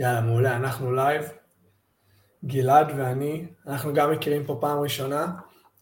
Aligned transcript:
יאללה, 0.00 0.20
מעולה, 0.20 0.56
אנחנו 0.56 0.92
live. 0.92 1.24
גלעד 2.44 2.92
ואני, 2.96 3.46
אנחנו 3.66 3.94
גם 3.94 4.12
מכירים 4.12 4.44
פה 4.44 4.58
פעם 4.60 4.78
ראשונה. 4.78 5.26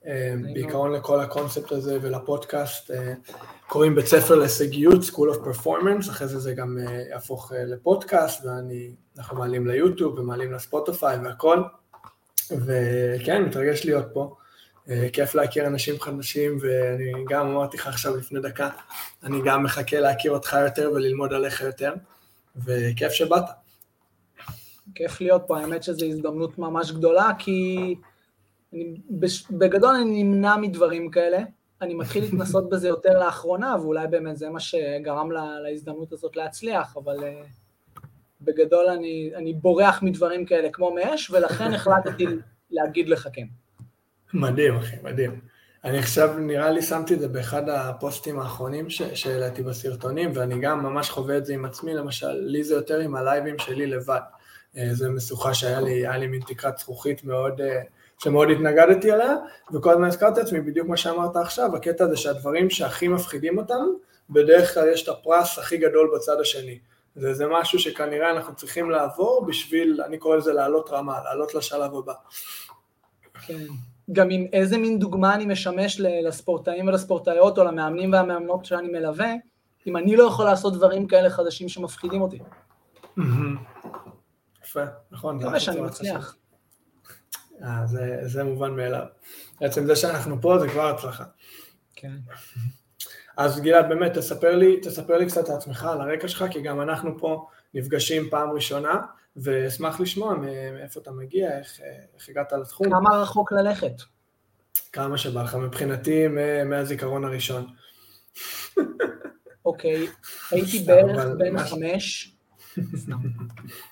אה, 0.06 0.34
בעיקרון 0.52 0.92
לכל 0.92 1.20
הקונספט 1.20 1.72
הזה 1.72 1.98
ולפודקאסט 2.02 2.90
אה, 2.90 3.12
קוראים 3.66 3.94
בית 3.94 4.06
ספר 4.06 4.34
להישגיות, 4.34 5.02
School 5.02 5.34
of 5.34 5.46
Performance, 5.46 6.10
אחרי 6.10 6.28
זה 6.28 6.38
זה 6.38 6.54
גם 6.54 6.78
אה, 6.78 7.02
יהפוך 7.10 7.52
לפודקאסט, 7.56 8.44
ואנחנו 8.44 9.38
מעלים 9.38 9.66
ליוטיוב 9.66 10.18
ומעלים 10.18 10.52
לספוטיפיי 10.52 11.18
והכל. 11.18 11.62
וכן, 12.50 13.42
מתרגש 13.42 13.84
להיות 13.84 14.06
פה. 14.12 14.34
כיף 15.12 15.34
להכיר 15.34 15.66
אנשים 15.66 16.00
חדשים, 16.00 16.58
ואני 16.60 17.24
גם 17.28 17.46
אמרתי 17.46 17.76
לך 17.76 17.86
עכשיו 17.86 18.16
לפני 18.16 18.40
דקה, 18.40 18.68
אני 19.22 19.38
גם 19.44 19.62
מחכה 19.62 20.00
להכיר 20.00 20.32
אותך 20.32 20.56
יותר 20.64 20.90
וללמוד 20.94 21.32
עליך 21.32 21.60
יותר, 21.60 21.94
וכיף 22.64 23.12
שבאת. 23.12 23.44
כיף 24.94 25.20
להיות 25.20 25.42
פה, 25.46 25.58
האמת 25.60 25.82
שזו 25.82 26.06
הזדמנות 26.06 26.58
ממש 26.58 26.92
גדולה, 26.92 27.30
כי 27.38 27.94
אני, 28.72 28.94
בגדול 29.50 29.94
אני 29.94 30.22
נמנע 30.22 30.56
מדברים 30.56 31.10
כאלה, 31.10 31.38
אני 31.82 31.94
מתחיל 31.94 32.24
להתנסות 32.24 32.68
בזה 32.68 32.88
יותר 32.88 33.18
לאחרונה, 33.18 33.76
ואולי 33.80 34.06
באמת 34.06 34.36
זה 34.36 34.50
מה 34.50 34.60
שגרם 34.60 35.30
לה, 35.30 35.60
להזדמנות 35.60 36.12
הזאת 36.12 36.36
להצליח, 36.36 36.96
אבל 36.96 37.16
uh, 37.18 38.02
בגדול 38.40 38.86
אני, 38.86 39.30
אני 39.34 39.54
בורח 39.54 40.02
מדברים 40.02 40.44
כאלה 40.44 40.68
כמו 40.72 40.94
מאש, 40.94 41.30
ולכן 41.30 41.74
החלטתי 41.74 42.26
להגיד 42.70 43.08
לך 43.08 43.28
כן. 43.32 43.46
מדהים, 44.34 44.76
אחי, 44.76 44.96
מדהים. 45.02 45.40
אני 45.84 45.98
עכשיו, 45.98 46.38
נראה 46.38 46.70
לי 46.70 46.82
שמתי 46.82 47.14
את 47.14 47.20
זה 47.20 47.28
באחד 47.28 47.68
הפוסטים 47.68 48.40
האחרונים 48.40 48.90
שהעליתי 48.90 49.62
בסרטונים, 49.62 50.30
ואני 50.34 50.60
גם 50.60 50.82
ממש 50.82 51.10
חווה 51.10 51.38
את 51.38 51.46
זה 51.46 51.54
עם 51.54 51.64
עצמי, 51.64 51.94
למשל, 51.94 52.32
לי 52.32 52.64
זה 52.64 52.74
יותר 52.74 52.98
עם 52.98 53.16
הלייבים 53.16 53.58
שלי 53.58 53.86
לבד. 53.86 54.20
אה, 54.76 54.94
זו 54.94 55.10
משוכה 55.10 55.54
שהיה 55.54 55.80
לי, 55.80 55.90
היה 55.90 56.18
לי 56.18 56.26
מין 56.26 56.40
תקרת 56.46 56.78
זכוכית 56.78 57.24
מאוד, 57.24 57.60
אה, 57.60 57.80
שמאוד 58.18 58.50
התנגדתי 58.50 59.10
עליה, 59.10 59.34
וכל 59.72 59.90
הזמן 59.90 60.08
הזכרתי 60.08 60.40
לעצמי, 60.40 60.60
בדיוק 60.60 60.88
מה 60.88 60.96
שאמרת 60.96 61.36
עכשיו, 61.36 61.76
הקטע 61.76 62.04
הזה 62.04 62.16
שהדברים 62.16 62.70
שהכי 62.70 63.08
מפחידים 63.08 63.58
אותנו, 63.58 63.92
בדרך 64.30 64.74
כלל 64.74 64.88
יש 64.92 65.02
את 65.02 65.08
הפרס 65.08 65.58
הכי 65.58 65.76
גדול 65.76 66.10
בצד 66.14 66.40
השני. 66.40 66.78
זה, 67.16 67.34
זה 67.34 67.44
משהו 67.60 67.78
שכנראה 67.78 68.30
אנחנו 68.30 68.54
צריכים 68.54 68.90
לעבור 68.90 69.44
בשביל, 69.46 70.00
אני 70.06 70.18
קורא 70.18 70.36
לזה 70.36 70.52
לעלות 70.52 70.90
רמה, 70.92 71.18
לעלות 71.24 71.54
לשלב 71.54 71.94
הבא. 71.94 72.12
כן. 73.46 73.66
גם 74.12 74.30
עם 74.30 74.46
איזה 74.52 74.78
מין 74.78 74.98
דוגמה 74.98 75.34
אני 75.34 75.46
משמש 75.46 76.00
לספורטאים 76.00 76.88
ולספורטאיות, 76.88 77.58
או 77.58 77.64
למאמנים 77.64 78.12
והמאמנות 78.12 78.64
שאני 78.64 78.88
מלווה, 78.88 79.32
אם 79.86 79.96
אני 79.96 80.16
לא 80.16 80.24
יכול 80.24 80.44
לעשות 80.44 80.74
דברים 80.74 81.06
כאלה 81.06 81.30
חדשים 81.30 81.68
שמפחידים 81.68 82.22
אותי. 82.22 82.38
יפה, 84.68 84.84
נכון. 85.10 85.36
מקווה 85.36 85.60
שאני 85.60 85.80
מצליח. 85.80 86.36
אה, 87.62 87.86
זה, 87.86 88.18
זה 88.22 88.44
מובן 88.44 88.76
מאליו. 88.76 89.04
בעצם 89.60 89.86
זה 89.86 89.96
שאנחנו 89.96 90.40
פה 90.40 90.58
זה 90.58 90.68
כבר 90.68 90.86
הצלחה. 90.86 91.24
כן. 91.94 92.12
אז 93.36 93.60
גלעד, 93.60 93.88
באמת, 93.88 94.18
תספר 94.18 94.56
לי, 94.56 94.80
תספר 94.80 95.18
לי 95.18 95.26
קצת 95.26 95.48
על 95.48 95.56
עצמך, 95.56 95.84
על 95.84 96.00
הרקע 96.00 96.28
שלך, 96.28 96.44
כי 96.50 96.60
גם 96.60 96.80
אנחנו 96.80 97.18
פה 97.18 97.46
נפגשים 97.74 98.30
פעם 98.30 98.50
ראשונה, 98.50 99.00
ואשמח 99.36 100.00
לשמוע 100.00 100.34
מאיפה 100.72 101.00
אתה 101.00 101.10
מגיע, 101.10 101.58
איך, 101.58 101.80
איך 102.14 102.28
הגעת 102.28 102.52
לתחום. 102.52 102.90
כמה 102.90 103.10
רחוק 103.10 103.52
ללכת? 103.52 103.92
כמה 104.92 105.18
שבא 105.18 105.42
לך, 105.42 105.54
מבחינתי 105.54 106.24
מהזיכרון 106.66 107.24
הראשון. 107.24 107.66
אוקיי, 109.64 110.06
הייתי 110.50 110.78
בערך 110.78 111.24
בן 111.38 111.58
חמש, 111.58 112.36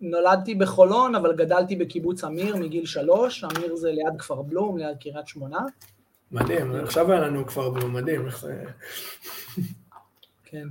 נולדתי 0.00 0.54
בחולון, 0.54 1.14
אבל 1.14 1.36
גדלתי 1.36 1.76
בקיבוץ 1.76 2.24
אמיר 2.24 2.56
מגיל 2.56 2.86
שלוש, 2.86 3.44
אמיר 3.44 3.76
זה 3.76 3.92
ליד 3.92 4.18
כפר 4.18 4.42
בלום, 4.42 4.78
ליד 4.78 4.96
קריית 5.00 5.28
שמונה. 5.28 5.58
מדהים, 6.32 6.74
עכשיו 6.74 7.12
היה 7.12 7.20
לנו 7.20 7.46
כפר 7.46 7.70
בלום, 7.70 7.92
מדהים, 7.92 8.26
איך 8.26 8.40
זה... 8.40 8.64
כן. 10.44 10.68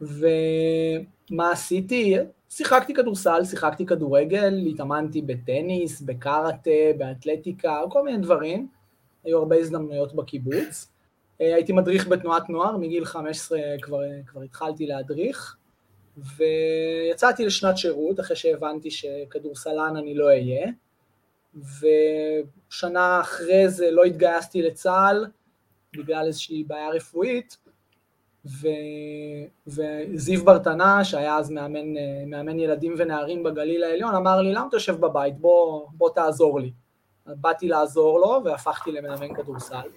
ומה 0.00 1.50
עשיתי? 1.52 2.16
שיחקתי 2.50 2.94
כדורסל, 2.94 3.44
שיחקתי 3.44 3.86
כדורגל, 3.86 4.54
התאמנתי 4.66 5.22
בטניס, 5.22 6.00
בקארטה, 6.00 6.70
באתלטיקה, 6.98 7.80
כל 7.90 8.04
מיני 8.04 8.18
דברים. 8.18 8.68
היו 9.24 9.38
הרבה 9.38 9.56
הזדמנויות 9.56 10.14
בקיבוץ. 10.14 10.88
אה, 11.40 11.54
הייתי 11.54 11.72
מדריך 11.72 12.08
בתנועת 12.08 12.48
נוער, 12.48 12.76
מגיל 12.76 13.04
15 13.04 13.58
כבר, 13.82 14.00
כבר 14.26 14.42
התחלתי 14.42 14.86
להדריך. 14.86 15.56
ויצאתי 16.16 17.44
לשנת 17.44 17.78
שירות 17.78 18.20
אחרי 18.20 18.36
שהבנתי 18.36 18.90
שכדורסלן 18.90 19.96
אני 19.96 20.14
לא 20.14 20.26
אהיה, 20.26 20.66
ושנה 21.54 23.20
אחרי 23.20 23.68
זה 23.68 23.90
לא 23.90 24.04
התגייסתי 24.04 24.62
לצה"ל 24.62 25.26
בגלל 25.96 26.26
איזושהי 26.26 26.64
בעיה 26.64 26.90
רפואית, 26.90 27.56
ו... 28.46 28.68
וזיו 29.66 30.44
ברטנה, 30.44 31.04
שהיה 31.04 31.36
אז 31.36 31.50
מאמן, 31.50 31.94
מאמן 32.26 32.58
ילדים 32.58 32.94
ונערים 32.96 33.42
בגליל 33.42 33.84
העליון, 33.84 34.14
אמר 34.14 34.40
לי, 34.40 34.52
למה 34.52 34.66
אתה 34.68 34.76
יושב 34.76 35.00
בבית? 35.00 35.38
בוא, 35.38 35.86
בוא 35.92 36.10
תעזור 36.14 36.60
לי. 36.60 36.72
באתי 37.26 37.68
לעזור 37.68 38.20
לו 38.20 38.40
והפכתי 38.44 38.92
למאמן 38.92 39.34
כדורסל. 39.34 39.88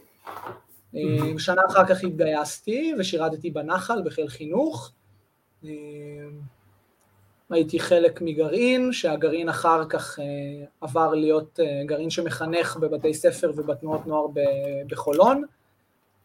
שנה 1.38 1.62
אחר 1.70 1.86
כך 1.86 2.04
התגייסתי 2.04 2.94
ושירתתי 3.00 3.52
בנחל 3.52 4.02
בחיל 4.06 4.28
חינוך, 4.28 4.92
הייתי 7.50 7.80
חלק 7.80 8.22
מגרעין, 8.22 8.94
שהגרעין 8.94 9.50
אחר 9.50 9.86
כך 9.90 10.20
אה, 10.20 10.26
עבר 10.82 11.14
להיות 11.14 11.60
אה, 11.60 11.82
גרעין 11.86 12.10
שמחנך 12.10 12.78
בבתי 12.78 13.14
ספר 13.14 13.52
ובתנועות 13.56 14.08
נוער 14.08 14.26
בחולון. 14.88 15.44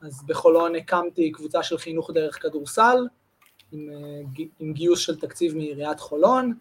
אז 0.03 0.23
בחולון 0.27 0.77
הקמתי 0.77 1.33
קבוצה 1.33 1.63
של 1.63 1.79
חינוך 1.79 2.11
דרך 2.11 2.43
כדורסל, 2.43 3.07
עם, 3.73 3.89
עם 4.61 4.73
גיוס 4.73 4.99
של 4.99 5.21
תקציב 5.21 5.57
מעיריית 5.57 6.01
חולון, 6.01 6.55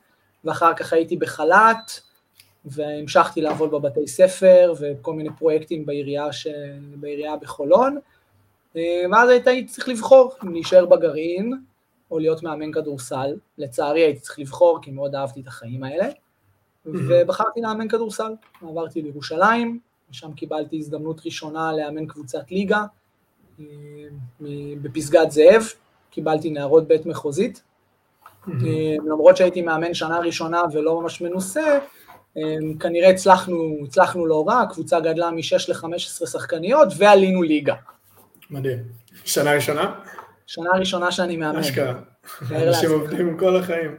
ואחר 0.43 0.73
כך 0.73 0.93
הייתי 0.93 1.17
בחל"ת, 1.17 2.01
והמשכתי 2.65 3.41
לעבוד 3.41 3.71
בבתי 3.71 4.07
ספר 4.07 4.73
וכל 4.79 5.13
מיני 5.13 5.29
פרויקטים 5.39 5.85
בעירייה, 5.85 6.33
ש... 6.33 6.47
בעירייה 6.95 7.35
בחולון, 7.35 7.97
ואז 8.75 9.29
הייתי 9.29 9.65
צריך 9.65 9.89
לבחור 9.89 10.33
אם 10.43 10.53
להישאר 10.53 10.85
בגרעין, 10.85 11.53
או 12.13 12.19
להיות 12.19 12.43
מאמן 12.43 12.71
כדורסל. 12.71 13.35
לצערי 13.57 14.01
הייתי 14.01 14.19
צריך 14.19 14.39
לבחור, 14.39 14.79
כי 14.81 14.91
מאוד 14.91 15.15
אהבתי 15.15 15.41
את 15.41 15.47
החיים 15.47 15.83
האלה, 15.83 16.07
ובחרתי 16.85 17.61
לאמן 17.61 17.87
כדורסל. 17.87 18.33
עברתי 18.61 19.01
לירושלים, 19.01 19.79
ושם 20.11 20.33
קיבלתי 20.33 20.77
הזדמנות 20.77 21.21
ראשונה 21.25 21.73
לאמן 21.73 22.05
קבוצת 22.05 22.51
ליגה 22.51 22.83
אה, 23.59 23.65
בפסגת 24.81 25.31
זאב, 25.31 25.63
קיבלתי 26.09 26.49
נערות 26.49 26.87
בית 26.87 27.05
מחוזית. 27.05 27.63
אה, 28.47 28.95
למרות 29.05 29.37
שהייתי 29.37 29.61
מאמן 29.61 29.93
שנה 29.93 30.19
ראשונה 30.19 30.61
ולא 30.73 31.01
ממש 31.01 31.21
מנוסה, 31.21 31.79
אה, 32.37 32.41
כנראה 32.79 33.09
הצלחנו, 33.09 33.77
הצלחנו 33.83 34.25
לא 34.25 34.47
רע, 34.47 34.61
הקבוצה 34.61 34.99
גדלה 34.99 35.31
מ-6 35.31 35.69
ל-15 35.69 36.27
שחקניות 36.27 36.87
ועלינו 36.97 37.43
ליגה. 37.43 37.75
מדהים. 38.49 38.79
שנה 39.25 39.53
ראשונה? 39.53 39.99
שנה 40.47 40.69
ראשונה 40.79 41.11
שאני 41.11 41.37
מאמן. 41.37 41.59
אשכרה. 41.59 42.01
אנשים 42.51 42.91
עובדים 42.91 43.37
כל 43.37 43.57
החיים. 43.57 43.97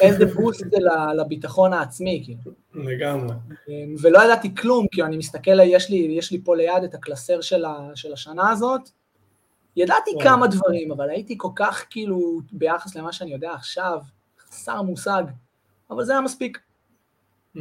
איזה 0.00 0.26
בוסט 0.26 0.64
זה 0.70 0.76
לביטחון 1.16 1.72
העצמי, 1.72 2.22
כאילו. 2.24 2.52
לגמרי. 2.74 3.34
אמ, 3.68 3.94
ולא 4.02 4.24
ידעתי 4.24 4.54
כלום, 4.54 4.86
כי 4.92 5.02
אני 5.02 5.16
מסתכל, 5.16 5.60
יש 5.60 5.90
לי, 5.90 5.96
יש 5.96 6.32
לי 6.32 6.40
פה 6.44 6.56
ליד 6.56 6.84
את 6.84 6.94
הקלסר 6.94 7.40
של, 7.40 7.64
ה, 7.64 7.90
של 7.94 8.12
השנה 8.12 8.50
הזאת. 8.50 8.90
ידעתי 9.76 10.10
וואו. 10.10 10.24
כמה 10.24 10.46
דברים, 10.46 10.92
אבל 10.92 11.10
הייתי 11.10 11.34
כל 11.38 11.50
כך 11.56 11.86
כאילו, 11.90 12.40
ביחס 12.52 12.96
למה 12.96 13.12
שאני 13.12 13.32
יודע 13.32 13.52
עכשיו, 13.52 13.98
חסר 14.48 14.82
מושג, 14.82 15.22
אבל 15.90 16.04
זה 16.04 16.12
היה 16.12 16.20
מספיק. 16.20 16.58
Mm-hmm. 17.56 17.60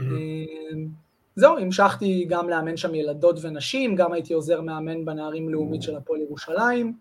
זהו, 1.36 1.58
המשכתי 1.58 2.26
גם 2.30 2.50
לאמן 2.50 2.78
שם 2.78 2.96
ילדות 2.96 3.40
ונשים, 3.42 3.96
גם 3.96 4.14
הייתי 4.14 4.34
עוזר 4.34 4.62
מאמן 4.62 5.06
בנערים 5.06 5.50
לאומית 5.50 5.82
של 5.82 5.96
הפועל 5.96 6.22
ירושלים. 6.22 6.94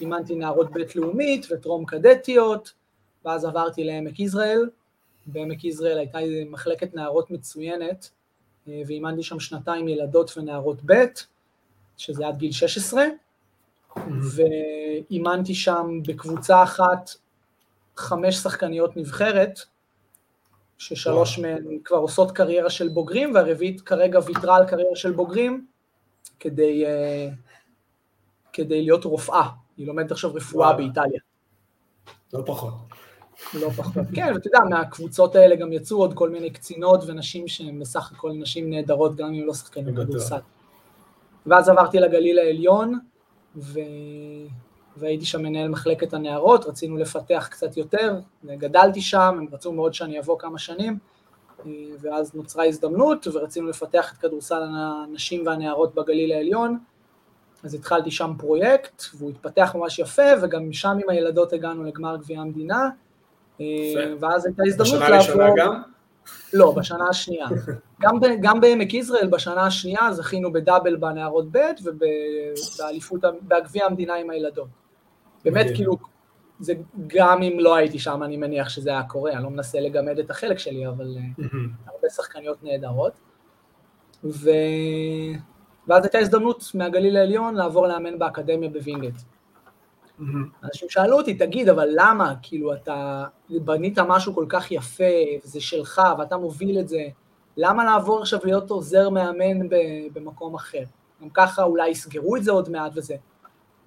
אימנתי 0.00 0.34
נערות 0.34 0.70
בית 0.72 0.96
לאומית 0.96 1.46
וטרום 1.50 1.84
קדטיות, 1.84 2.72
ואז 3.24 3.44
עברתי 3.44 3.84
לעמק 3.84 4.20
יזרעאל. 4.20 4.68
בעמק 5.26 5.64
יזרעאל 5.64 5.98
הייתה 5.98 6.18
מחלקת 6.50 6.94
נערות 6.94 7.30
מצוינת, 7.30 8.10
אה, 8.68 8.82
ואימנתי 8.86 9.22
שם 9.22 9.40
שנתיים 9.40 9.88
ילדות 9.88 10.38
ונערות 10.38 10.82
בית, 10.82 11.26
שזה 11.96 12.26
עד 12.26 12.38
גיל 12.38 12.52
16, 12.52 13.04
ואימנתי 15.10 15.54
שם 15.54 16.00
בקבוצה 16.06 16.62
אחת 16.62 17.10
חמש 17.96 18.36
שחקניות 18.36 18.96
נבחרת, 18.96 19.60
ששלוש 20.78 21.38
מהן 21.38 21.78
כבר 21.84 21.96
עושות 21.96 22.32
קריירה 22.32 22.70
של 22.70 22.88
בוגרים, 22.88 23.34
והרביעית 23.34 23.80
כרגע 23.80 24.18
ויתרה 24.26 24.56
על 24.56 24.66
קריירה 24.66 24.96
של 24.96 25.12
בוגרים, 25.12 25.66
כדי, 26.40 26.86
אה, 26.86 27.28
כדי 28.54 28.82
להיות 28.82 29.04
רופאה. 29.04 29.48
היא 29.76 29.86
לומדת 29.86 30.10
עכשיו 30.10 30.34
רפואה 30.34 30.66
וואו. 30.66 30.76
באיטליה. 30.78 31.20
לא 32.32 32.42
פחות. 32.46 32.74
לא 33.54 33.70
פחות, 33.70 34.04
כן, 34.14 34.32
ואתה 34.34 34.48
יודע, 34.48 34.60
מהקבוצות 34.70 35.36
האלה 35.36 35.56
גם 35.56 35.72
יצאו 35.72 35.96
עוד 35.96 36.14
כל 36.14 36.30
מיני 36.30 36.50
קצינות 36.50 37.00
ונשים 37.06 37.48
שהן 37.48 37.80
בסך 37.80 38.12
הכל 38.12 38.32
נשים 38.32 38.70
נהדרות, 38.70 39.16
גם 39.16 39.34
אם 39.34 39.46
לא 39.46 39.54
שחקנים 39.54 39.94
בכדורסל. 39.94 40.38
ואז 41.46 41.68
עברתי 41.68 42.00
לגליל 42.00 42.38
העליון, 42.38 42.98
ו... 43.56 43.80
והייתי 44.96 45.24
שם 45.24 45.42
מנהל 45.42 45.68
מחלקת 45.68 46.14
הנערות, 46.14 46.64
רצינו 46.64 46.96
לפתח 46.96 47.48
קצת 47.50 47.76
יותר, 47.76 48.20
גדלתי 48.44 49.00
שם, 49.00 49.36
הם 49.38 49.46
רצו 49.52 49.72
מאוד 49.72 49.94
שאני 49.94 50.20
אבוא 50.20 50.38
כמה 50.38 50.58
שנים, 50.58 50.98
ואז 52.00 52.34
נוצרה 52.34 52.64
הזדמנות, 52.64 53.26
ורצינו 53.32 53.68
לפתח 53.68 54.12
את 54.12 54.18
כדורסל 54.18 54.62
הנשים 54.74 55.46
והנערות 55.46 55.94
בגליל 55.94 56.32
העליון, 56.32 56.78
אז 57.64 57.74
התחלתי 57.74 58.10
שם 58.10 58.32
פרויקט, 58.38 59.02
והוא 59.18 59.30
התפתח 59.30 59.74
ממש 59.78 59.98
יפה, 59.98 60.22
וגם 60.42 60.72
שם 60.72 60.98
עם 61.02 61.10
הילדות 61.10 61.52
הגענו 61.52 61.84
לגמר 61.84 62.16
גביע 62.16 62.40
המדינה, 62.40 62.88
ואז 64.20 64.46
הייתה 64.46 64.62
הזדמנות 64.66 65.00
לעבור... 65.00 65.06
בשנה 65.06 65.16
הראשונה 65.16 65.50
גם? 65.56 65.82
לא, 66.52 66.72
בשנה 66.76 67.08
השנייה. 67.10 67.46
גם, 68.02 68.18
גם 68.40 68.60
בעמק 68.60 68.94
יזרעאל 68.94 69.26
בשנה 69.28 69.66
השנייה 69.66 70.12
זכינו 70.12 70.52
בדאבל 70.52 70.96
בנערות 70.96 71.46
ב' 71.52 71.58
ובאליפות, 71.82 73.20
בגביע 73.42 73.86
המדינה 73.86 74.14
עם 74.14 74.30
הילדות. 74.30 74.68
באמת, 75.44 75.66
כאילו, 75.74 75.96
זה 76.60 76.74
גם 77.06 77.42
אם 77.42 77.56
לא 77.60 77.74
הייתי 77.76 77.98
שם, 77.98 78.22
אני 78.22 78.36
מניח 78.36 78.68
שזה 78.68 78.90
היה 78.90 79.02
קורה, 79.02 79.32
אני 79.32 79.42
לא 79.42 79.50
מנסה 79.50 79.80
לגמד 79.80 80.18
את 80.18 80.30
החלק 80.30 80.58
שלי, 80.58 80.88
אבל 80.88 81.16
הרבה 81.86 82.08
שחקניות 82.08 82.62
נהדרות. 82.62 83.12
ו... 84.24 84.50
ואז 85.88 86.04
הייתה 86.04 86.18
הזדמנות 86.18 86.64
מהגליל 86.74 87.16
העליון 87.16 87.54
לעבור 87.54 87.86
לאמן 87.86 88.18
באקדמיה 88.18 88.68
בווינגייט. 88.68 89.14
אנשים 90.64 90.88
שאלו 90.88 91.16
אותי, 91.16 91.34
תגיד, 91.34 91.68
אבל 91.68 91.88
למה? 91.94 92.34
כאילו, 92.42 92.74
אתה 92.74 93.24
בנית 93.50 93.98
משהו 93.98 94.34
כל 94.34 94.46
כך 94.48 94.72
יפה, 94.72 95.04
וזה 95.44 95.60
שלך, 95.60 96.02
ואתה 96.18 96.36
מוביל 96.36 96.78
את 96.78 96.88
זה, 96.88 97.06
למה 97.56 97.84
לעבור 97.84 98.20
עכשיו 98.20 98.40
להיות 98.44 98.70
עוזר 98.70 99.10
מאמן 99.10 99.68
במקום 100.12 100.54
אחר? 100.54 100.82
גם 101.22 101.30
ככה 101.30 101.62
אולי 101.62 101.88
יסגרו 101.88 102.36
את 102.36 102.44
זה 102.44 102.52
עוד 102.52 102.70
מעט 102.70 102.92
וזה. 102.94 103.14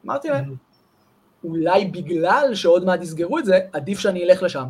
אמרתי 0.05 0.29
להם, 0.29 0.55
אולי 1.43 1.85
בגלל 1.85 2.51
שעוד 2.53 2.85
מעט 2.85 3.01
יסגרו 3.01 3.39
את 3.39 3.45
זה, 3.45 3.59
עדיף 3.73 3.99
שאני 3.99 4.23
אלך 4.23 4.43
לשם. 4.43 4.65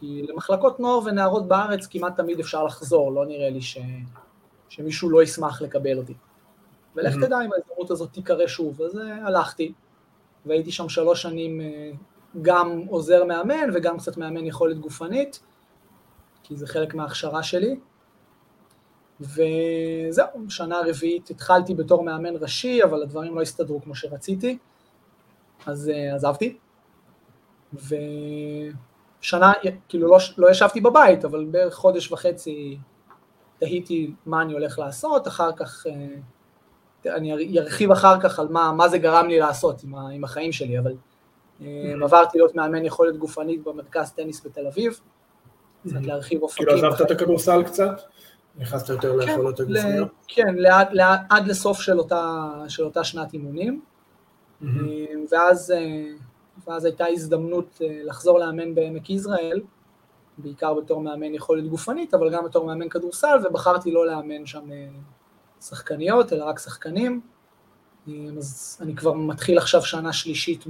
כי 0.00 0.22
למחלקות 0.28 0.80
נוער 0.80 1.00
ונערות 1.04 1.48
בארץ 1.48 1.86
כמעט 1.86 2.16
תמיד 2.16 2.40
אפשר 2.40 2.64
לחזור, 2.64 3.12
לא 3.12 3.26
נראה 3.26 3.50
לי 3.50 3.60
ש... 3.60 3.78
שמישהו 4.68 5.10
לא 5.10 5.22
ישמח 5.22 5.62
לקבל 5.62 5.98
אותי. 5.98 6.14
ולך 6.96 7.14
תדע 7.14 7.40
אם 7.40 7.50
ההזדמנות 7.52 7.90
הזאת 7.90 8.12
תיקרא 8.12 8.46
שוב, 8.46 8.82
אז 8.82 8.98
הלכתי. 9.22 9.72
והייתי 10.46 10.72
שם 10.72 10.88
שלוש 10.88 11.22
שנים 11.22 11.60
אה, 11.60 11.90
גם 12.42 12.82
עוזר 12.88 13.24
מאמן 13.24 13.70
וגם 13.74 13.98
קצת 13.98 14.16
מאמן 14.16 14.46
יכולת 14.46 14.78
גופנית, 14.78 15.40
כי 16.42 16.56
זה 16.56 16.66
חלק 16.66 16.94
מההכשרה 16.94 17.42
שלי. 17.42 17.76
וזהו, 19.20 20.26
שנה 20.48 20.80
רביעית 20.86 21.30
התחלתי 21.30 21.74
בתור 21.74 22.04
מאמן 22.04 22.36
ראשי, 22.40 22.84
אבל 22.84 23.02
הדברים 23.02 23.34
לא 23.34 23.42
הסתדרו 23.42 23.82
כמו 23.82 23.94
שרציתי, 23.94 24.58
אז 25.66 25.90
uh, 25.94 26.14
עזבתי. 26.14 26.56
ושנה, 27.74 29.52
כאילו 29.88 30.08
לא, 30.08 30.18
לא 30.38 30.50
ישבתי 30.50 30.80
בבית, 30.80 31.24
אבל 31.24 31.44
בערך 31.44 31.74
חודש 31.74 32.12
וחצי 32.12 32.78
תהיתי 33.58 34.10
מה 34.26 34.42
אני 34.42 34.52
הולך 34.52 34.78
לעשות, 34.78 35.28
אחר 35.28 35.52
כך 35.52 35.86
uh, 35.86 35.90
אני 37.08 37.58
ארחיב 37.58 37.90
אחר 37.90 38.20
כך 38.20 38.38
על 38.38 38.48
מה, 38.48 38.72
מה 38.72 38.88
זה 38.88 38.98
גרם 38.98 39.28
לי 39.28 39.38
לעשות 39.38 39.84
עם, 39.84 39.94
ה, 39.94 40.08
עם 40.08 40.24
החיים 40.24 40.52
שלי, 40.52 40.78
אבל 40.78 40.92
mm-hmm. 40.92 41.64
עברתי 42.02 42.38
להיות 42.38 42.54
מאמן 42.54 42.84
יכולת 42.84 43.16
גופנית 43.16 43.64
במרכז 43.64 44.12
טניס 44.12 44.46
בתל 44.46 44.66
אביב, 44.66 45.00
קצת 45.86 45.94
mm-hmm. 45.94 46.06
להרחיב 46.06 46.42
אופקים. 46.42 46.66
כאילו 46.66 46.88
עזבת 46.88 47.00
את 47.00 47.10
הכדורסל 47.10 47.62
קצת? 47.62 48.00
נכנסת 48.58 48.88
יותר 48.88 49.20
כן, 49.20 49.28
ליכולות 49.28 49.60
הגופניות? 49.60 50.08
כן, 50.28 50.54
לעד, 50.54 50.88
לעד, 50.92 51.20
עד 51.30 51.46
לסוף 51.46 51.80
של 51.80 51.98
אותה, 51.98 52.48
של 52.68 52.84
אותה 52.84 53.04
שנת 53.04 53.32
אימונים, 53.32 53.80
mm-hmm. 54.62 54.66
ואז, 55.32 55.70
אה, 55.70 56.04
ואז 56.66 56.84
הייתה 56.84 57.06
הזדמנות 57.06 57.78
אה, 57.82 58.00
לחזור 58.04 58.38
לאמן 58.38 58.74
בעמק 58.74 59.10
יזרעאל, 59.10 59.60
בעיקר 60.38 60.74
בתור 60.74 61.00
מאמן 61.00 61.34
יכולת 61.34 61.68
גופנית, 61.68 62.14
אבל 62.14 62.30
גם 62.32 62.44
בתור 62.44 62.66
מאמן 62.66 62.88
כדורסל, 62.88 63.38
ובחרתי 63.44 63.90
לא 63.90 64.06
לאמן 64.06 64.46
שם 64.46 64.68
שחקניות, 65.60 66.32
אלא 66.32 66.44
רק 66.44 66.58
שחקנים. 66.58 67.20
אז 68.38 68.78
אני 68.80 68.96
כבר 68.96 69.12
מתחיל 69.12 69.58
עכשיו 69.58 69.82
שנה 69.82 70.12
שלישית 70.12 70.64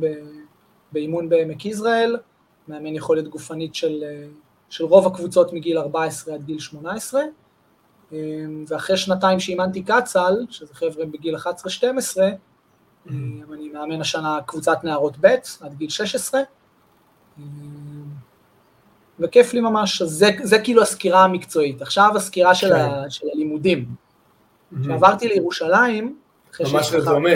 באימון 0.92 1.28
בעמק 1.28 1.64
יזרעאל, 1.64 2.16
מאמן 2.68 2.94
יכולת 2.94 3.28
גופנית 3.28 3.74
של, 3.74 4.04
של 4.68 4.84
רוב 4.84 5.06
הקבוצות 5.06 5.52
מגיל 5.52 5.78
14 5.78 6.34
עד 6.34 6.44
גיל 6.44 6.58
18, 6.58 7.22
ואחרי 8.68 8.96
שנתיים 8.96 9.40
שאימנתי 9.40 9.82
קצ"ל, 9.82 10.34
שזה 10.50 10.74
חבר'ה 10.74 11.06
בגיל 11.06 11.36
11-12, 11.36 11.40
אני 13.08 13.68
מאמן 13.72 14.00
השנה 14.00 14.38
קבוצת 14.46 14.78
נערות 14.84 15.16
ב' 15.20 15.26
עד 15.60 15.74
גיל 15.74 15.90
16, 15.90 16.40
וכיף 19.20 19.54
לי 19.54 19.60
ממש, 19.60 20.02
זה, 20.02 20.30
זה 20.42 20.58
כאילו 20.58 20.82
הסקירה 20.82 21.24
המקצועית. 21.24 21.82
עכשיו 21.82 22.12
הסקירה 22.16 22.54
של, 22.54 22.68
כן. 22.68 22.74
ה, 22.74 23.10
של 23.10 23.26
הלימודים. 23.34 23.86
כשעברתי 24.82 25.28
לירושלים, 25.28 26.18
ממש 26.60 26.94
דומה. 26.94 27.30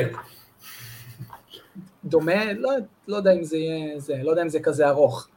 דומה, 2.05 2.53
לא, 2.53 2.71
לא 3.09 3.17
יודע 3.17 3.33
אם 3.33 3.45
זה 3.45 3.57
יהיה 3.57 3.99
זה, 3.99 4.15
לא 4.23 4.31
יודע 4.31 4.43
אם 4.43 4.49
זה 4.49 4.61
כזה 4.61 4.89
ארוך. 4.89 5.29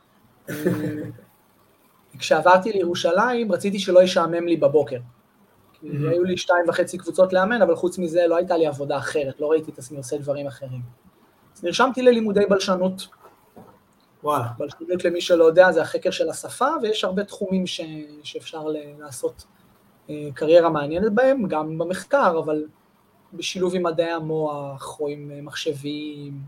כשעברתי 2.20 2.72
לירושלים 2.72 3.52
רציתי 3.52 3.80
שלא 3.80 4.04
ישעמם 4.04 4.48
לי 4.48 4.58
בבוקר. 4.58 5.00
היו 5.84 6.24
לי 6.24 6.38
שתיים 6.38 6.70
וחצי 6.70 6.98
קבוצות 6.98 7.34
לאמן, 7.34 7.62
אבל 7.62 7.76
חוץ 7.76 7.98
מזה 7.98 8.28
לא 8.28 8.38
הייתה 8.38 8.58
לי 8.58 8.68
עבודה 8.68 8.98
אחרת, 8.98 9.40
לא 9.40 9.52
ראיתי 9.52 9.72
את 9.72 9.78
עצמי 9.78 9.98
עושה 9.98 10.18
דברים 10.18 10.48
אחרים. 10.48 10.82
אז 11.56 11.64
נרשמתי 11.64 12.02
ללימודי 12.02 12.46
בלשנות. 12.50 13.08
וואלה. 14.24 14.46
בלשנות 14.58 15.06
למי 15.06 15.22
שלא 15.22 15.44
יודע 15.44 15.72
זה 15.72 15.82
החקר 15.82 16.12
של 16.12 16.30
השפה, 16.30 16.68
ויש 16.82 17.04
הרבה 17.04 17.24
תחומים 17.24 17.68
ש... 17.68 17.82
שאפשר 18.24 18.66
לעשות 19.00 19.44
אה, 20.10 20.30
קריירה 20.34 20.70
מעניינת 20.70 21.14
בהם, 21.14 21.48
גם 21.48 21.78
במחקר, 21.78 22.40
אבל 22.40 22.66
בשילוב 23.34 23.76
עם 23.76 23.84
מדעי 23.84 24.12
המוח, 24.12 25.00
או 25.00 25.08
עם 25.08 25.32
אה, 25.34 25.42
מחשבים, 25.42 26.40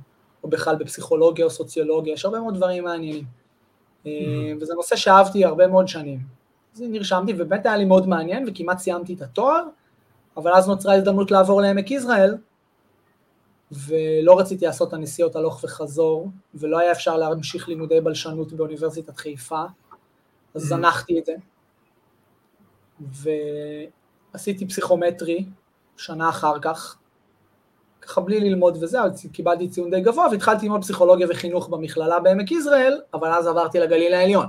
או 0.43 0.49
בכלל 0.49 0.75
בפסיכולוגיה 0.75 1.45
או 1.45 1.49
סוציולוגיה, 1.49 2.13
יש 2.13 2.25
הרבה 2.25 2.39
מאוד 2.39 2.55
דברים 2.55 2.83
מעניינים. 2.83 3.23
Mm-hmm. 3.23 4.07
וזה 4.61 4.73
נושא 4.73 4.95
שאהבתי 4.95 5.45
הרבה 5.45 5.67
מאוד 5.67 5.87
שנים. 5.87 6.19
אז 6.73 6.81
נרשמתי, 6.81 7.33
ובאמת 7.37 7.65
היה 7.65 7.77
לי 7.77 7.85
מאוד 7.85 8.07
מעניין, 8.07 8.45
וכמעט 8.47 8.79
סיימתי 8.79 9.13
את 9.13 9.21
התואר, 9.21 9.63
אבל 10.37 10.51
אז 10.53 10.67
נוצרה 10.67 10.95
הזדמנות 10.95 11.31
לעבור 11.31 11.61
לעמק 11.61 11.91
יזרעאל, 11.91 12.35
ולא 13.87 14.39
רציתי 14.39 14.65
לעשות 14.65 14.87
את 14.87 14.93
הנסיעות 14.93 15.35
הלוך 15.35 15.63
וחזור, 15.63 16.29
ולא 16.55 16.79
היה 16.79 16.91
אפשר 16.91 17.17
להמשיך 17.17 17.67
לימודי 17.67 18.01
בלשנות 18.01 18.53
באוניברסיטת 18.53 19.17
חיפה, 19.17 19.63
אז 20.53 20.61
mm-hmm. 20.61 20.65
זנחתי 20.65 21.19
את 21.19 21.25
זה. 21.25 21.35
ועשיתי 24.33 24.67
פסיכומטרי 24.67 25.45
שנה 25.97 26.29
אחר 26.29 26.59
כך, 26.59 26.97
ככה 28.01 28.21
בלי 28.21 28.39
ללמוד 28.39 28.83
וזה, 28.83 28.97
קיבלתי 29.31 29.69
ציון 29.69 29.89
די 29.89 30.01
גבוה 30.01 30.27
והתחלתי 30.31 30.65
ללמוד 30.65 30.81
פסיכולוגיה 30.81 31.27
וחינוך 31.29 31.69
במכללה 31.69 32.19
בעמק 32.19 32.51
יזרעאל, 32.51 33.01
אבל 33.13 33.31
אז 33.31 33.47
עברתי 33.47 33.79
לגליל 33.79 34.13
העליון. 34.13 34.45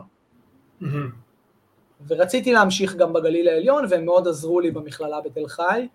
Mm-hmm. 0.83 0.87
ורציתי 2.09 2.53
להמשיך 2.53 2.95
גם 2.95 3.13
בגליל 3.13 3.49
העליון, 3.49 3.85
והם 3.91 4.05
מאוד 4.05 4.29
עזרו 4.29 4.61
לי 4.61 4.71
במכללה 4.71 5.21
בתל 5.21 5.49
חי, 5.49 5.89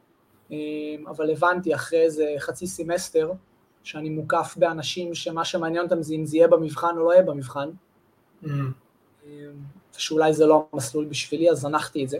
אבל 1.07 1.31
הבנתי 1.31 1.75
אחרי 1.75 2.01
איזה 2.01 2.25
חצי 2.39 2.67
סמסטר, 2.67 3.31
שאני 3.83 4.09
מוקף 4.09 4.55
באנשים 4.57 5.15
שמה 5.15 5.45
שמעניין 5.45 5.83
אותם 5.83 6.01
זה 6.03 6.13
אם 6.13 6.25
זה 6.25 6.37
יהיה 6.37 6.47
במבחן 6.47 6.97
או 6.97 7.03
לא 7.03 7.13
יהיה 7.13 7.23
במבחן, 7.23 7.69
mm-hmm. 8.43 9.27
ושאולי 9.95 10.33
זה 10.33 10.45
לא 10.45 10.67
המסלול 10.73 11.05
בשבילי, 11.05 11.51
אז 11.51 11.57
זנחתי 11.59 12.03
את 12.03 12.09
זה. 12.09 12.17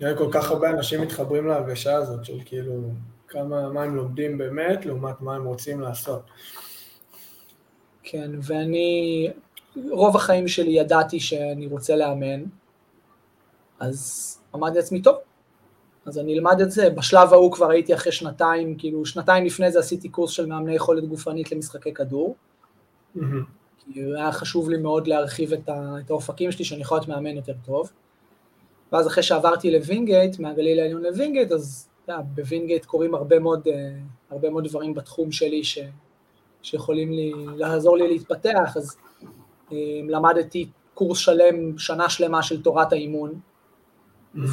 נראה 0.00 0.18
כל 0.18 0.28
כך 0.32 0.50
הרבה 0.50 0.70
אנשים 0.70 1.02
מתחברים 1.02 1.46
להרגשה 1.46 1.96
הזאת 1.96 2.24
של 2.24 2.38
כאילו 2.44 2.90
כמה, 3.28 3.68
מה 3.68 3.82
הם 3.82 3.96
לומדים 3.96 4.38
באמת 4.38 4.86
לעומת 4.86 5.20
מה 5.20 5.34
הם 5.36 5.44
רוצים 5.44 5.80
לעשות. 5.80 6.22
כן, 8.02 8.30
ואני 8.42 9.30
רוב 9.90 10.16
החיים 10.16 10.48
שלי 10.48 10.70
ידעתי 10.70 11.20
שאני 11.20 11.66
רוצה 11.66 11.96
לאמן, 11.96 12.44
אז 13.80 14.38
אמרתי 14.54 14.76
לעצמי, 14.76 15.02
טוב, 15.02 15.16
אז 16.08 16.18
אני 16.18 16.34
אלמד 16.34 16.60
את 16.60 16.70
זה. 16.70 16.90
בשלב 16.90 17.32
ההוא 17.32 17.52
כבר 17.52 17.70
הייתי 17.70 17.94
אחרי 17.94 18.12
שנתיים, 18.12 18.74
כאילו 18.78 19.06
שנתיים 19.06 19.44
לפני 19.44 19.70
זה 19.70 19.78
עשיתי 19.78 20.08
קורס 20.08 20.30
של 20.30 20.46
מאמני 20.46 20.74
יכולת 20.74 21.04
גופנית 21.04 21.52
למשחקי 21.52 21.94
כדור. 21.94 22.36
Mm-hmm. 23.16 23.20
כי 23.78 24.00
היה 24.00 24.32
חשוב 24.32 24.70
לי 24.70 24.78
מאוד 24.78 25.06
להרחיב 25.06 25.52
את 25.52 26.10
האופקים 26.10 26.52
שלי, 26.52 26.64
שאני 26.64 26.80
יכול 26.80 26.96
להיות 26.96 27.08
מאמן 27.08 27.36
יותר 27.36 27.54
טוב. 27.66 27.90
ואז 28.92 29.06
אחרי 29.06 29.22
שעברתי 29.22 29.70
לווינגייט, 29.70 30.38
מהגליל 30.38 30.80
העליון 30.80 31.02
לווינגייט, 31.02 31.52
אז 31.52 31.88
אתה 32.04 32.18
בווינגייט 32.34 32.84
קורים 32.84 33.14
הרבה 33.14 33.38
מאוד, 33.38 33.68
אה, 33.68 33.90
הרבה 34.30 34.50
מאוד 34.50 34.64
דברים 34.64 34.94
בתחום 34.94 35.32
שלי 35.32 35.64
ש, 35.64 35.78
שיכולים 36.62 37.12
לי, 37.12 37.32
לעזור 37.56 37.96
לי 37.96 38.08
להתפתח, 38.08 38.76
אז 38.76 38.96
למדתי 40.08 40.68
קורס 40.94 41.18
שלם, 41.18 41.78
שנה 41.78 42.08
שלמה 42.08 42.42
של 42.42 42.62
תורת 42.62 42.92
האימון. 42.92 43.40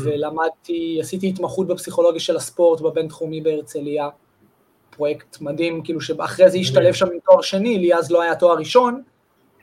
ולמדתי, 0.04 0.98
עשיתי 1.02 1.30
התמחות 1.30 1.68
בפסיכולוגיה 1.68 2.20
של 2.20 2.36
הספורט 2.36 2.82
בבינתחומי 2.82 3.42
בהרצליה, 3.42 4.10
פרויקט 4.90 5.42
מדהים, 5.42 5.84
כאילו 5.84 6.02
שאחרי 6.02 6.50
זה 6.50 6.58
השתלב 6.58 6.94
שם 6.94 7.06
עם 7.06 7.20
תואר 7.26 7.42
שני, 7.42 7.78
לי 7.78 7.96
אז 7.96 8.12
לא 8.12 8.22
היה 8.22 8.36
תואר 8.36 8.58
ראשון, 8.58 9.02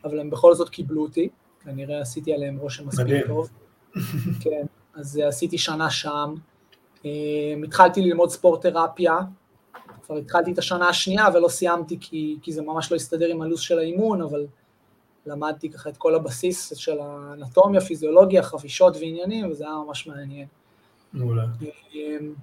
אבל 0.05 0.21
הם 0.21 0.31
בכל 0.31 0.55
זאת 0.55 0.69
קיבלו 0.69 1.03
אותי, 1.03 1.29
כנראה 1.65 2.01
עשיתי 2.01 2.33
עליהם 2.33 2.57
רושם 2.57 2.87
מספיק 2.89 3.27
טוב. 3.27 3.49
כן, 4.45 4.67
אז 4.95 5.21
עשיתי 5.27 5.59
שנה 5.59 5.91
שם, 5.91 6.35
התחלתי 7.65 8.01
ללמוד 8.01 8.31
ספורט 8.31 8.67
תרפיה, 8.67 9.19
כבר 10.07 10.17
התחלתי 10.17 10.53
את 10.53 10.59
השנה 10.59 10.89
השנייה 10.89 11.27
ולא 11.35 11.49
סיימתי 11.49 11.97
כי, 12.01 12.37
כי 12.43 12.53
זה 12.53 12.63
ממש 12.63 12.93
לא 12.93 12.97
הסתדר 12.97 13.29
עם 13.29 13.43
הלו"ז 13.43 13.61
של 13.61 13.79
האימון, 13.79 14.23
אבל 14.23 14.47
למדתי 15.27 15.71
ככה 15.71 15.91
את 15.91 15.97
כל 15.97 16.15
הבסיס 16.15 16.73
של 16.77 16.99
האנטומיה, 17.01 17.81
פיזיולוגיה, 17.81 18.43
חבישות 18.43 18.97
ועניינים, 18.97 19.51
וזה 19.51 19.65
היה 19.65 19.75
ממש 19.87 20.07
מעניין. 20.07 20.47
מעולה. 21.13 21.45
אמ, 21.95 22.35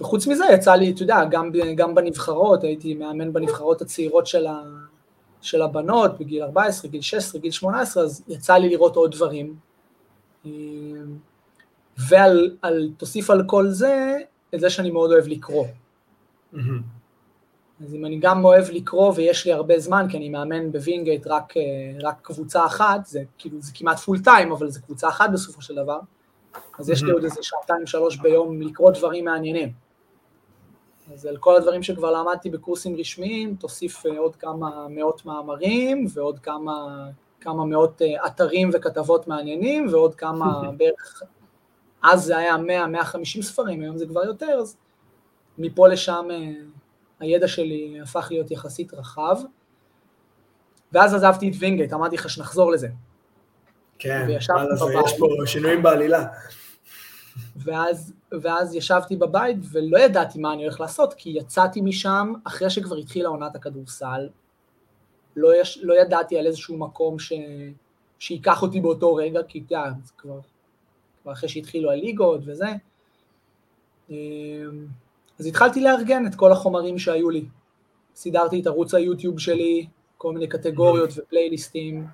וחוץ 0.00 0.26
מזה 0.26 0.44
יצא 0.54 0.74
לי, 0.74 0.90
אתה 0.90 1.02
יודע, 1.02 1.24
גם, 1.30 1.50
גם 1.76 1.94
בנבחרות, 1.94 2.64
הייתי 2.64 2.94
מאמן 2.94 3.32
בנבחרות 3.32 3.82
הצעירות 3.82 4.26
של, 4.26 4.46
ה, 4.46 4.62
של 5.40 5.62
הבנות, 5.62 6.18
בגיל 6.18 6.42
14, 6.42 6.90
גיל 6.90 7.00
16, 7.00 7.40
גיל 7.40 7.50
18, 7.50 8.02
אז 8.02 8.22
יצא 8.28 8.54
לי 8.54 8.68
לראות 8.68 8.96
עוד 8.96 9.12
דברים. 9.12 9.56
אמ, 10.44 10.50
ועל, 12.08 12.56
על, 12.62 12.90
תוסיף 12.96 13.30
על 13.30 13.42
כל 13.46 13.68
זה, 13.68 14.16
את 14.54 14.60
זה 14.60 14.70
שאני 14.70 14.90
מאוד 14.90 15.12
אוהב 15.12 15.26
לקרוא. 15.26 15.66
Mm-hmm. 16.54 17.01
אז 17.84 17.94
אם 17.94 18.06
אני 18.06 18.18
גם 18.18 18.44
אוהב 18.44 18.70
לקרוא 18.70 19.12
ויש 19.16 19.46
לי 19.46 19.52
הרבה 19.52 19.78
זמן, 19.78 20.06
כי 20.10 20.16
אני 20.16 20.28
מאמן 20.28 20.72
בווינגייט 20.72 21.26
רק, 21.26 21.56
אה, 21.56 21.62
רק 22.02 22.14
קבוצה 22.22 22.66
אחת, 22.66 23.06
זה 23.06 23.22
כאילו, 23.38 23.60
זה 23.60 23.72
כמעט 23.74 23.98
full 23.98 24.18
time, 24.18 24.52
אבל 24.52 24.70
זה 24.70 24.80
קבוצה 24.80 25.08
אחת 25.08 25.30
בסופו 25.32 25.62
של 25.62 25.74
דבר, 25.74 25.98
אז 26.78 26.90
יש 26.90 27.02
לי 27.02 27.10
עוד 27.10 27.24
איזה 27.24 27.42
שעתיים 27.42 27.86
שלוש 27.86 28.16
ביום 28.16 28.62
לקרוא 28.62 28.90
דברים 28.90 29.24
מעניינים. 29.24 29.72
אז 31.12 31.26
על 31.26 31.36
כל 31.36 31.56
הדברים 31.56 31.82
שכבר 31.82 32.10
למדתי 32.10 32.50
בקורסים 32.50 32.96
רשמיים, 32.96 33.56
תוסיף 33.56 34.06
אה, 34.06 34.18
עוד 34.18 34.36
כמה 34.36 34.86
מאות 34.90 35.26
מאמרים 35.26 36.06
ועוד 36.14 36.38
כמה, 36.38 37.06
כמה 37.40 37.64
מאות 37.64 38.02
אה, 38.02 38.26
אתרים 38.26 38.70
וכתבות 38.72 39.28
מעניינים 39.28 39.86
ועוד 39.90 40.14
כמה 40.14 40.70
בערך, 40.76 41.22
אז 42.02 42.24
זה 42.24 42.36
היה 42.36 42.56
100-150 42.56 43.42
ספרים, 43.42 43.80
היום 43.80 43.98
זה 43.98 44.06
כבר 44.06 44.24
יותר, 44.24 44.58
אז 44.60 44.76
מפה 45.58 45.88
לשם 45.88 46.28
הידע 47.22 47.48
שלי 47.48 48.00
הפך 48.02 48.28
להיות 48.30 48.50
יחסית 48.50 48.94
רחב, 48.94 49.36
ואז 50.92 51.14
עזבתי 51.14 51.48
את 51.48 51.54
וינגייט, 51.58 51.92
אמרתי 51.92 52.16
לך 52.16 52.30
שנחזור 52.30 52.72
לזה. 52.72 52.88
כן, 53.98 54.26
יש 54.30 54.48
פה 55.18 55.26
שינויים 55.46 55.82
בעלילה. 55.82 56.26
ואז, 57.56 58.12
ואז 58.42 58.74
ישבתי 58.74 59.16
בבית 59.16 59.56
ולא 59.72 59.98
ידעתי 59.98 60.38
מה 60.38 60.52
אני 60.52 60.62
הולך 60.62 60.80
לעשות, 60.80 61.14
כי 61.14 61.30
יצאתי 61.30 61.80
משם 61.80 62.32
אחרי 62.44 62.70
שכבר 62.70 62.96
התחילה 62.96 63.28
עונת 63.28 63.56
הכדורסל, 63.56 64.28
לא, 65.36 65.60
יש, 65.60 65.78
לא 65.82 65.94
ידעתי 66.00 66.38
על 66.38 66.46
איזשהו 66.46 66.78
מקום 66.78 67.18
ש, 67.18 67.32
שייקח 68.18 68.62
אותי 68.62 68.80
באותו 68.80 69.14
רגע, 69.14 69.40
כי 69.48 69.62
אתה 69.66 69.74
יודע, 69.74 69.90
כבר, 70.18 70.40
כבר 71.22 71.32
אחרי 71.32 71.48
שהתחילו 71.48 71.90
הליגות 71.90 72.40
וזה. 72.44 72.66
אז 75.38 75.46
התחלתי 75.46 75.80
לארגן 75.80 76.26
את 76.26 76.34
כל 76.34 76.52
החומרים 76.52 76.98
שהיו 76.98 77.30
לי. 77.30 77.44
סידרתי 78.14 78.60
את 78.60 78.66
ערוץ 78.66 78.94
היוטיוב 78.94 79.38
שלי, 79.38 79.86
כל 80.18 80.32
מיני 80.32 80.46
קטגוריות 80.46 81.10
ופלייליסטים, 81.16 82.06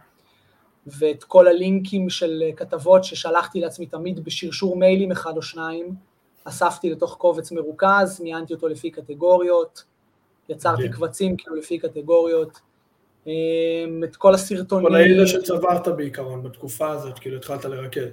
ואת 0.87 1.25
כל 1.25 1.47
הלינקים 1.47 2.11
של 2.11 2.43
כתבות 2.57 3.05
ששלחתי 3.05 3.61
לעצמי 3.61 3.87
תמיד 3.87 4.25
בשרשור 4.25 4.77
מיילים 4.77 5.13
אחד 5.13 5.37
או 5.37 5.43
שניים, 5.43 5.95
אספתי 6.45 6.91
לתוך 6.91 7.17
קובץ 7.17 7.53
מרוכז, 7.53 8.21
מיינתי 8.21 8.55
אותו 8.55 8.69
לפי 8.69 8.91
קטגוריות, 8.91 9.85
יצרתי 10.49 10.87
okay. 10.87 10.93
קבצים 10.93 11.37
כאילו 11.37 11.57
לפי 11.57 11.79
קטגוריות, 11.79 12.61
אמ, 13.27 14.05
את 14.05 14.17
כל 14.17 14.35
הסרטונים. 14.35 14.89
כל 14.89 14.95
הידע 14.95 15.27
שצברת 15.27 15.89
בעיקרון 15.89 16.43
בתקופה 16.43 16.91
הזאת, 16.91 17.19
כאילו 17.19 17.37
התחלת 17.37 17.65
לרכז. 17.65 18.09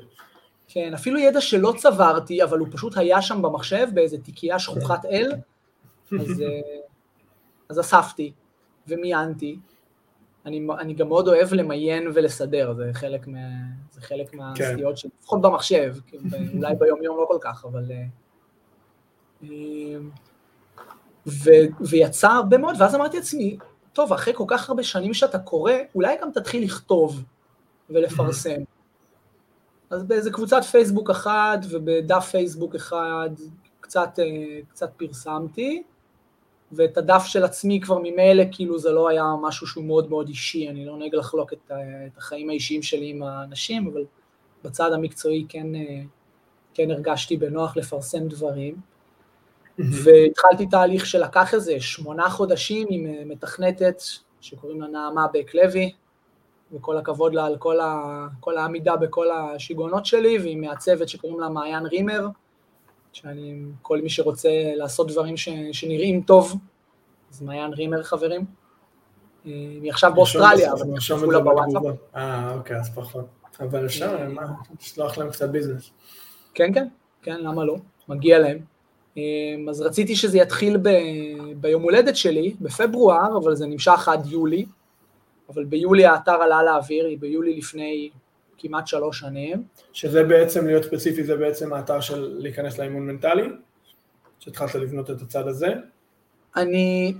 כן, 0.75 0.93
אפילו 0.93 1.19
ידע 1.19 1.41
שלא 1.41 1.73
צברתי, 1.77 2.43
אבל 2.43 2.59
הוא 2.59 2.67
פשוט 2.71 2.97
היה 2.97 3.21
שם 3.21 3.41
במחשב 3.41 3.87
באיזה 3.93 4.17
תיקייה 4.17 4.59
שכוחת 4.59 5.05
אל, 5.05 5.31
אז, 6.19 6.41
אה, 6.41 6.47
אז 7.69 7.79
אספתי 7.79 8.31
ומיינתי. 8.87 9.59
אני, 10.45 10.67
אני 10.79 10.93
גם 10.93 11.07
מאוד 11.07 11.27
אוהב 11.27 11.53
למיין 11.53 12.07
ולסדר, 12.13 12.73
זה 12.73 12.89
חלק, 12.93 13.27
מה, 13.27 13.39
זה 13.91 14.01
חלק 14.01 14.33
מהסטיות 14.33 14.91
כן. 14.91 14.95
שלי, 14.95 15.09
לפחות 15.19 15.41
במחשב, 15.41 15.95
אולי 16.53 16.75
ביום 16.79 17.03
יום 17.03 17.17
לא 17.17 17.25
כל 17.27 17.37
כך, 17.41 17.65
אבל... 17.65 17.91
אה, 17.91 18.05
אה, 19.43 19.97
ו, 21.27 21.49
ויצא 21.89 22.27
הרבה 22.27 22.57
מאוד, 22.57 22.75
ואז 22.79 22.95
אמרתי 22.95 23.17
לעצמי, 23.17 23.57
טוב, 23.93 24.13
אחרי 24.13 24.33
כל 24.33 24.45
כך 24.47 24.69
הרבה 24.69 24.83
שנים 24.83 25.13
שאתה 25.13 25.39
קורא, 25.39 25.73
אולי 25.95 26.15
גם 26.21 26.31
תתחיל 26.31 26.63
לכתוב 26.63 27.23
ולפרסם. 27.89 28.61
אז 29.89 30.03
באיזה 30.03 30.31
קבוצת 30.31 30.63
פייסבוק 30.63 31.09
אחת 31.09 31.59
ובדף 31.69 32.27
פייסבוק 32.31 32.75
אחד 32.75 33.29
קצת, 33.81 34.19
אה, 34.19 34.59
קצת 34.69 34.91
פרסמתי, 34.97 35.83
ואת 36.71 36.97
הדף 36.97 37.23
של 37.25 37.43
עצמי 37.43 37.79
כבר 37.81 37.97
ממילא, 37.99 38.43
כאילו 38.51 38.79
זה 38.79 38.91
לא 38.91 39.09
היה 39.09 39.23
משהו 39.41 39.67
שהוא 39.67 39.85
מאוד 39.85 40.09
מאוד 40.09 40.27
אישי, 40.27 40.69
אני 40.69 40.85
לא 40.85 40.97
נוהג 40.97 41.15
לחלוק 41.15 41.53
את, 41.53 41.71
את 42.07 42.17
החיים 42.17 42.49
האישיים 42.49 42.81
שלי 42.81 43.09
עם 43.09 43.23
האנשים, 43.23 43.87
אבל 43.87 44.03
בצד 44.63 44.91
המקצועי 44.93 45.45
כן, 45.49 45.75
אה, 45.75 46.01
כן 46.73 46.91
הרגשתי 46.91 47.37
בנוח 47.37 47.77
לפרסם 47.77 48.27
דברים. 48.27 48.75
והתחלתי 49.79 50.65
תהליך 50.65 51.05
שלקח 51.05 51.53
איזה 51.53 51.79
שמונה 51.79 52.29
חודשים 52.29 52.87
עם 52.89 53.07
אה, 53.07 53.25
מתכנתת 53.25 54.01
שקוראים 54.41 54.81
לה 54.81 54.87
נעמה 54.87 55.27
בק 55.33 55.55
לוי, 55.55 55.91
וכל 56.73 56.97
הכבוד 56.97 57.33
לה 57.33 57.45
על 57.45 57.57
כל, 57.57 57.79
ה, 57.79 58.27
כל 58.39 58.57
העמידה 58.57 58.95
בכל 58.95 59.27
השיגעונות 59.31 60.05
שלי, 60.05 60.37
והיא 60.37 60.57
מעצבת 60.57 61.09
שקוראים 61.09 61.39
לה 61.39 61.49
מעיין 61.49 61.85
רימר, 61.85 62.27
שאני, 63.13 63.61
כל 63.81 64.01
מי 64.01 64.09
שרוצה 64.09 64.49
לעשות 64.75 65.11
דברים 65.11 65.37
ש, 65.37 65.49
שנראים 65.71 66.21
טוב, 66.21 66.55
אז 67.31 67.41
מעיין 67.41 67.73
רימר 67.73 68.03
חברים. 68.03 68.45
היא 69.43 69.91
עכשיו 69.91 70.11
באוסטרליה, 70.15 70.71
אבל 70.71 70.97
תשלחו 70.97 71.31
לה 71.31 71.39
בוואטסאפ. 71.39 71.83
אה, 72.15 72.53
אוקיי, 72.53 72.77
אז 72.77 72.89
פחות. 72.95 73.25
אבל 73.59 73.85
אפשר, 73.85 74.15
אה, 74.19 74.27
מה, 74.27 74.53
תשלח 74.77 75.17
להם 75.17 75.29
קצת 75.29 75.49
ביזנס. 75.49 75.91
כן, 76.53 76.73
כן, 76.73 76.87
כן, 77.21 77.39
למה 77.41 77.65
לא? 77.65 77.77
מגיע 78.07 78.39
להם. 78.39 78.57
אה, 79.17 79.23
אז 79.69 79.81
רציתי 79.81 80.15
שזה 80.15 80.37
יתחיל 80.37 80.77
ב, 80.77 80.89
ביום 81.55 81.83
הולדת 81.83 82.15
שלי, 82.15 82.55
בפברואר, 82.61 83.37
אבל 83.37 83.55
זה 83.55 83.67
נמשך 83.67 84.07
עד 84.07 84.25
יולי. 84.25 84.65
אבל 85.49 85.63
ביולי 85.63 86.05
האתר 86.05 86.31
עלה 86.31 86.63
לאוויר, 86.63 87.05
היא 87.05 87.17
ביולי 87.19 87.57
לפני 87.57 88.09
כמעט 88.57 88.87
שלוש 88.87 89.19
שנים. 89.19 89.63
שזה 89.93 90.23
בעצם, 90.23 90.67
להיות 90.67 90.83
ספציפי, 90.83 91.23
זה 91.23 91.35
בעצם 91.35 91.73
האתר 91.73 91.99
של 91.99 92.35
להיכנס 92.39 92.77
לאימון 92.77 93.07
מנטלי? 93.07 93.43
שהתחלת 94.39 94.75
לבנות 94.75 95.11
את 95.11 95.21
הצד 95.21 95.47
הזה? 95.47 95.73
אני, 96.55 97.13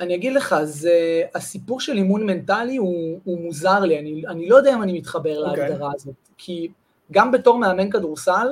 אני 0.00 0.14
אגיד 0.14 0.32
לך, 0.32 0.56
זה, 0.64 1.22
הסיפור 1.34 1.80
של 1.80 1.96
אימון 1.96 2.26
מנטלי 2.26 2.76
הוא, 2.76 3.20
הוא 3.24 3.40
מוזר 3.40 3.80
לי, 3.80 3.98
אני, 3.98 4.22
אני 4.28 4.48
לא 4.48 4.56
יודע 4.56 4.74
אם 4.74 4.82
אני 4.82 4.92
מתחבר 4.92 5.44
okay. 5.44 5.48
אוקיי. 5.48 5.68
להגדרה 5.68 5.90
הזאת, 5.94 6.14
כי 6.38 6.68
גם 7.12 7.32
בתור 7.32 7.58
מאמן 7.58 7.90
כדורסל, 7.90 8.48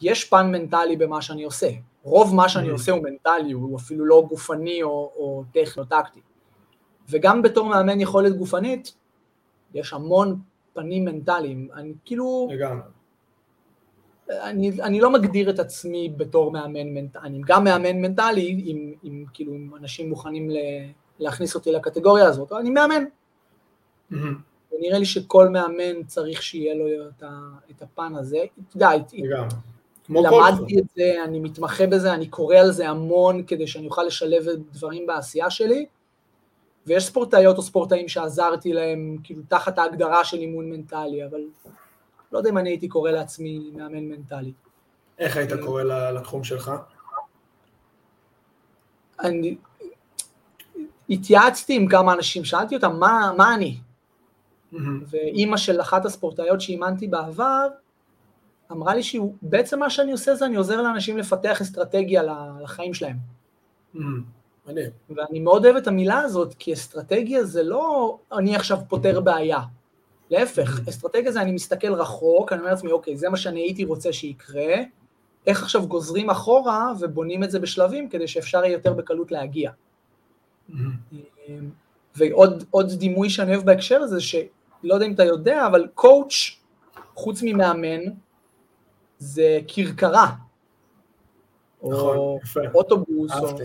יש 0.00 0.24
פן 0.24 0.50
מנטלי 0.50 0.96
במה 0.96 1.22
שאני 1.22 1.44
עושה. 1.44 1.68
רוב 2.02 2.34
מה 2.34 2.48
שאני 2.48 2.68
mm. 2.68 2.72
עושה 2.72 2.92
הוא 2.92 3.02
מנטלי, 3.02 3.52
הוא 3.52 3.78
אפילו 3.78 4.04
לא 4.04 4.26
גופני 4.28 4.82
או, 4.82 5.12
או 5.16 5.44
טכני 5.52 5.82
או 5.82 5.84
טקטי. 5.84 6.20
וגם 7.08 7.42
בתור 7.42 7.68
מאמן 7.68 8.00
יכולת 8.00 8.36
גופנית, 8.36 8.94
יש 9.74 9.92
המון 9.92 10.38
פנים 10.72 11.04
מנטליים. 11.04 11.68
אני 11.74 11.92
כאילו... 12.04 12.48
לגמרי. 12.50 12.82
אני, 14.30 14.72
אני 14.82 15.00
לא 15.00 15.10
מגדיר 15.10 15.50
את 15.50 15.58
עצמי 15.58 16.12
בתור 16.16 16.52
מאמן 16.52 16.94
מנטלי, 16.94 17.22
אני 17.22 17.40
גם 17.46 17.64
מאמן 17.64 17.96
מנטלי, 17.96 18.64
אם, 18.66 18.94
אם 19.04 19.24
כאילו 19.34 19.52
אם 19.52 19.70
אנשים 19.76 20.08
מוכנים 20.08 20.50
ל, 20.50 20.56
להכניס 21.18 21.54
אותי 21.54 21.72
לקטגוריה 21.72 22.26
הזאת, 22.26 22.52
אני 22.52 22.70
מאמן. 22.70 23.04
Mm-hmm. 23.04 24.16
ונראה 24.72 24.98
לי 24.98 25.04
שכל 25.04 25.48
מאמן 25.48 26.02
צריך 26.06 26.42
שיהיה 26.42 26.74
לו 26.74 27.08
את, 27.08 27.22
ה, 27.22 27.28
את 27.70 27.82
הפן 27.82 28.14
הזה. 28.14 28.38
אתה 28.68 28.76
יודע, 28.76 28.90
למדתי 30.08 30.78
את 30.78 30.84
זה, 30.96 31.14
אני 31.24 31.40
מתמחה 31.40 31.86
בזה, 31.86 32.14
אני 32.14 32.26
קורא 32.26 32.56
על 32.56 32.72
זה 32.72 32.88
המון 32.88 33.42
כדי 33.46 33.66
שאני 33.66 33.86
אוכל 33.86 34.02
לשלב 34.02 34.44
דברים 34.72 35.06
בעשייה 35.06 35.50
שלי, 35.50 35.86
ויש 36.86 37.06
ספורטאיות 37.06 37.56
או 37.56 37.62
ספורטאים 37.62 38.08
שעזרתי 38.08 38.72
להם, 38.72 39.16
כאילו, 39.24 39.42
תחת 39.48 39.78
ההגדרה 39.78 40.24
של 40.24 40.36
אימון 40.36 40.70
מנטלי, 40.70 41.26
אבל 41.26 41.40
לא 42.32 42.38
יודע 42.38 42.50
אם 42.50 42.58
אני 42.58 42.70
הייתי 42.70 42.88
קורא 42.88 43.10
לעצמי 43.10 43.70
מאמן 43.74 44.04
מנטלי. 44.04 44.52
איך 45.18 45.36
היית 45.36 45.50
קורא 45.64 45.82
לתחום 45.82 46.44
שלך? 46.44 46.72
אני 49.20 49.56
התייעצתי 51.10 51.76
עם 51.76 51.88
כמה 51.88 52.12
אנשים, 52.12 52.44
שאלתי 52.44 52.76
אותם, 52.76 52.96
מה, 52.98 53.32
מה 53.36 53.54
אני? 53.54 53.78
ואימא 55.06 55.56
של 55.56 55.80
אחת 55.80 56.04
הספורטאיות 56.04 56.60
שאימנתי 56.60 57.08
בעבר, 57.08 57.68
אמרה 58.72 58.94
לי 58.94 59.02
שבעצם 59.02 59.78
מה 59.78 59.90
שאני 59.90 60.12
עושה 60.12 60.34
זה 60.34 60.46
אני 60.46 60.56
עוזר 60.56 60.82
לאנשים 60.82 61.18
לפתח 61.18 61.60
אסטרטגיה 61.60 62.22
לחיים 62.62 62.94
שלהם. 62.94 63.16
מדהים. 64.66 64.90
ואני 65.10 65.40
מאוד 65.40 65.64
אוהב 65.64 65.76
את 65.76 65.86
המילה 65.86 66.18
הזאת, 66.18 66.54
כי 66.58 66.72
אסטרטגיה 66.72 67.44
זה 67.44 67.62
לא 67.62 68.18
אני 68.32 68.56
עכשיו 68.56 68.78
פותר 68.88 69.20
בעיה. 69.20 69.60
להפך, 70.30 70.88
אסטרטגיה 70.88 71.32
זה 71.32 71.42
אני 71.42 71.52
מסתכל 71.52 71.92
רחוק, 71.94 72.52
אני 72.52 72.60
אומר 72.60 72.70
לעצמי, 72.70 72.92
אוקיי, 72.92 73.16
זה 73.16 73.28
מה 73.28 73.36
שאני 73.36 73.60
הייתי 73.60 73.84
רוצה 73.84 74.12
שיקרה, 74.12 74.74
איך 75.46 75.62
עכשיו 75.62 75.86
גוזרים 75.86 76.30
אחורה 76.30 76.92
ובונים 77.00 77.44
את 77.44 77.50
זה 77.50 77.58
בשלבים 77.58 78.08
כדי 78.08 78.28
שאפשר 78.28 78.64
יהיה 78.64 78.72
יותר 78.72 78.92
בקלות 78.92 79.32
להגיע. 79.32 79.70
ועוד 82.16 82.92
דימוי 82.98 83.30
שאני 83.30 83.54
אוהב 83.54 83.66
בהקשר 83.66 84.00
הזה, 84.00 84.20
שלא 84.20 84.94
יודע 84.94 85.06
אם 85.06 85.12
אתה 85.12 85.24
יודע, 85.24 85.66
אבל 85.66 85.88
קואוץ', 85.94 86.60
חוץ 87.14 87.40
ממאמן, 87.42 88.00
זה 89.18 89.58
כרכרה. 89.68 90.34
נכון, 91.82 92.38
יפה. 92.42 92.60
אוטובוס. 92.74 93.32
אהבתי. 93.32 93.64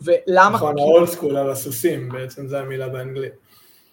ולמה... 0.00 0.54
נכון, 0.56 0.78
האולד 0.78 1.08
סקול 1.08 1.36
על 1.36 1.50
הסוסים, 1.50 2.08
בעצם 2.08 2.46
זה 2.48 2.60
המילה 2.60 2.88
באנגלית. 2.88 3.32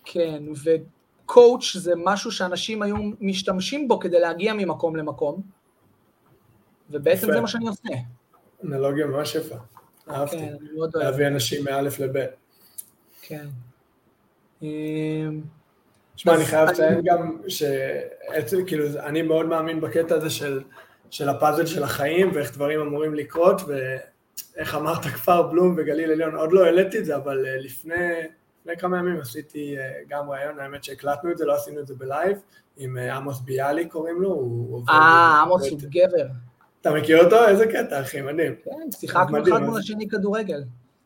כן, 0.06 0.44
וקואוץ' 0.64 1.74
זה 1.78 1.94
משהו 1.98 2.32
שאנשים 2.32 2.82
היו 2.82 2.96
משתמשים 3.22 3.88
בו 3.88 4.00
כדי 4.00 4.20
להגיע 4.20 4.54
ממקום 4.54 4.96
למקום, 4.96 5.42
ובעצם 6.90 7.24
יפה. 7.26 7.34
זה 7.34 7.42
מה 7.42 7.48
שאני 7.48 7.68
עושה. 7.68 7.90
אנלוגיה 8.64 9.06
ממש 9.06 9.36
יפה. 9.36 9.56
אהבתי. 10.10 10.38
כן, 10.38 10.54
מאוד 10.76 10.96
אוהב. 10.96 11.06
להביא 11.08 11.28
אנשים 11.28 11.64
מאלף 11.64 12.00
לבית. 12.00 12.30
כן. 13.22 13.46
שמע, 16.16 16.34
אז 16.34 16.40
אני 16.40 16.46
חייב 16.46 16.68
אני- 16.70 16.72
לציין 16.74 17.02
גם 17.04 17.38
שעצם, 17.48 18.66
כאילו, 18.68 18.86
אני 19.00 19.22
מאוד 19.22 19.46
מאמין 19.46 19.82
בקטע 19.82 20.16
הזה 20.16 20.30
של, 20.30 20.64
של 21.10 21.30
הפאזל 21.30 21.66
של 21.66 21.84
החיים 21.84 22.32
ואיך 22.34 22.54
דברים 22.54 22.80
אמורים 22.80 23.14
לקרות, 23.14 23.62
ואיך 24.56 24.76
אמרת 24.76 25.04
כפר 25.04 25.42
בלום 25.42 25.76
וגליל 25.78 26.12
עליון, 26.12 26.36
עוד 26.36 26.54
לא 26.54 26.66
העליתי 26.66 27.00
את 27.00 27.06
זה, 27.06 27.16
אבל 27.16 27.46
אה, 27.46 27.58
לפני, 27.58 28.10
לפני 28.60 28.78
כמה 28.78 28.98
ימים 28.98 29.22
עשיתי 29.22 29.78
אה, 29.78 29.92
גם 30.08 30.30
ראיון, 30.30 30.60
האמת 30.60 30.84
שהקלטנו 30.84 31.32
את 31.32 31.38
זה, 31.38 31.46
לא 31.46 31.56
עשינו 31.56 31.80
את 31.80 31.88
זה 31.88 31.96
בלייב, 31.96 32.38
עם 32.78 32.98
אה, 32.98 33.16
עמוס 33.16 33.40
ביאלי 33.40 33.90
קוראים 33.90 34.22
לו, 34.22 34.30
הוא 34.30 34.76
עובד... 34.76 34.90
אה, 34.90 35.42
עמוס 35.42 35.70
הוא 35.70 35.80
גבר. 35.82 36.28
אתה 36.82 36.92
מכיר 36.92 37.24
אותו? 37.24 37.48
איזה 37.48 37.68
קטע, 37.68 38.02
אחי, 38.02 38.22
מדהים. 38.22 38.56
כן, 38.64 38.92
שיחקנו 39.00 39.44
אחד 39.44 39.62
מול 39.62 39.80
השני 39.80 40.10
כדורגל. 40.10 40.64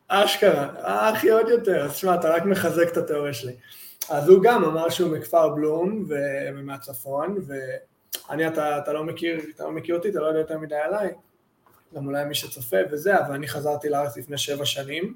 אשכרה, 0.08 0.68
אחי 1.10 1.30
עוד 1.30 1.48
יותר, 1.48 1.84
אז 1.84 1.94
שמע, 1.94 2.14
אתה 2.14 2.34
רק 2.34 2.44
מחזק 2.44 2.88
את 2.92 2.96
התיאוריה 2.96 3.32
שלי. 3.32 3.52
אז 4.10 4.28
הוא 4.28 4.42
גם 4.42 4.64
אמר 4.64 4.88
שהוא 4.88 5.16
מכפר 5.16 5.48
בלום 5.48 6.04
ומהצפון, 6.08 7.38
ואני, 7.46 8.48
אתה, 8.48 8.78
אתה, 8.78 8.92
לא 8.92 9.04
מכיר, 9.04 9.40
אתה 9.54 9.64
לא 9.64 9.72
מכיר 9.72 9.96
אותי, 9.96 10.08
אתה 10.08 10.20
לא 10.20 10.26
יודע 10.26 10.38
יותר 10.38 10.58
מדי 10.58 10.76
עליי, 10.76 11.10
גם 11.94 12.06
אולי 12.06 12.24
מי 12.24 12.34
שצופה 12.34 12.76
וזה, 12.90 13.20
אבל 13.20 13.34
אני 13.34 13.48
חזרתי 13.48 13.88
לארץ 13.88 14.16
לפני 14.16 14.38
שבע 14.38 14.64
שנים. 14.64 15.14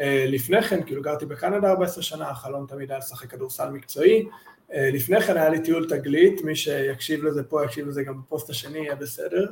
אה, 0.00 0.24
לפני 0.28 0.62
כן, 0.62 0.82
כאילו 0.82 1.02
גרתי 1.02 1.26
בקנדה 1.26 1.70
14 1.70 2.02
שנה, 2.02 2.30
החלום 2.30 2.66
תמיד 2.66 2.90
היה 2.90 2.98
לשחק 2.98 3.30
כדורסל 3.30 3.70
מקצועי. 3.70 4.26
אה, 4.72 4.90
לפני 4.92 5.20
כן 5.20 5.36
היה 5.36 5.48
לי 5.48 5.62
טיול 5.62 5.88
תגלית, 5.88 6.44
מי 6.44 6.56
שיקשיב 6.56 7.24
לזה 7.24 7.42
פה, 7.42 7.64
יקשיב 7.64 7.88
לזה 7.88 8.02
גם 8.02 8.20
בפוסט 8.20 8.50
השני, 8.50 8.78
יהיה 8.78 8.94
בסדר, 8.94 9.46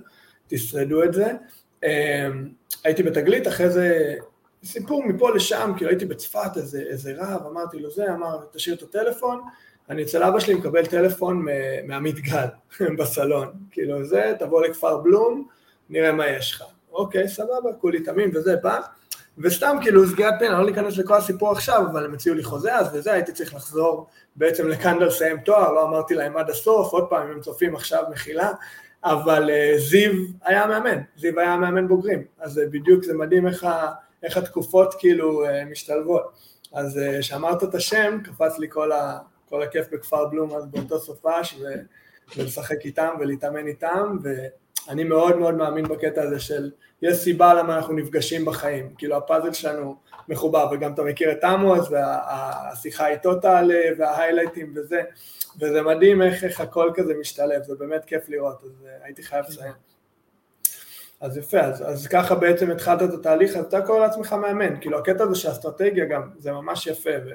תשרדו 0.48 1.02
את 1.02 1.14
זה. 1.14 1.32
אה, 1.84 2.28
הייתי 2.84 3.02
בתגלית, 3.02 3.48
אחרי 3.48 3.70
זה 3.70 4.14
סיפור 4.64 5.04
מפה 5.04 5.34
לשם, 5.34 5.72
כאילו 5.76 5.90
הייתי 5.90 6.04
בצפת, 6.04 6.56
איזה, 6.56 6.82
איזה 6.82 7.14
רב, 7.16 7.46
אמרתי 7.46 7.78
לו 7.78 7.90
זה, 7.90 8.12
אמר, 8.14 8.38
תשאיר 8.52 8.76
את 8.76 8.82
הטלפון, 8.82 9.40
אני 9.90 10.02
אצל 10.02 10.22
אבא 10.22 10.40
שלי 10.40 10.54
מקבל 10.54 10.86
טלפון 10.86 11.46
מעמית 11.86 12.14
גל 12.14 12.46
בסלון, 12.98 13.52
כאילו 13.70 14.04
זה, 14.04 14.32
תבוא 14.38 14.66
לכפר 14.66 14.96
בלום, 14.96 15.48
נראה 15.90 16.12
מה 16.12 16.28
יש 16.28 16.54
לך. 16.54 16.64
אוקיי, 16.92 17.28
סבבה, 17.28 17.72
כולי 17.80 18.00
תמים 18.00 18.30
וזה, 18.34 18.56
בא, 18.56 18.80
וסתם 19.38 19.76
כאילו 19.82 20.08
סגירת 20.08 20.34
פן, 20.38 20.52
לא 20.52 20.64
להיכנס 20.64 20.98
לכל 20.98 21.14
הסיפור 21.14 21.52
עכשיו, 21.52 21.82
אבל 21.92 22.04
הם 22.04 22.14
הציעו 22.14 22.34
לי 22.36 22.44
חוזה 22.44 22.76
אז 22.76 22.86
וזה, 22.94 23.12
הייתי 23.12 23.32
צריך 23.32 23.54
לחזור 23.54 24.06
בעצם 24.36 24.68
לקנדה 24.68 25.04
לסיים 25.04 25.40
תואר, 25.40 25.72
לא 25.72 25.84
אמרתי 25.84 26.14
להם 26.14 26.36
עד 26.36 26.50
הסוף, 26.50 26.92
עוד 26.92 27.06
פעם, 27.10 27.26
אם 27.26 27.32
הם 27.32 27.40
צופים 27.40 27.74
עכשיו, 27.74 28.04
מחילה, 28.10 28.52
אבל 29.04 29.50
uh, 29.50 29.78
זיו 29.78 30.12
היה 30.44 30.66
מאמן, 30.66 30.98
זיו 31.16 31.40
היה 31.40 31.56
מאמן 31.56 31.88
בוגרים, 31.88 32.24
אז 32.38 32.58
uh, 32.58 32.60
בדיוק 32.70 33.04
זה 33.04 33.14
מדהים 33.14 33.46
איך, 33.46 33.64
ה, 33.64 33.92
איך 34.22 34.36
התקופות 34.36 34.94
כאילו 34.98 35.46
uh, 35.46 35.48
משתלבות. 35.70 36.32
אז 36.72 37.00
כשאמרת 37.20 37.62
uh, 37.62 37.64
את 37.68 37.74
השם, 37.74 38.18
קפץ 38.24 38.58
לי 38.58 38.66
כל, 38.70 38.92
ה, 38.92 39.18
כל 39.48 39.62
הכיף 39.62 39.86
בכפר 39.92 40.26
בלום 40.26 40.56
אז 40.56 40.66
באותו 40.66 40.98
סופש, 40.98 41.54
ו, 41.60 41.64
ולשחק 42.36 42.84
איתם 42.84 43.14
ולהתאמן 43.20 43.66
איתם, 43.66 44.18
ואני 44.88 45.04
מאוד 45.04 45.36
מאוד 45.36 45.54
מאמין 45.54 45.88
בקטע 45.88 46.22
הזה 46.22 46.40
של 46.40 46.70
יש 47.02 47.16
סיבה 47.16 47.54
למה 47.54 47.76
אנחנו 47.76 47.94
נפגשים 47.94 48.44
בחיים, 48.44 48.94
כאילו 48.98 49.16
הפאזל 49.16 49.52
שלנו 49.52 49.96
מחובר, 50.28 50.68
וגם 50.72 50.94
אתה 50.94 51.02
מכיר 51.02 51.32
את 51.32 51.44
עמוס, 51.44 51.88
והשיחה 51.90 53.08
איתו 53.08 53.34
תעלה, 53.34 53.80
וההיילייטים 53.98 54.72
וזה, 54.76 55.02
וזה 55.60 55.82
מדהים 55.82 56.22
איך, 56.22 56.44
איך 56.44 56.60
הכל 56.60 56.90
כזה 56.94 57.14
משתלב, 57.20 57.62
זה 57.62 57.74
באמת 57.74 58.04
כיף 58.04 58.28
לראות, 58.28 58.62
אז 58.64 58.70
uh, 58.70 59.04
הייתי 59.04 59.22
חייב 59.22 59.44
לסיים. 59.48 59.72
אז 61.20 61.36
יפה, 61.36 61.60
אז, 61.60 61.82
אז 61.86 62.06
ככה 62.06 62.34
בעצם 62.34 62.70
התחלת 62.70 63.02
את 63.02 63.14
התהליך, 63.14 63.56
אז 63.56 63.64
אתה 63.64 63.82
קורא 63.82 63.98
לעצמך 63.98 64.32
מאמן, 64.32 64.80
כאילו 64.80 64.98
הקטע 64.98 65.24
הזה 65.24 65.34
של 65.34 65.50
אסטרטגיה 65.50 66.04
גם, 66.04 66.30
זה 66.38 66.52
ממש 66.52 66.86
יפה, 66.86 67.10
ו, 67.26 67.30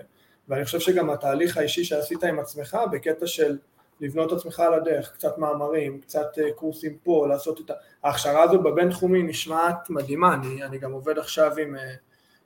ואני 0.48 0.66
חושב 0.66 0.80
שגם 0.80 1.10
התהליך 1.10 1.58
האישי 1.58 1.84
שעשית 1.84 2.24
עם 2.24 2.40
עצמך, 2.40 2.78
בקטע 2.92 3.28
של 3.28 3.58
לבנות 4.02 4.34
את 4.34 4.38
עצמך 4.38 4.60
על 4.60 4.74
הדרך, 4.74 5.14
קצת 5.14 5.38
מאמרים, 5.38 6.02
קצת 6.02 6.38
uh, 6.38 6.54
קורסים 6.56 6.98
פה, 7.04 7.28
לעשות 7.28 7.62
את 7.62 7.70
ה... 7.70 7.74
ההכשרה 8.04 8.44
הזאת 8.44 8.64
בבינתחומי 8.64 9.24
נשמעת 9.24 9.90
מדהימה, 9.90 10.34
אני, 10.34 10.64
אני 10.64 10.78
גם 10.78 10.92
עובד 10.92 11.18
עכשיו 11.18 11.58
עם... 11.58 11.76
Uh, 11.76 11.80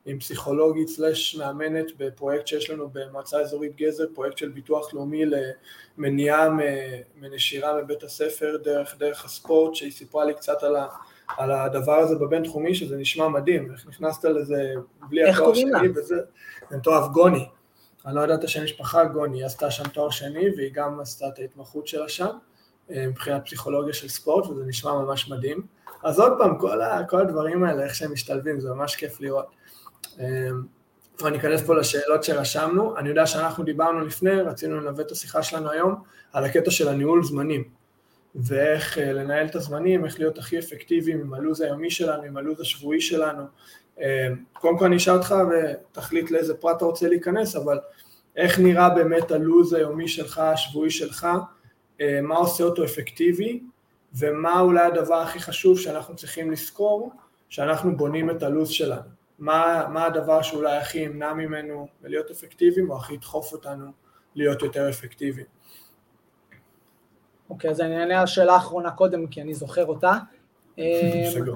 עם 0.06 0.20
פסיכולוגית 0.20 0.88
סלש 0.88 1.36
מאמנת 1.36 1.86
בפרויקט 1.98 2.48
שיש 2.48 2.70
לנו 2.70 2.89
במועצה 2.94 3.39
אזורית 3.39 3.76
גזר, 3.76 4.06
פרויקט 4.13 4.38
של 4.38 4.50
ביטוח 4.50 4.94
לאומי 4.94 5.24
למניעה 5.98 6.50
מנשירה 7.22 7.82
מבית 7.82 8.04
הספר 8.04 8.58
דרך, 8.63 8.96
דרך 8.98 9.26
הספורט, 9.26 9.76
שהיא 9.76 9.92
סיפרה 9.92 10.26
לי 10.26 10.34
קצת 10.34 10.63
על, 10.63 10.76
ה, 10.76 10.88
על 11.38 11.52
הדבר 11.52 11.96
הזה 11.96 12.16
בבין 12.16 12.44
תחומי, 12.44 12.76
שזה 12.76 12.98
נשמע 12.98 13.28
מדהים, 13.28 13.72
איך 13.72 13.88
נכנסת 13.88 14.26
לזה 14.26 14.74
בלי 15.10 15.30
התואר 15.30 15.54
שני 15.54 15.89
וזה, 15.96 16.16
זה 16.70 16.80
תואר 16.84 17.08
גוני, 17.08 17.46
אני 18.06 18.16
לא 18.16 18.22
יודע 18.22 18.36
את 18.36 18.44
השם 18.44 18.63
משפחה, 18.63 19.06
גוני, 19.06 19.38
היא 19.38 19.46
עשתה 19.46 19.72
שם 19.72 19.88
תואר 19.88 20.10
שני 20.10 20.46
והיא 20.58 20.72
גם 20.74 21.00
עשתה 21.00 21.28
את 21.28 21.39
ההתמחות 21.39 21.88
שלה 21.88 22.10
שם, 22.10 22.30
מבחינת 22.89 23.46
פסיכולוגיה 23.46 23.94
של 23.94 24.08
ספורט, 24.08 24.48
וזה 24.48 24.66
נשמע 24.66 24.94
ממש 24.94 25.30
מדהים. 25.30 25.68
אז 26.04 26.20
עוד 26.20 26.34
פעם, 26.38 26.60
כל, 26.60 26.82
ה, 26.82 27.04
כל 27.10 27.22
הדברים 27.22 27.63
האלה, 27.63 27.84
איך 27.84 27.96
שהם 27.96 28.13
משתלבים, 28.13 28.60
זה 28.60 28.70
ממש 28.70 28.96
כיף 28.96 29.22
לראות. 29.22 29.46
אני 31.26 31.38
אכנס 31.38 31.62
פה 31.62 31.76
לשאלות 31.76 32.24
שרשמנו, 32.24 32.98
אני 32.98 33.10
יודע 33.10 33.28
שאנחנו 33.28 33.63
דיברנו 33.63 34.00
לפני, 34.06 34.32
רצינו 34.32 34.82
לנווט 34.82 35.06
את 35.06 35.12
השיחה 35.12 35.44
שלנו 35.44 35.72
היום, 35.72 35.96
על 36.34 36.44
הקטע 36.44 36.72
של 36.72 36.88
הניהול 36.88 37.24
זמנים, 37.24 37.63
ואיך 38.36 38.98
לנהל 38.98 39.46
את 39.46 39.56
הזמנים, 39.56 40.06
איך 40.06 40.20
להיות 40.20 40.38
הכי 40.38 40.60
אפקטיביים 40.60 41.20
עם 41.20 41.34
הלו"ז 41.34 41.62
היומי 41.62 41.92
שלנו, 41.92 42.24
עם 42.24 42.38
הלו"ז 42.38 42.62
השבועי 42.62 43.02
שלנו. 43.02 43.44
קודם 44.54 44.78
כל 44.78 44.86
אני 44.86 44.98
אשאל 44.98 45.14
אותך 45.14 45.36
ותחליט 45.52 46.32
לאיזה 46.32 46.54
פרט 46.54 46.78
אתה 46.78 46.86
רוצה 46.86 47.08
להיכנס, 47.08 47.56
אבל 47.56 47.80
איך 48.36 48.60
נראה 48.60 48.90
באמת 48.90 49.32
הלו"ז 49.32 49.74
היומי 49.74 50.08
שלך, 50.08 50.38
השבועי 50.38 50.92
שלך, 50.92 51.28
מה 52.24 52.36
עושה 52.36 52.64
אותו 52.64 52.84
אפקטיבי, 52.84 53.64
ומה 54.20 54.60
אולי 54.60 54.86
הדבר 54.86 55.16
הכי 55.16 55.40
חשוב 55.40 55.80
שאנחנו 55.80 56.16
צריכים 56.16 56.52
לזכור, 56.52 57.12
שאנחנו 57.50 57.98
בונים 57.98 58.30
את 58.30 58.44
הלו"ז 58.44 58.70
שלנו. 58.70 59.10
מה, 59.40 59.86
מה 59.90 60.06
הדבר 60.06 60.42
שאולי 60.42 60.78
הכי 60.78 61.00
ימנע 61.00 61.34
ממנו 61.34 61.88
להיות 62.04 62.32
אפקטיביים, 62.32 62.90
או 62.90 62.98
הכי 62.98 63.14
ידחוף 63.14 63.54
אותנו 63.54 63.92
להיות 64.36 64.62
יותר 64.62 64.90
אפקטיביים. 64.90 65.48
אוקיי, 67.50 67.70
okay, 67.70 67.74
אז 67.74 67.82
אני 67.82 68.00
אענה 68.00 68.18
על 68.18 68.24
השאלה 68.24 68.54
האחרונה 68.54 68.92
קודם, 68.92 69.28
כי 69.28 69.42
אני 69.42 69.54
זוכר 69.54 69.86
אותה. 69.86 70.14
סגור. 71.34 71.56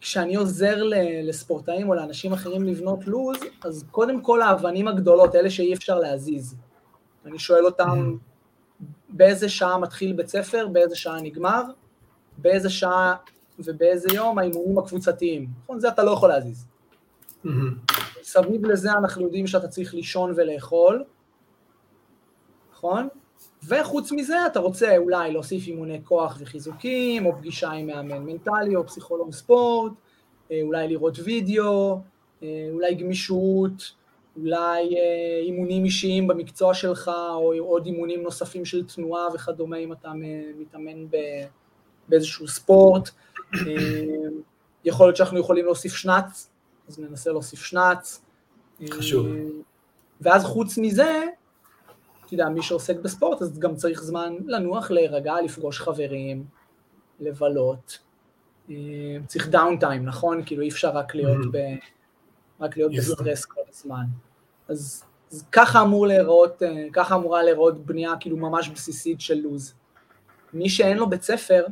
כשאני 0.00 0.36
עוזר 0.36 0.82
לספורטאים 1.22 1.88
או 1.88 1.94
לאנשים 1.94 2.32
אחרים 2.32 2.64
לבנות 2.64 3.06
לו"ז, 3.06 3.36
אז 3.64 3.84
קודם 3.90 4.22
כל 4.22 4.42
האבנים 4.42 4.88
הגדולות, 4.88 5.34
אלה 5.34 5.50
שאי 5.50 5.74
אפשר 5.74 5.98
להזיז. 5.98 6.56
אני 7.26 7.38
שואל 7.38 7.64
אותם, 7.66 8.16
באיזה 9.08 9.48
שעה 9.48 9.78
מתחיל 9.78 10.12
בית 10.12 10.28
ספר, 10.28 10.68
באיזה 10.68 10.96
שעה 10.96 11.20
נגמר, 11.20 11.62
באיזה 12.38 12.70
שעה 12.70 13.16
ובאיזה 13.58 14.08
יום 14.14 14.38
האימונים 14.38 14.78
הקבוצתיים. 14.78 15.48
נכון? 15.62 15.80
זה 15.80 15.88
אתה 15.88 16.04
לא 16.04 16.10
יכול 16.10 16.28
להזיז. 16.28 16.66
סביב 18.22 18.66
לזה 18.66 18.92
אנחנו 18.92 19.22
יודעים 19.22 19.46
שאתה 19.46 19.68
צריך 19.68 19.94
לישון 19.94 20.32
ולאכול, 20.36 21.04
נכון? 22.72 23.08
וחוץ 23.66 24.12
מזה 24.12 24.46
אתה 24.46 24.60
רוצה 24.60 24.96
אולי 24.96 25.32
להוסיף 25.32 25.66
אימוני 25.66 26.00
כוח 26.04 26.36
וחיזוקים, 26.40 27.26
או 27.26 27.36
פגישה 27.36 27.70
עם 27.70 27.86
מאמן 27.86 28.18
מנטלי 28.18 28.76
או 28.76 28.86
פסיכולוג 28.86 29.32
ספורט, 29.32 29.92
אולי 30.62 30.88
לראות 30.88 31.18
וידאו, 31.24 32.00
אולי 32.42 32.94
גמישות, 32.94 33.92
אולי 34.36 34.96
אה, 34.96 35.40
אימונים 35.42 35.84
אישיים 35.84 36.26
במקצוע 36.26 36.74
שלך, 36.74 37.10
או 37.34 37.54
עוד 37.58 37.86
אימונים 37.86 38.22
נוספים 38.22 38.64
של 38.64 38.86
תנועה 38.86 39.26
וכדומה, 39.34 39.76
אם 39.76 39.92
אתה 39.92 40.12
מתאמן 40.58 41.06
באיזשהו 42.08 42.48
ספורט. 42.48 43.10
אה, 43.54 43.58
יכול 44.84 45.06
להיות 45.06 45.16
שאנחנו 45.16 45.38
יכולים 45.38 45.64
להוסיף 45.64 45.94
שנץ, 45.94 46.50
אז 46.88 46.98
ננסה 46.98 47.30
להוסיף 47.30 47.62
שנץ. 47.62 48.22
חשוב. 48.90 49.26
ואז 50.20 50.44
חוץ 50.44 50.78
מזה, 50.78 51.24
אתה 52.28 52.34
יודע, 52.34 52.48
מי 52.48 52.62
שעוסק 52.62 52.96
בספורט, 52.96 53.42
אז 53.42 53.58
גם 53.58 53.76
צריך 53.76 54.02
זמן 54.02 54.36
לנוח, 54.46 54.90
להירגע, 54.90 55.34
לפגוש 55.44 55.80
חברים, 55.80 56.44
לבלות. 57.20 57.98
צריך 59.26 59.48
דאונטיים, 59.48 60.04
נכון? 60.04 60.42
כאילו 60.46 60.62
אי 60.62 60.68
אפשר 60.68 60.90
רק 60.90 61.14
להיות, 61.14 61.46
ב, 61.52 61.58
רק 62.60 62.76
להיות 62.76 62.92
בסטרס 62.96 63.44
כל 63.44 63.60
הזמן. 63.70 64.04
אז, 64.68 65.04
אז 65.32 65.44
ככה 65.52 65.82
אמור 65.82 66.06
להיראות, 66.06 66.62
ככה 66.92 67.14
אמורה 67.14 67.42
להיראות 67.42 67.86
בנייה 67.86 68.12
כאילו 68.20 68.36
ממש 68.36 68.68
בסיסית 68.68 69.20
של 69.20 69.34
לוז. 69.34 69.74
מי 70.52 70.68
שאין 70.68 70.96
לו 70.96 71.10
בית 71.10 71.22
ספר, 71.22 71.66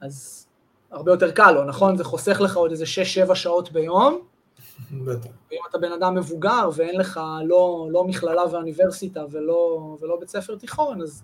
אז 0.00 0.46
הרבה 0.90 1.12
יותר 1.12 1.30
קל 1.30 1.50
לו, 1.50 1.64
נכון? 1.64 1.96
זה 1.96 2.04
חוסך 2.04 2.40
לך 2.40 2.56
עוד 2.56 2.70
איזה 2.70 2.84
6-7 3.28 3.34
שעות 3.34 3.72
ביום. 3.72 4.26
בטח. 5.04 5.30
ואם 5.50 5.58
אתה 5.70 5.78
בן 5.78 5.92
אדם 5.92 6.14
מבוגר 6.14 6.68
ואין 6.74 7.00
לך 7.00 7.20
לא, 7.44 7.88
לא 7.90 8.04
מכללה 8.04 8.42
ואוניברסיטה 8.52 9.24
ולא, 9.30 9.96
ולא 10.00 10.16
בית 10.20 10.28
ספר 10.28 10.56
תיכון, 10.56 11.02
אז 11.02 11.22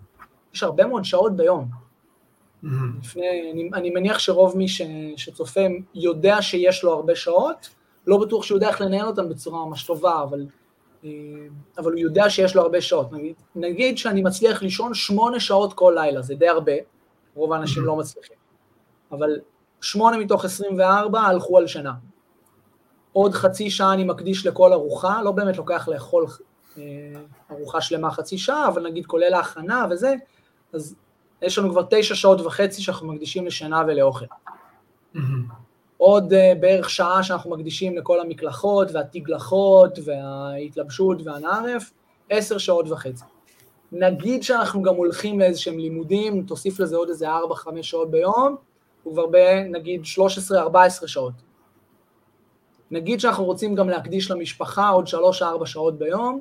יש 0.54 0.62
הרבה 0.62 0.86
מאוד 0.86 1.04
שעות 1.04 1.36
ביום. 1.36 1.68
לפני, 3.02 3.52
אני, 3.52 3.70
אני 3.74 3.90
מניח 3.90 4.18
שרוב 4.18 4.56
מי 4.56 4.68
ש, 4.68 4.82
שצופה 5.16 5.60
יודע 5.94 6.42
שיש 6.42 6.84
לו 6.84 6.92
הרבה 6.92 7.14
שעות, 7.14 7.68
לא 8.06 8.18
בטוח 8.18 8.44
שהוא 8.44 8.56
יודע 8.56 8.68
איך 8.68 8.80
לנהל 8.80 9.06
אותם 9.06 9.28
בצורה 9.28 9.66
ממש 9.66 9.86
טובה, 9.86 10.22
אבל, 10.22 10.46
אה, 11.04 11.10
אבל 11.78 11.92
הוא 11.92 12.00
יודע 12.00 12.30
שיש 12.30 12.56
לו 12.56 12.62
הרבה 12.62 12.80
שעות. 12.80 13.12
נגיד, 13.12 13.34
נגיד 13.54 13.98
שאני 13.98 14.22
מצליח 14.22 14.62
לישון 14.62 14.94
שמונה 14.94 15.40
שעות 15.40 15.72
כל 15.72 15.92
לילה, 15.96 16.22
זה 16.22 16.34
די 16.34 16.48
הרבה, 16.48 16.72
רוב 17.34 17.52
האנשים 17.52 17.84
לא 17.84 17.96
מצליחים, 17.96 18.36
אבל 19.12 19.40
שמונה 19.80 20.18
מתוך 20.18 20.44
24 20.44 21.20
הלכו 21.20 21.58
על 21.58 21.66
שנה. 21.66 21.92
עוד 23.12 23.32
חצי 23.32 23.70
שעה 23.70 23.92
אני 23.92 24.04
מקדיש 24.04 24.46
לכל 24.46 24.72
ארוחה, 24.72 25.22
לא 25.22 25.30
באמת 25.30 25.56
לוקח 25.56 25.88
לאכול 25.88 26.26
אה, 26.78 26.82
ארוחה 27.50 27.80
שלמה 27.80 28.10
חצי 28.10 28.38
שעה, 28.38 28.68
אבל 28.68 28.86
נגיד 28.86 29.06
כולל 29.06 29.34
ההכנה 29.34 29.86
וזה, 29.90 30.14
אז 30.72 30.94
יש 31.42 31.58
לנו 31.58 31.70
כבר 31.70 31.82
תשע 31.90 32.14
שעות 32.14 32.40
וחצי 32.40 32.82
שאנחנו 32.82 33.12
מקדישים 33.12 33.46
לשינה 33.46 33.82
ולאוכל. 33.86 34.24
עוד 35.96 36.32
uh, 36.32 36.36
בערך 36.60 36.90
שעה 36.90 37.22
שאנחנו 37.22 37.50
מקדישים 37.50 37.96
לכל 37.96 38.20
המקלחות 38.20 38.88
והתגלחות 38.92 39.98
וההתלבשות 40.04 41.18
והנערף, 41.24 41.90
עשר 42.30 42.58
שעות 42.58 42.90
וחצי. 42.90 43.24
נגיד 43.92 44.42
שאנחנו 44.42 44.82
גם 44.82 44.94
הולכים 44.94 45.40
לאיזשהם 45.40 45.78
לימודים, 45.78 46.42
תוסיף 46.42 46.80
לזה 46.80 46.96
עוד 46.96 47.08
איזה 47.08 47.28
ארבע, 47.28 47.54
חמש 47.54 47.90
שעות 47.90 48.10
ביום, 48.10 48.56
הוא 49.02 49.12
כבר 49.12 49.26
בנגיד 49.26 50.02
13-14 50.50 51.06
שעות. 51.06 51.32
נגיד 52.92 53.20
שאנחנו 53.20 53.44
רוצים 53.44 53.74
גם 53.74 53.88
להקדיש 53.88 54.30
למשפחה 54.30 54.88
עוד 54.88 55.06
שלוש-ארבע 55.06 55.66
שעות 55.66 55.98
ביום, 55.98 56.40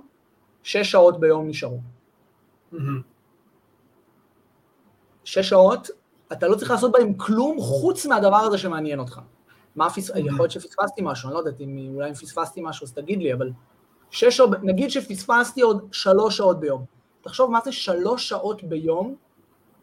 שש 0.64 0.92
שעות 0.92 1.20
ביום 1.20 1.48
נשארו. 1.48 1.80
שש 5.24 5.50
שעות, 5.50 5.88
אתה 6.32 6.48
לא 6.48 6.56
צריך 6.56 6.72
לעשות 6.72 6.92
בהם 6.92 7.14
כלום 7.14 7.60
חוץ 7.60 8.06
מהדבר 8.06 8.38
הזה 8.38 8.58
שמעניין 8.58 9.00
אותך. 9.00 9.20
מה 9.76 9.90
פס... 9.90 10.10
יכול 10.10 10.40
להיות 10.40 10.52
שפספסתי 10.52 11.02
משהו, 11.04 11.30
אני 11.30 11.34
לא 11.34 11.40
יודעת 11.40 11.62
אם 11.62 11.92
אולי 11.96 12.10
אם 12.10 12.14
פספסתי 12.14 12.62
משהו 12.64 12.86
אז 12.86 12.94
תגיד 12.94 13.20
לי, 13.20 13.34
אבל 13.34 13.52
שש 14.10 14.38
שעות, 14.38 14.50
נגיד 14.64 14.90
שפספסתי 14.90 15.62
עוד 15.62 15.88
שלוש 15.92 16.38
שעות 16.38 16.60
ביום. 16.60 16.86
תחשוב 17.22 17.52
מה 17.52 17.60
זה 17.66 17.72
שלוש 17.72 18.30
שעות 18.30 18.64
ביום 18.64 19.16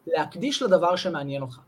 להקדיש 0.07 0.61
לדבר 0.61 0.95
שמעניין 0.95 1.41
אותך. 1.41 1.59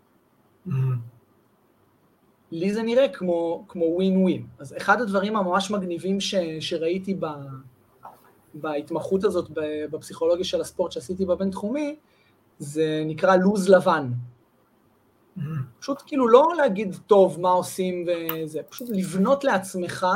לי 2.52 2.74
זה 2.74 2.84
נראה 2.84 3.08
כמו, 3.10 3.66
כמו 3.68 3.86
ווין 3.86 4.18
ווין. 4.18 4.46
אז 4.60 4.78
אחד 4.78 5.02
הדברים 5.02 5.36
הממש 5.36 5.72
מגניבים 5.72 6.20
ש, 6.20 6.36
שראיתי 6.60 7.14
ב, 7.20 7.26
בהתמחות 8.54 9.24
הזאת 9.24 9.50
בפסיכולוגיה 9.92 10.46
של 10.46 10.62
הספורט 10.62 10.92
שעשיתי 10.92 11.26
בבינתחומי, 11.26 11.96
זה 12.60 13.04
נקרא 13.06 13.36
לוז 13.36 13.70
לבן. 13.70 14.12
פשוט 15.80 16.04
כאילו 16.06 16.28
לא 16.28 16.48
להגיד, 16.58 16.96
טוב, 17.08 17.40
מה 17.40 17.50
עושים 17.50 18.06
וזה, 18.08 18.60
פשוט 18.70 18.90
לבנות 18.90 19.44
לעצמך 19.44 20.08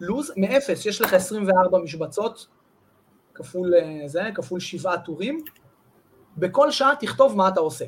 לוז 0.00 0.32
מאפס, 0.36 0.86
יש 0.86 1.00
לך 1.00 1.12
24 1.12 1.78
משבצות, 1.78 2.46
כפול 3.34 3.74
אה, 3.74 4.08
זה, 4.08 4.22
כפול 4.34 4.60
שבעה 4.60 4.98
טורים, 4.98 5.44
בכל 6.36 6.70
שעה 6.70 6.92
תכתוב 7.00 7.36
מה 7.36 7.48
אתה 7.48 7.60
עושה. 7.60 7.84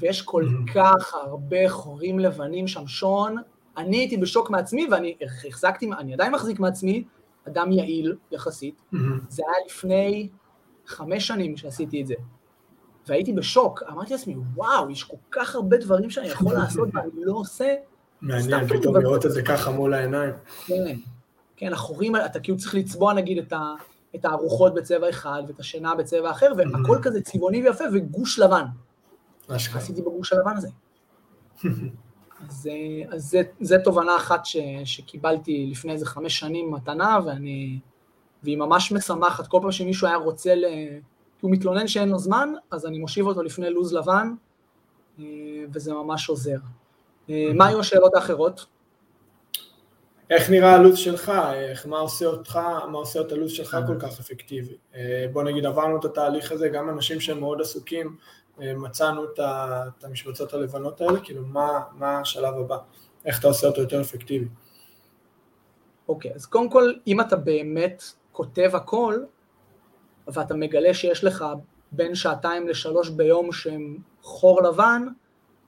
ויש 0.00 0.22
כל 0.22 0.46
כך 0.74 1.14
הרבה 1.14 1.68
חורים 1.68 2.18
לבנים 2.18 2.68
שם, 2.68 2.86
שון, 2.86 3.36
אני 3.76 3.96
הייתי 3.96 4.16
בשוק 4.16 4.50
מעצמי 4.50 4.88
ואני 4.90 5.16
החזקתי, 5.22 5.90
אני 5.98 6.14
עדיין 6.14 6.32
מחזיק 6.32 6.60
מעצמי, 6.60 7.04
אדם 7.48 7.72
יעיל 7.72 8.16
יחסית, 8.32 8.82
זה 9.28 9.42
היה 9.46 9.66
לפני 9.66 10.28
חמש 10.86 11.26
שנים 11.26 11.56
שעשיתי 11.56 12.02
את 12.02 12.06
זה. 12.06 12.14
והייתי 13.08 13.32
בשוק, 13.32 13.82
אמרתי 13.88 14.12
לעצמי, 14.12 14.34
וואו, 14.54 14.90
יש 14.90 15.04
כל 15.04 15.16
כך 15.30 15.54
הרבה 15.54 15.76
דברים 15.76 16.10
שאני 16.10 16.28
יכול 16.28 16.54
לעשות 16.58 16.88
ואני 16.92 17.24
לא 17.24 17.32
עושה. 17.32 17.74
מעניין, 18.20 18.66
פתאום 18.66 18.96
לראות 18.96 19.26
את 19.26 19.32
זה 19.32 19.42
ככה 19.42 19.70
מול 19.70 19.94
העיניים. 19.94 20.32
כן, 20.66 20.96
כן, 21.56 21.72
החורים, 21.72 22.16
אתה 22.16 22.40
כאילו 22.40 22.58
צריך 22.58 22.74
לצבוע 22.74 23.12
נגיד 23.12 23.38
את, 23.38 23.52
ה, 23.52 23.74
את 24.14 24.24
הארוחות 24.24 24.74
בצבע 24.74 25.10
אחד 25.10 25.42
ואת 25.48 25.60
השינה 25.60 25.94
בצבע 25.94 26.30
אחר, 26.30 26.52
והכל 26.56 26.98
כזה 27.02 27.20
צבעוני 27.22 27.62
ויפה 27.62 27.84
וגוש 27.92 28.38
לבן. 28.38 28.64
עשיתי 29.48 30.02
בגוש 30.02 30.32
הלבן 30.32 30.56
הזה. 30.56 30.68
אז, 32.48 32.68
אז 33.10 33.24
זה, 33.24 33.42
זה 33.60 33.78
תובנה 33.78 34.16
אחת 34.16 34.46
ש, 34.46 34.56
שקיבלתי 34.84 35.68
לפני 35.70 35.92
איזה 35.92 36.06
חמש 36.06 36.38
שנים 36.38 36.72
מתנה, 36.72 37.18
ואני, 37.26 37.78
והיא 38.42 38.58
ממש 38.58 38.92
משמחת. 38.92 39.46
כל 39.46 39.58
פעם 39.62 39.72
שמישהו 39.72 40.06
היה 40.08 40.16
רוצה 40.16 40.54
ל... 40.54 40.64
כי 41.38 41.46
הוא 41.46 41.52
מתלונן 41.52 41.88
שאין 41.88 42.08
לו 42.08 42.18
זמן, 42.18 42.48
אז 42.70 42.86
אני 42.86 42.98
מושיב 42.98 43.26
אותו 43.26 43.42
לפני 43.42 43.70
לו"ז 43.70 43.92
לבן, 43.92 44.32
אה, 45.18 45.24
וזה 45.72 45.92
ממש 45.92 46.28
עוזר. 46.28 46.56
אה, 47.30 47.50
מה 47.54 47.66
היו 47.66 47.80
השאלות 47.80 48.14
האחרות? 48.14 48.66
איך 50.30 50.50
נראה 50.50 50.74
הלו"ז 50.74 50.98
שלך? 50.98 51.32
איך, 51.54 51.86
מה 51.86 51.98
עושה 51.98 52.26
אותך, 52.26 52.56
מה 52.90 52.98
עושה 52.98 53.20
את 53.20 53.32
הלו"ז 53.32 53.50
שלך 53.50 53.76
כל 53.86 53.98
כך 53.98 54.20
אפקטיבי? 54.20 54.76
אה, 54.94 55.26
בוא 55.32 55.42
נגיד 55.42 55.66
עברנו 55.66 55.98
את 55.98 56.04
התהליך 56.04 56.52
הזה, 56.52 56.68
גם 56.68 56.90
אנשים 56.90 57.20
שהם 57.20 57.40
מאוד 57.40 57.60
עסוקים, 57.60 58.16
מצאנו 58.58 59.24
את 59.24 60.04
המשבצות 60.04 60.54
הלבנות 60.54 61.00
האלה, 61.00 61.20
כאילו 61.20 61.42
מה, 61.42 61.80
מה 61.92 62.20
השלב 62.20 62.54
הבא? 62.54 62.78
איך 63.24 63.40
אתה 63.40 63.48
עושה 63.48 63.66
אותו 63.66 63.80
יותר 63.80 64.00
אפקטיבי? 64.00 64.48
אוקיי, 66.08 66.30
okay, 66.30 66.34
אז 66.34 66.46
קודם 66.46 66.70
כל, 66.70 66.92
אם 67.06 67.20
אתה 67.20 67.36
באמת 67.36 68.02
כותב 68.32 68.70
הכל, 68.74 69.18
ואתה 70.28 70.54
מגלה 70.54 70.94
שיש 70.94 71.24
לך 71.24 71.44
בין 71.92 72.14
שעתיים 72.14 72.68
לשלוש 72.68 73.08
ביום 73.08 73.52
שהם 73.52 73.98
חור 74.22 74.62
לבן, 74.62 75.06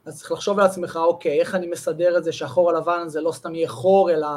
אז 0.05 0.17
צריך 0.19 0.31
לחשוב 0.31 0.59
על 0.59 0.65
עצמך, 0.65 0.99
אוקיי, 1.03 1.39
איך 1.39 1.55
אני 1.55 1.67
מסדר 1.67 2.17
את 2.17 2.23
זה 2.23 2.31
שהחור 2.31 2.69
הלבן 2.69 2.99
הזה 3.05 3.21
לא 3.21 3.31
סתם 3.31 3.55
יהיה 3.55 3.67
חור, 3.67 4.11
אלא 4.11 4.27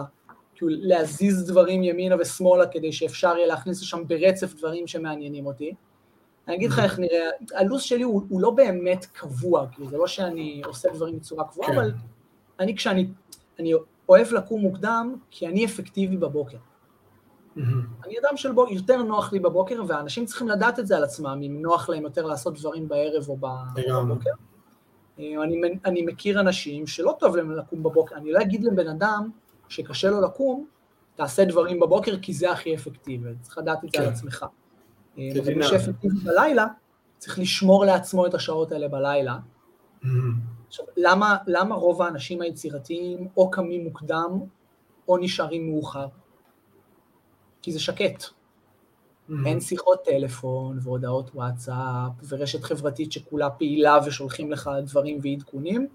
כאילו 0.54 0.70
להזיז 0.74 1.46
דברים 1.50 1.82
ימינה 1.82 2.16
ושמאלה 2.20 2.66
כדי 2.66 2.92
שאפשר 2.92 3.36
יהיה 3.36 3.46
להכניס 3.46 3.82
לשם 3.82 4.08
ברצף 4.08 4.54
דברים 4.54 4.86
שמעניינים 4.86 5.46
אותי. 5.46 5.74
אני 6.48 6.56
אגיד 6.56 6.70
לך 6.70 6.78
איך 6.78 6.98
נראה, 6.98 7.28
הלו"ז 7.54 7.82
שלי 7.82 8.02
הוא, 8.02 8.22
הוא 8.28 8.40
לא 8.40 8.50
באמת 8.50 9.06
קבוע, 9.12 9.66
כאילו 9.72 9.88
זה 9.88 9.96
לא 9.96 10.06
שאני 10.06 10.62
עושה 10.64 10.88
דברים 10.94 11.18
בצורה 11.18 11.44
קבועה, 11.44 11.68
כן. 11.68 11.74
אבל 11.74 11.92
אני 12.60 12.76
כשאני, 12.76 13.08
אני 13.58 13.72
אוהב 14.08 14.32
לקום 14.32 14.60
מוקדם, 14.60 15.16
כי 15.30 15.46
אני 15.46 15.64
אפקטיבי 15.64 16.16
בבוקר. 16.16 16.56
Mm-hmm. 17.56 17.60
אני 18.06 18.14
אדם 18.18 18.36
של 18.36 18.52
בוקר, 18.52 18.72
יותר 18.72 19.02
נוח 19.02 19.32
לי 19.32 19.38
בבוקר, 19.38 19.82
ואנשים 19.86 20.26
צריכים 20.26 20.48
לדעת 20.48 20.78
את 20.78 20.86
זה 20.86 20.96
על 20.96 21.04
עצמם, 21.04 21.40
אם 21.46 21.62
נוח 21.62 21.88
להם 21.88 22.02
יותר 22.02 22.26
לעשות 22.26 22.58
דברים 22.58 22.88
בערב 22.88 23.28
או 23.28 23.36
בבוקר. 23.36 24.30
אה, 25.18 25.42
אני, 25.44 25.60
אני 25.84 26.02
מכיר 26.02 26.40
אנשים 26.40 26.86
שלא 26.86 27.16
טוב 27.20 27.36
להם 27.36 27.50
לקום 27.50 27.82
בבוקר, 27.82 28.16
אני 28.16 28.32
לא 28.32 28.40
אגיד 28.40 28.64
לבן 28.64 28.88
אדם 28.88 29.30
שקשה 29.68 30.10
לו 30.10 30.20
לקום, 30.20 30.66
תעשה 31.16 31.44
דברים 31.44 31.80
בבוקר 31.80 32.18
כי 32.22 32.32
זה 32.32 32.50
הכי 32.50 32.74
אפקטיבי, 32.74 33.30
צריך 33.42 33.58
לדעת 33.58 33.84
את 33.84 33.90
זה 33.90 33.98
על 33.98 34.04
כן. 34.04 34.12
עצמך. 34.12 34.46
אה, 35.18 35.28
אבל 35.42 35.54
מי 35.54 35.64
שאפקטיבי 35.64 36.16
בלילה, 36.24 36.66
צריך 37.18 37.38
לשמור 37.38 37.84
לעצמו 37.84 38.26
את 38.26 38.34
השעות 38.34 38.72
האלה 38.72 38.88
בלילה. 38.88 39.38
Mm-hmm. 40.02 40.06
עכשיו, 40.68 40.86
למה, 40.96 41.36
למה 41.46 41.74
רוב 41.74 42.02
האנשים 42.02 42.40
היצירתיים 42.40 43.28
או 43.36 43.50
קמים 43.50 43.84
מוקדם 43.84 44.40
או 45.08 45.16
נשארים 45.16 45.70
מאוחר? 45.70 46.06
כי 47.62 47.72
זה 47.72 47.80
שקט. 47.80 48.22
Mm-hmm. 48.22 49.32
אין 49.46 49.60
שיחות 49.60 50.04
טלפון 50.04 50.78
והודעות 50.82 51.30
וואטסאפ 51.34 52.12
ורשת 52.28 52.64
חברתית 52.64 53.12
שכולה 53.12 53.50
פעילה 53.50 53.98
ושולחים 54.06 54.52
לך 54.52 54.70
דברים 54.84 55.18
ועדכונים. 55.22 55.88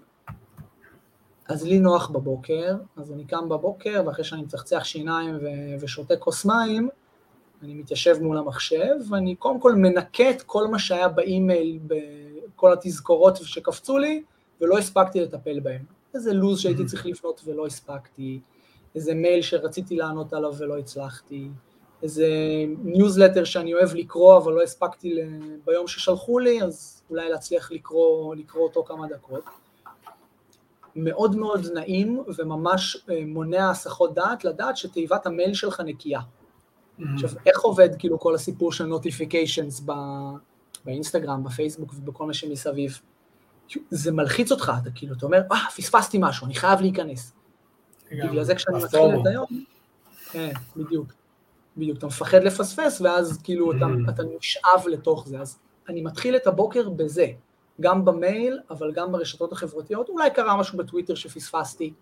אז 1.48 1.64
לי 1.64 1.78
נוח 1.78 2.10
בבוקר, 2.10 2.76
אז 2.96 3.12
אני 3.12 3.24
קם 3.24 3.48
בבוקר, 3.48 4.02
ואחרי 4.06 4.24
שאני 4.24 4.42
מצחצח 4.42 4.84
שיניים 4.84 5.36
ו- 5.36 5.80
ושותה 5.80 6.16
כוס 6.16 6.44
מים, 6.44 6.88
אני 7.62 7.74
מתיישב 7.74 8.16
מול 8.20 8.38
המחשב, 8.38 8.94
ואני 9.10 9.36
קודם 9.36 9.60
כל 9.60 9.74
מנקה 9.74 10.30
את 10.30 10.42
כל 10.42 10.66
מה 10.66 10.78
שהיה 10.78 11.08
באימייל, 11.08 11.78
בכל 11.86 12.72
התזכורות 12.72 13.36
שקפצו 13.36 13.98
לי, 13.98 14.22
ולא 14.60 14.78
הספקתי 14.78 15.20
לטפל 15.20 15.60
בהם. 15.60 15.84
איזה 16.14 16.32
לו"ז 16.32 16.60
שהייתי 16.60 16.84
צריך 16.84 17.06
לפנות 17.06 17.40
ולא 17.44 17.66
הספקתי, 17.66 18.40
איזה 18.94 19.14
מייל 19.14 19.42
שרציתי 19.42 19.96
לענות 19.96 20.32
עליו 20.32 20.54
ולא 20.58 20.78
הצלחתי, 20.78 21.48
איזה 22.02 22.28
ניוזלטר 22.84 23.44
שאני 23.44 23.74
אוהב 23.74 23.94
לקרוא 23.94 24.36
אבל 24.38 24.52
לא 24.52 24.62
הספקתי 24.62 25.14
ביום 25.66 25.86
ששלחו 25.86 26.38
לי, 26.38 26.62
אז 26.62 27.02
אולי 27.10 27.28
להצליח 27.28 27.72
לקרוא, 27.72 28.34
לקרוא 28.34 28.62
אותו 28.62 28.84
כמה 28.84 29.08
דקות. 29.08 29.44
מאוד 30.96 31.36
מאוד 31.36 31.66
נעים 31.74 32.22
וממש 32.38 32.96
אה, 33.10 33.22
מונע 33.26 33.70
הסחות 33.70 34.14
דעת 34.14 34.44
לדעת 34.44 34.76
שתיבת 34.76 35.26
המייל 35.26 35.54
שלך 35.54 35.80
נקייה. 35.80 36.20
עכשיו, 37.14 37.30
איך 37.46 37.60
עובד 37.60 37.88
כאילו 37.98 38.18
כל 38.18 38.34
הסיפור 38.34 38.72
של 38.72 38.86
נוטיפיקיישנס 38.86 39.82
באינסטגרם, 40.84 41.44
בפייסבוק 41.44 41.94
ובכל 41.96 42.26
מה 42.26 42.34
שמסביב? 42.34 43.00
זה 43.90 44.12
מלחיץ 44.12 44.52
אותך, 44.52 44.72
אתה 44.82 44.90
כאילו, 44.94 45.14
אתה 45.14 45.26
אומר, 45.26 45.42
אה, 45.52 45.70
פספסתי 45.76 46.18
משהו, 46.20 46.46
אני 46.46 46.54
חייב 46.54 46.80
להיכנס. 46.80 47.32
בגלל 48.12 48.44
זה 48.44 48.54
כשאני 48.54 48.76
מתחיל 48.76 49.00
את 49.20 49.26
היום, 49.26 49.46
כן, 50.32 50.52
בדיוק. 50.76 51.06
בדיוק, 51.76 51.98
אתה 51.98 52.06
מפחד 52.06 52.42
לפספס, 52.42 53.00
ואז 53.00 53.40
כאילו 53.44 53.72
אתה, 53.72 53.84
mm. 53.84 54.10
אתה 54.10 54.22
נשאב 54.38 54.88
לתוך 54.88 55.28
זה. 55.28 55.40
אז 55.40 55.58
אני 55.88 56.02
מתחיל 56.02 56.36
את 56.36 56.46
הבוקר 56.46 56.88
בזה, 56.88 57.26
גם 57.80 58.04
במייל, 58.04 58.58
אבל 58.70 58.92
גם 58.92 59.12
ברשתות 59.12 59.52
החברתיות. 59.52 60.08
אולי 60.08 60.30
קרה 60.30 60.56
משהו 60.56 60.78
בטוויטר 60.78 61.14
שפספסתי, 61.14 61.92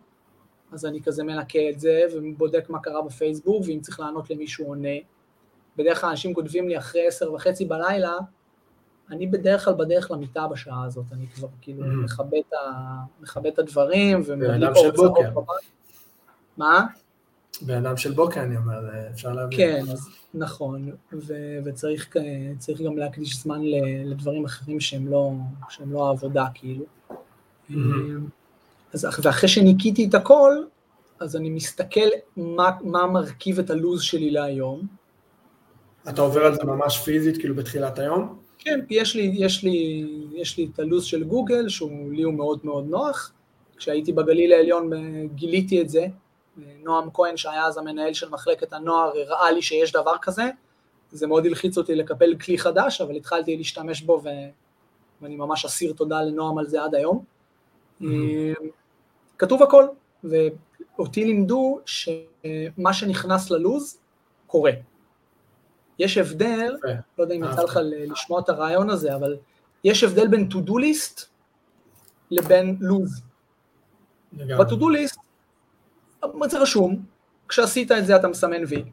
אז 0.72 0.86
אני 0.86 1.02
כזה 1.02 1.24
מנקה 1.24 1.58
את 1.70 1.80
זה, 1.80 2.02
ובודק 2.14 2.70
מה 2.70 2.78
קרה 2.80 3.02
בפייסבוק, 3.02 3.62
ואם 3.66 3.80
צריך 3.80 4.00
לענות 4.00 4.30
למישהו 4.30 4.66
עונה. 4.66 4.88
בדרך 5.76 6.00
כלל 6.00 6.10
אנשים 6.10 6.34
כותבים 6.34 6.68
לי 6.68 6.78
אחרי 6.78 7.06
עשר 7.06 7.32
וחצי 7.32 7.64
בלילה, 7.64 8.12
אני 9.10 9.26
בדרך 9.26 9.64
כלל 9.64 9.74
בדרך 9.74 10.10
למיטה 10.10 10.46
בשעה 10.46 10.84
הזאת, 10.84 11.04
אני 11.12 11.26
כבר 11.26 11.48
כאילו 11.60 11.84
mm. 11.84 11.88
מכבד 13.20 13.46
את 13.52 13.58
הדברים, 13.58 14.22
ומדליק 14.26 14.70
אור 14.76 14.92
בבית. 14.92 15.70
מה? 16.56 16.86
בן 17.62 17.86
אדם 17.86 17.96
של 17.96 18.12
בוקר, 18.12 18.42
אני 18.42 18.56
אומר, 18.56 19.08
אפשר 19.10 19.32
להבין. 19.32 19.58
כן, 19.58 19.82
אז, 19.92 20.08
נכון, 20.34 20.90
ו- 21.12 21.58
וצריך 21.64 22.16
גם 22.84 22.98
להקדיש 22.98 23.36
זמן 23.36 23.60
לדברים 24.04 24.44
אחרים 24.44 24.80
שהם 24.80 25.08
לא, 25.08 25.32
שהם 25.68 25.92
לא 25.92 26.06
העבודה, 26.06 26.46
כאילו. 26.54 26.84
Mm-hmm. 27.70 27.74
אז, 28.92 29.06
ואחרי 29.22 29.48
שניקיתי 29.48 30.08
את 30.08 30.14
הכל, 30.14 30.52
אז 31.20 31.36
אני 31.36 31.50
מסתכל 31.50 32.08
מה, 32.36 32.70
מה 32.80 33.06
מרכיב 33.06 33.58
את 33.58 33.70
הלו"ז 33.70 34.02
שלי 34.02 34.30
להיום. 34.30 34.86
אתה 36.08 36.22
עובר 36.22 36.46
על 36.46 36.54
זה 36.54 36.64
ממש 36.64 36.98
פיזית, 36.98 37.36
כאילו 37.38 37.54
בתחילת 37.54 37.98
היום? 37.98 38.38
כן, 38.58 38.80
יש 38.90 39.16
לי, 39.16 39.32
יש 39.34 39.64
לי, 39.64 40.06
יש 40.32 40.58
לי 40.58 40.68
את 40.74 40.78
הלו"ז 40.78 41.04
של 41.04 41.24
גוגל, 41.24 41.68
שהוא 41.68 42.12
לי 42.12 42.22
הוא 42.22 42.34
מאוד 42.34 42.58
מאוד 42.64 42.86
נוח. 42.88 43.32
כשהייתי 43.76 44.12
בגליל 44.12 44.52
העליון 44.52 44.90
גיליתי 45.34 45.82
את 45.82 45.88
זה, 45.88 46.06
נועם 46.82 47.08
כהן, 47.14 47.36
שהיה 47.36 47.66
אז 47.66 47.78
המנהל 47.78 48.12
של 48.12 48.28
מחלקת 48.28 48.72
הנוער, 48.72 49.12
הראה 49.16 49.50
לי 49.50 49.62
שיש 49.62 49.92
דבר 49.92 50.14
כזה, 50.22 50.50
זה 51.10 51.26
מאוד 51.26 51.46
הלחיץ 51.46 51.78
אותי 51.78 51.94
לקבל 51.94 52.36
כלי 52.36 52.58
חדש, 52.58 53.00
אבל 53.00 53.16
התחלתי 53.16 53.56
להשתמש 53.56 54.02
בו 54.02 54.20
ו... 54.24 54.28
ואני 55.22 55.36
ממש 55.36 55.64
אסיר 55.64 55.92
תודה 55.92 56.22
לנועם 56.22 56.58
על 56.58 56.66
זה 56.66 56.82
עד 56.82 56.94
היום. 56.94 57.24
Mm-hmm. 58.02 58.04
כתוב 59.38 59.62
הכל, 59.62 59.86
ואותי 60.24 61.24
לימדו 61.24 61.80
שמה 61.86 62.92
שנכנס 62.92 63.50
ללוז 63.50 63.98
קורה. 64.46 64.72
יש 65.98 66.18
הבדל. 66.18 66.76
לא 67.18 67.22
יודע 67.22 67.34
אם 67.34 67.44
יצא 67.44 67.62
לך 67.62 67.78
לשמוע 67.82 68.40
את 68.40 68.48
הרעיון 68.48 68.90
הזה, 68.90 69.14
אבל 69.14 69.36
יש 69.84 70.04
הבדל 70.04 70.28
בין 70.28 70.48
to-do 70.52 70.72
list 70.72 71.24
לבין 72.30 72.76
לוז. 72.80 73.22
ב-to-do 74.32 74.84
list 74.84 75.18
זה 76.46 76.58
רשום, 76.58 77.02
כשעשית 77.48 77.92
את 77.92 78.06
זה 78.06 78.16
אתה 78.16 78.28
מסמן 78.28 78.64
וי, 78.68 78.84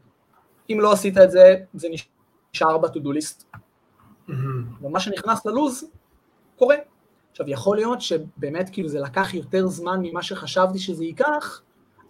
אם 0.70 0.78
לא 0.80 0.92
עשית 0.92 1.18
את 1.18 1.30
זה, 1.30 1.56
זה 1.74 1.88
נשאר 2.54 2.78
ב-to-do 2.78 3.08
list. 3.18 3.58
ומה 4.82 5.00
שנכנס 5.00 5.46
ללוז, 5.46 5.84
קורה. 6.56 6.76
עכשיו, 7.36 7.50
יכול 7.50 7.76
להיות 7.76 8.00
שבאמת 8.00 8.70
כאילו 8.70 8.88
זה 8.88 9.00
לקח 9.00 9.34
יותר 9.34 9.66
זמן 9.66 10.00
ממה 10.02 10.22
שחשבתי 10.22 10.78
שזה 10.78 11.04
ייקח, 11.04 11.62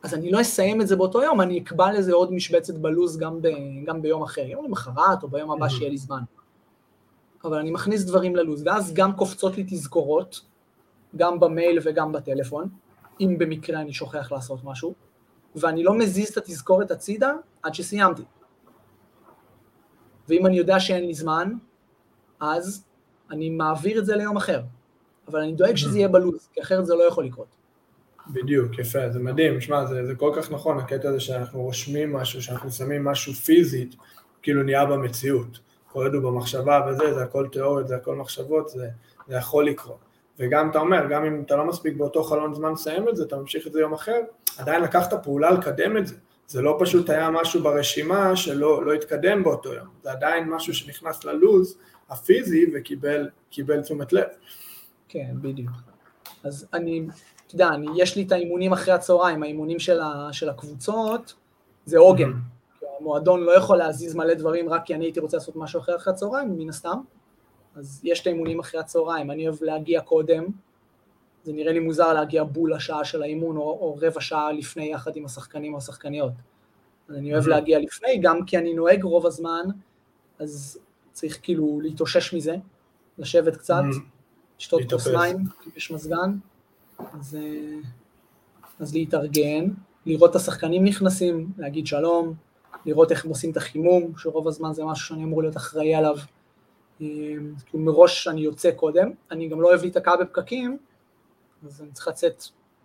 אז 0.02 0.14
אני 0.14 0.30
לא 0.30 0.40
אסיים 0.40 0.80
את 0.80 0.86
זה 0.86 0.96
באותו 0.96 1.22
יום, 1.22 1.40
אני 1.40 1.58
אקבע 1.58 1.92
לזה 1.92 2.12
עוד 2.12 2.32
משבצת 2.32 2.74
בלוז 2.74 3.18
גם, 3.18 3.42
ב, 3.42 3.48
גם 3.84 4.02
ביום 4.02 4.22
אחר, 4.22 4.40
יום 4.40 4.64
למחרת 4.64 5.22
או 5.22 5.28
ביום 5.28 5.50
הבא 5.50 5.68
שיהיה 5.68 5.90
לי 5.90 5.96
זמן. 5.96 6.22
אבל 7.44 7.58
אני 7.58 7.70
מכניס 7.70 8.04
דברים 8.04 8.36
ללוז, 8.36 8.62
ואז 8.66 8.94
גם 8.94 9.12
קופצות 9.12 9.56
לי 9.56 9.64
תזכורות, 9.64 10.40
גם 11.16 11.40
במייל 11.40 11.78
וגם 11.84 12.12
בטלפון, 12.12 12.68
אם 13.20 13.36
במקרה 13.38 13.80
אני 13.80 13.92
שוכח 13.92 14.32
לעשות 14.32 14.64
משהו, 14.64 14.94
ואני 15.56 15.82
לא 15.82 15.94
מזיז 15.98 16.28
את 16.28 16.36
התזכורת 16.36 16.90
הצידה 16.90 17.32
עד 17.62 17.74
שסיימתי. 17.74 18.24
ואם 20.28 20.46
אני 20.46 20.56
יודע 20.56 20.80
שאין 20.80 21.06
לי 21.06 21.14
זמן, 21.14 21.52
אז 22.40 22.84
אני 23.30 23.50
מעביר 23.50 23.98
את 23.98 24.06
זה 24.06 24.16
ליום 24.16 24.36
אחר. 24.36 24.62
אבל 25.28 25.40
אני 25.40 25.52
דואג 25.52 25.74
שזה 25.76 25.98
יהיה 25.98 26.08
בלו"ז, 26.08 26.48
כי 26.52 26.62
אחרת 26.62 26.86
זה 26.86 26.94
לא 26.94 27.04
יכול 27.04 27.24
לקרות. 27.24 27.56
בדיוק, 28.28 28.78
יפה, 28.78 29.10
זה 29.10 29.18
מדהים, 29.18 29.60
שמע, 29.60 29.86
זה, 29.86 30.06
זה 30.06 30.14
כל 30.14 30.32
כך 30.36 30.50
נכון, 30.50 30.78
הקטע 30.78 31.08
הזה 31.08 31.20
שאנחנו 31.20 31.62
רושמים 31.62 32.12
משהו, 32.12 32.42
שאנחנו 32.42 32.70
שמים 32.70 33.04
משהו 33.04 33.32
פיזית, 33.32 33.96
כאילו 34.42 34.62
נהיה 34.62 34.86
במציאות. 34.86 35.58
כל 35.92 36.04
עוד 36.04 36.14
הוא 36.14 36.22
במחשבה 36.22 36.80
וזה, 36.88 37.14
זה 37.14 37.22
הכל 37.22 37.48
תיאוריות, 37.52 37.88
זה 37.88 37.96
הכל 37.96 38.16
מחשבות, 38.16 38.68
זה, 38.68 38.88
זה 39.28 39.36
יכול 39.36 39.66
לקרות. 39.66 39.98
וגם 40.38 40.70
אתה 40.70 40.78
אומר, 40.78 41.06
גם 41.10 41.24
אם 41.24 41.42
אתה 41.46 41.56
לא 41.56 41.64
מספיק 41.64 41.96
באותו 41.96 42.22
חלון 42.22 42.54
זמן 42.54 42.72
לסיים 42.72 43.08
את 43.08 43.16
זה, 43.16 43.22
אתה 43.24 43.36
ממשיך 43.36 43.66
את 43.66 43.72
זה 43.72 43.80
יום 43.80 43.92
אחר, 43.94 44.20
עדיין 44.58 44.82
לקחת 44.82 45.24
פעולה 45.24 45.50
לקדם 45.50 45.96
את 45.96 46.06
זה. 46.06 46.14
זה 46.46 46.62
לא 46.62 46.76
פשוט 46.80 47.10
היה 47.10 47.30
משהו 47.30 47.62
ברשימה 47.62 48.36
שלא 48.36 48.86
לא 48.86 48.92
התקדם 48.92 49.42
באותו 49.42 49.74
יום, 49.74 49.86
זה 50.02 50.12
עדיין 50.12 50.48
משהו 50.48 50.74
שנכנס 50.74 51.24
ללוז 51.24 51.78
הפיזי 52.10 52.66
וקיבל 52.74 53.82
תשומת 53.82 54.12
לב. 54.12 54.26
כן, 55.08 55.34
בדיוק. 55.40 55.72
אז 56.44 56.66
אני, 56.74 57.06
אתה 57.46 57.54
יודע, 57.54 57.68
אני, 57.68 57.86
יש 57.96 58.16
לי 58.16 58.22
את 58.22 58.32
האימונים 58.32 58.72
אחרי 58.72 58.94
הצהריים, 58.94 59.42
האימונים 59.42 59.78
של, 59.78 60.00
ה, 60.00 60.28
של 60.32 60.48
הקבוצות, 60.48 61.34
זה 61.84 61.98
עוגן. 61.98 62.30
Mm-hmm. 62.30 62.56
המועדון 63.00 63.40
לא 63.40 63.56
יכול 63.56 63.76
להזיז 63.76 64.14
מלא 64.14 64.34
דברים 64.34 64.68
רק 64.68 64.86
כי 64.86 64.94
אני 64.94 65.04
הייתי 65.04 65.20
רוצה 65.20 65.36
לעשות 65.36 65.56
משהו 65.56 65.80
אחר 65.80 65.96
אחרי 65.96 66.12
הצהריים, 66.12 66.58
מן 66.58 66.68
הסתם. 66.68 66.98
אז 67.76 68.00
יש 68.04 68.20
את 68.20 68.26
האימונים 68.26 68.60
אחרי 68.60 68.80
הצהריים, 68.80 69.30
אני 69.30 69.48
אוהב 69.48 69.62
להגיע 69.62 70.00
קודם, 70.00 70.44
זה 71.44 71.52
נראה 71.52 71.72
לי 71.72 71.78
מוזר 71.78 72.12
להגיע 72.12 72.44
בול 72.44 72.74
לשעה 72.74 73.04
של 73.04 73.22
האימון 73.22 73.56
או, 73.56 73.62
או 73.62 73.98
רבע 74.00 74.20
שעה 74.20 74.52
לפני 74.52 74.92
יחד 74.92 75.16
עם 75.16 75.24
השחקנים 75.24 75.72
או 75.72 75.78
השחקניות. 75.78 76.32
אז 77.08 77.16
אני 77.16 77.32
אוהב. 77.32 77.48
להגיע 77.48 77.78
לפני, 77.78 78.18
גם 78.22 78.44
כי 78.44 78.58
אני 78.58 78.74
נוהג 78.74 79.02
רוב 79.02 79.26
הזמן, 79.26 79.64
אז 80.38 80.78
צריך 81.12 81.38
כאילו 81.42 81.80
להתאושש 81.82 82.34
מזה, 82.34 82.56
לשבת 83.18 83.56
קצת, 83.56 83.82
לשתות. 84.58 84.82
כוס 84.90 85.06
מים, 85.06 85.36
יש 85.76 85.90
מזגן, 85.90 86.38
אז, 86.98 87.36
אה, 87.40 87.78
אז 88.80 88.94
להתארגן, 88.94 89.68
לראות 90.06 90.30
את 90.30 90.36
השחקנים 90.36 90.84
נכנסים, 90.84 91.52
להגיד 91.58 91.86
שלום, 91.86 92.34
לראות 92.86 93.10
איך 93.10 93.24
הם 93.24 93.30
עושים 93.30 93.50
את 93.50 93.56
החימום, 93.56 94.12
שרוב 94.18 94.48
הזמן 94.48 94.72
זה 94.72 94.84
משהו 94.84 95.06
שאני 95.06 95.24
אמור 95.24 95.42
להיות 95.42 95.56
אחראי 95.56 95.94
עליו, 95.94 96.16
אה, 97.00 97.06
כאילו 97.66 97.84
מראש 97.84 98.28
אני 98.28 98.40
יוצא 98.40 98.70
קודם, 98.70 99.10
אני 99.30 99.48
גם 99.48 99.60
לא 99.60 99.68
אוהב 99.68 99.80
להיתקע 99.80 100.16
בפקקים, 100.16 100.78
אז 101.66 101.80
אני 101.80 101.90
צריך 101.92 102.08
לצאת 102.08 102.44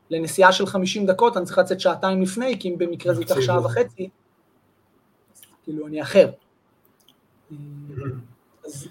לנסיעה 0.10 0.52
של 0.52 0.66
50 0.66 1.06
דקות, 1.06 1.38
אני 1.38 1.46
צריך 1.46 1.58
לצאת 1.58 1.80
שעתיים 1.80 2.22
לפני, 2.22 2.60
כי 2.60 2.70
אם 2.70 2.78
במקרה 2.78 3.14
זה 3.14 3.22
ייקח 3.22 3.42
שעה 3.42 3.66
וחצי, 3.66 4.10
כאילו 5.64 5.88
אני 5.88 6.02
אחר. 6.02 6.32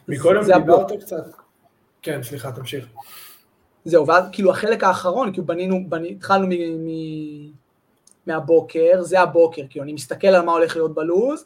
מקודם 0.09 0.41
דיברת 0.45 0.93
קצת, 1.01 1.25
כן, 2.03 2.23
סליחה, 2.23 2.53
תמשיך. 2.53 2.87
זהו, 3.85 4.07
ואז 4.07 4.25
כאילו 4.33 4.51
החלק 4.51 4.85
האחרון, 4.85 5.33
כאילו 5.33 5.47
בנינו, 5.47 5.81
בני, 5.89 6.11
התחלנו 6.11 6.47
מ, 6.47 6.51
מ, 6.51 6.89
מהבוקר, 8.27 9.03
זה 9.03 9.21
הבוקר, 9.21 9.63
כאילו 9.71 9.85
אני 9.85 9.93
מסתכל 9.93 10.29
על 10.29 10.45
מה 10.45 10.53
הולך 10.53 10.77
להיות 10.77 10.95
בלוז, 10.95 11.45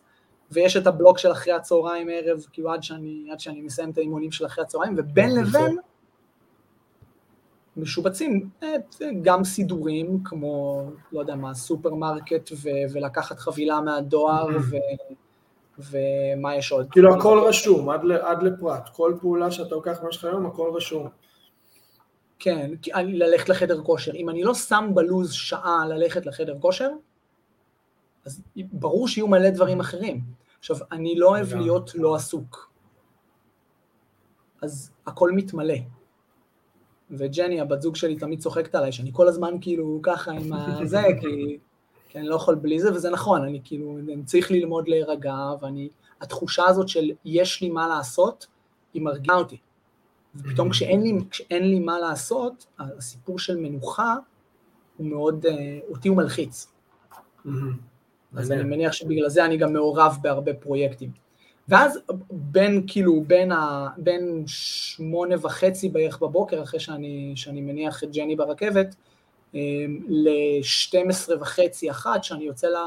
ויש 0.51 0.77
את 0.77 0.87
הבלוק 0.87 1.19
של 1.19 1.33
אחרי 1.33 1.53
הצהריים 1.53 2.09
ערב, 2.11 2.47
כאילו 2.53 2.73
עד 2.73 2.83
שאני, 2.83 3.29
עד 3.33 3.41
שאני 3.41 3.63
מסיים 3.63 3.91
את 3.91 3.99
האימונים 3.99 4.33
של 4.33 4.47
אחרי 4.47 4.65
הצהריים, 4.65 4.95
ובין 4.97 5.35
לבין 5.35 5.77
משובצים 7.77 8.49
אה, 8.63 8.69
גם 9.23 9.45
סידורים 9.45 10.19
כמו, 10.25 10.85
לא 11.13 11.21
יודע 11.21 11.35
מה, 11.35 11.55
סופרמרקט 11.55 12.51
ו- 12.53 12.93
ולקחת 12.93 13.39
חבילה 13.39 13.81
מהדואר 13.81 14.47
ו- 14.71 14.77
ומה 15.79 16.57
יש 16.57 16.73
עוד. 16.73 16.91
כאילו 16.91 17.15
הכל 17.15 17.45
רשום, 17.49 17.91
עד, 17.91 18.01
עד 18.23 18.43
לפרט, 18.43 18.89
כל 18.93 19.15
פעולה 19.21 19.51
שאתה 19.51 19.75
לוקח 19.75 19.99
במשך 20.03 20.25
היום, 20.25 20.47
הכל 20.47 20.71
רשום. 20.75 21.09
כן, 22.39 22.71
ללכת 22.97 23.49
לחדר 23.49 23.83
כושר. 23.83 24.13
אם 24.15 24.29
אני 24.31 24.43
לא 24.43 24.55
שם 24.55 24.91
בלו"ז 24.95 25.33
שעה 25.33 25.87
ללכת 25.89 26.27
לחדר 26.27 26.59
כושר, 26.61 26.91
אז 28.25 28.43
ברור 28.57 29.09
שיהיו 29.09 29.29
מלא 29.29 29.51
דברים 29.51 29.81
אחרים. 29.81 30.21
עכשיו, 30.59 30.77
אני 30.93 31.15
לא 31.17 31.29
אוהב 31.29 31.55
להיות 31.55 31.95
לא 31.95 32.15
עסוק. 32.15 32.73
אז 34.63 34.91
הכל 35.07 35.33
מתמלא. 35.33 35.75
וג'ני, 37.11 37.61
הבת 37.61 37.83
זוג 37.83 37.97
שלי, 37.97 38.17
תמיד 38.17 38.41
צוחקת 38.41 38.75
עליי, 38.75 38.93
שאני 38.93 39.11
כל 39.13 39.29
הזמן 39.29 39.55
כאילו 39.61 40.01
ככה 40.03 40.33
עם 40.33 40.53
הזה, 40.53 41.03
כי, 41.21 41.59
כי 42.15 42.19
אני 42.19 42.29
לא 42.29 42.35
יכול 42.35 42.55
בלי 42.55 42.81
זה, 42.81 42.95
וזה 42.95 43.11
נכון, 43.11 43.43
אני 43.43 43.61
כאילו, 43.65 43.99
אני 43.99 44.25
צריך 44.25 44.51
ללמוד 44.51 44.89
להירגע, 44.89 45.35
ואני, 45.61 45.89
התחושה 46.21 46.65
הזאת 46.67 46.89
של 46.89 47.11
יש 47.25 47.63
לי 47.63 47.71
מה 47.71 47.89
לעשות, 47.89 48.47
היא 48.95 49.03
מרגיעה 49.03 49.37
אותי. 49.37 49.57
ופתאום 50.37 50.71
כשאין 50.71 51.03
לי, 51.03 51.13
כשאין 51.31 51.69
לי 51.69 51.79
מה 51.79 51.99
לעשות, 51.99 52.67
הסיפור 52.79 53.39
של 53.39 53.57
מנוחה 53.57 54.17
הוא 54.97 55.07
מאוד, 55.07 55.47
אה, 55.47 55.79
אותי 55.89 56.09
הוא 56.09 56.17
מלחיץ. 56.17 56.73
אז 58.37 58.53
אני 58.53 58.63
מניח 58.63 58.93
שבגלל 58.93 59.29
זה 59.29 59.45
אני 59.45 59.57
גם 59.57 59.73
מעורב 59.73 60.17
בהרבה 60.23 60.55
פרויקטים. 60.55 61.11
ואז 61.69 61.99
בין, 62.31 62.85
כאילו, 62.87 63.25
בין, 63.27 63.53
ה, 63.53 63.89
בין 63.97 64.45
שמונה 64.47 65.35
וחצי 65.43 65.89
בערך 65.89 66.19
בבוקר, 66.23 66.63
אחרי 66.63 66.81
שאני, 66.81 67.33
שאני 67.37 67.61
מניח 67.61 68.05
את 68.05 68.13
ג'ני 68.13 68.37
ברכבת, 68.37 68.95
ל-12 70.09 71.33
וחצי, 71.41 71.91
אחת, 71.91 72.25
שאני 72.25 72.45
יוצא 72.45 72.67
לה, 72.67 72.85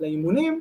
לאימונים, 0.00 0.60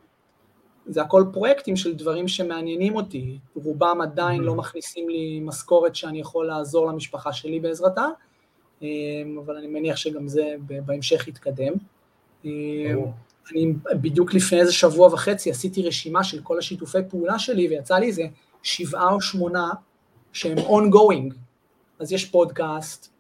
זה 0.85 1.01
הכל 1.01 1.23
פרויקטים 1.33 1.75
של 1.75 1.93
דברים 1.93 2.27
שמעניינים 2.27 2.95
אותי. 2.95 3.37
רובם 3.55 4.01
עדיין 4.01 4.41
לא 4.41 4.55
מכניסים 4.55 5.09
לי 5.09 5.39
משכורת 5.39 5.95
שאני 5.95 6.19
יכול 6.19 6.47
לעזור 6.47 6.87
למשפחה 6.87 7.33
שלי 7.33 7.59
בעזרתה, 7.59 8.05
אה, 8.83 8.87
אבל 9.45 9.55
אני 9.55 9.67
מניח 9.67 9.95
שגם 9.95 10.27
זה 10.27 10.55
בהמשך 10.85 11.27
יתקדם. 11.27 11.73
אה, 12.45 12.51
אני 13.51 13.73
בדיוק 14.01 14.33
לפני 14.33 14.59
איזה 14.59 14.73
שבוע 14.73 15.13
וחצי 15.13 15.51
עשיתי 15.51 15.87
רשימה 15.87 16.23
של 16.23 16.41
כל 16.41 16.59
השיתופי 16.59 16.97
פעולה 17.09 17.39
שלי, 17.39 17.67
ויצא 17.67 17.95
לי 17.95 18.07
איזה 18.07 18.23
שבעה 18.63 19.13
או 19.13 19.21
שמונה 19.21 19.69
שהם 20.33 20.57
ongoing. 20.57 21.33
אז 21.99 22.11
יש 22.11 22.25
פודקאסט, 22.25 23.13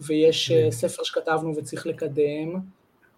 ויש 0.00 0.50
uh, 0.50 0.70
ספר 0.70 1.02
שכתבנו 1.02 1.56
וצריך 1.56 1.86
לקדם, 1.86 2.60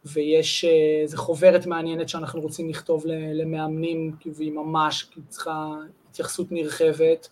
ויש 0.05 0.65
איזה 1.03 1.17
חוברת 1.17 1.67
מעניינת 1.67 2.09
שאנחנו 2.09 2.41
רוצים 2.41 2.69
לכתוב 2.69 3.05
למאמנים, 3.07 4.13
והיא 4.35 4.53
ממש 4.53 5.11
צריכה 5.29 5.75
התייחסות 6.11 6.53
נרחבת, 6.53 7.29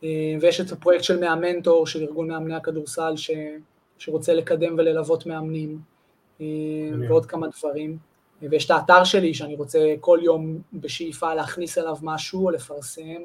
uh, 0.00 0.04
ויש 0.40 0.60
את 0.60 0.72
הפרויקט 0.72 1.04
של 1.04 1.20
מאמנטור, 1.20 1.86
של 1.86 2.02
ארגון 2.02 2.28
מאמני 2.28 2.54
הכדורסל, 2.54 3.16
ש, 3.16 3.30
שרוצה 3.98 4.34
לקדם 4.34 4.74
וללוות 4.78 5.26
מאמנים, 5.26 5.78
ועוד 7.08 7.26
כמה 7.26 7.46
דברים. 7.58 7.98
ויש 8.42 8.66
את 8.66 8.70
האתר 8.70 9.04
שלי 9.04 9.34
שאני 9.34 9.54
רוצה 9.54 9.94
כל 10.00 10.18
יום 10.22 10.58
בשאיפה 10.72 11.34
להכניס 11.34 11.78
אליו 11.78 11.96
משהו 12.02 12.44
או 12.44 12.50
לפרסם. 12.50 13.22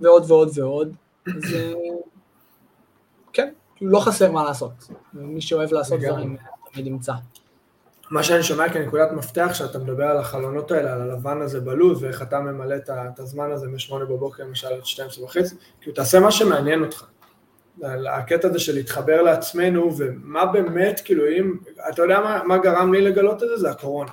ועוד 0.00 0.30
ועוד 0.30 0.48
ועוד. 0.54 0.96
אז 1.26 1.42
כן, 1.52 1.72
לא 3.80 4.00
חסר 4.00 4.32
מה 4.32 4.44
לעשות. 4.44 4.72
מי 5.12 5.40
שאוהב 5.40 5.72
לעשות 5.72 6.00
דברים 6.00 6.36
תמיד 6.72 6.86
ימצא. 6.86 7.12
מה 8.10 8.22
שאני 8.22 8.42
שומע 8.42 8.68
כנקודת 8.68 9.12
מפתח, 9.12 9.50
שאתה 9.52 9.78
מדבר 9.78 10.04
על 10.04 10.16
החלונות 10.16 10.70
האלה, 10.70 10.92
על 10.92 11.00
הלבן 11.00 11.42
הזה 11.42 11.60
בלו"ז, 11.60 12.02
ואיך 12.02 12.22
אתה 12.22 12.40
ממלא 12.40 12.74
את 12.90 13.18
הזמן 13.18 13.50
הזה 13.52 13.68
מ-8 13.68 14.04
בבוקר 14.04 14.44
למשל 14.44 14.66
עד 14.66 14.84
12 14.84 15.24
וחצי, 15.24 15.54
כאילו 15.80 15.96
תעשה 15.96 16.20
מה 16.20 16.30
שמעניין 16.30 16.84
אותך. 16.84 17.06
הקטע 18.10 18.48
הזה 18.48 18.58
של 18.58 18.74
להתחבר 18.74 19.22
לעצמנו, 19.22 19.96
ומה 19.96 20.46
באמת, 20.46 21.00
כאילו 21.04 21.28
אם, 21.28 21.52
אתה 21.88 22.02
יודע 22.02 22.20
מה, 22.20 22.42
מה 22.44 22.58
גרם 22.58 22.92
לי 22.92 23.00
לגלות 23.00 23.42
את 23.42 23.48
זה? 23.48 23.56
זה 23.56 23.70
הקורונה. 23.70 24.10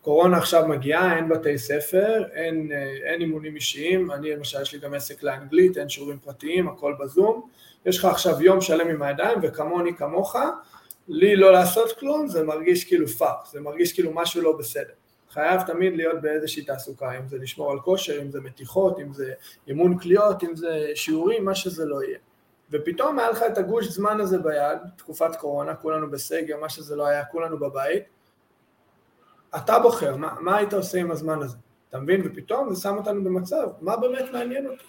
קורונה 0.00 0.36
עכשיו 0.36 0.68
מגיעה, 0.68 1.16
אין 1.16 1.28
בתי 1.28 1.58
ספר, 1.58 2.24
אין, 2.32 2.72
אין 3.04 3.20
אימונים 3.20 3.54
אישיים, 3.54 4.10
אני 4.10 4.36
למשל 4.36 4.62
יש 4.62 4.72
לי 4.72 4.78
גם 4.78 4.94
עסק 4.94 5.22
לאנגלית, 5.22 5.78
אין 5.78 5.88
שיעורים 5.88 6.18
פרטיים, 6.18 6.68
הכל 6.68 6.94
בזום, 7.00 7.48
יש 7.86 7.98
לך 7.98 8.04
עכשיו 8.04 8.42
יום 8.42 8.60
שלם 8.60 8.88
עם 8.88 9.02
הידיים, 9.02 9.38
וכמוני 9.42 9.96
כמוך, 9.96 10.36
לי 11.08 11.36
לא 11.36 11.52
לעשות 11.52 11.92
כלום, 11.98 12.28
זה 12.28 12.44
מרגיש 12.44 12.84
כאילו 12.84 13.08
fuck, 13.08 13.46
זה 13.52 13.60
מרגיש 13.60 13.92
כאילו 13.92 14.10
משהו 14.14 14.42
לא 14.42 14.56
בסדר. 14.56 14.92
חייב 15.30 15.60
תמיד 15.62 15.96
להיות 15.96 16.22
באיזושהי 16.22 16.64
תעסוקה, 16.64 17.18
אם 17.18 17.28
זה 17.28 17.38
לשמור 17.38 17.72
על 17.72 17.80
כושר, 17.80 18.22
אם 18.22 18.30
זה 18.30 18.40
מתיחות, 18.40 19.00
אם 19.00 19.12
זה 19.12 19.32
אימון 19.68 19.98
קליעות, 19.98 20.44
אם 20.44 20.56
זה 20.56 20.90
שיעורים, 20.94 21.44
מה 21.44 21.54
שזה 21.54 21.84
לא 21.84 22.02
יהיה. 22.02 22.18
ופתאום 22.70 23.18
היה 23.18 23.30
לך 23.30 23.42
את 23.42 23.58
הגוש 23.58 23.86
זמן 23.86 24.20
הזה 24.20 24.38
ביד, 24.38 24.78
תקופת 24.96 25.36
קורונה, 25.36 25.74
כולנו 25.74 26.10
בסגר, 26.10 26.60
מה 26.60 26.68
שזה 26.68 26.96
לא 26.96 27.06
היה, 27.06 27.24
כולנו 27.24 27.58
בבית, 27.58 28.02
אתה 29.56 29.78
בוחר, 29.78 30.16
מה, 30.16 30.34
מה 30.40 30.56
היית 30.56 30.74
עושה 30.74 30.98
עם 30.98 31.10
הזמן 31.10 31.42
הזה, 31.42 31.56
אתה 31.88 31.98
מבין? 31.98 32.22
ופתאום 32.24 32.74
זה 32.74 32.82
שם 32.82 32.96
אותנו 32.96 33.24
במצב, 33.24 33.68
מה 33.80 33.96
באמת 33.96 34.24
מעניין 34.32 34.66
אותי? 34.66 34.84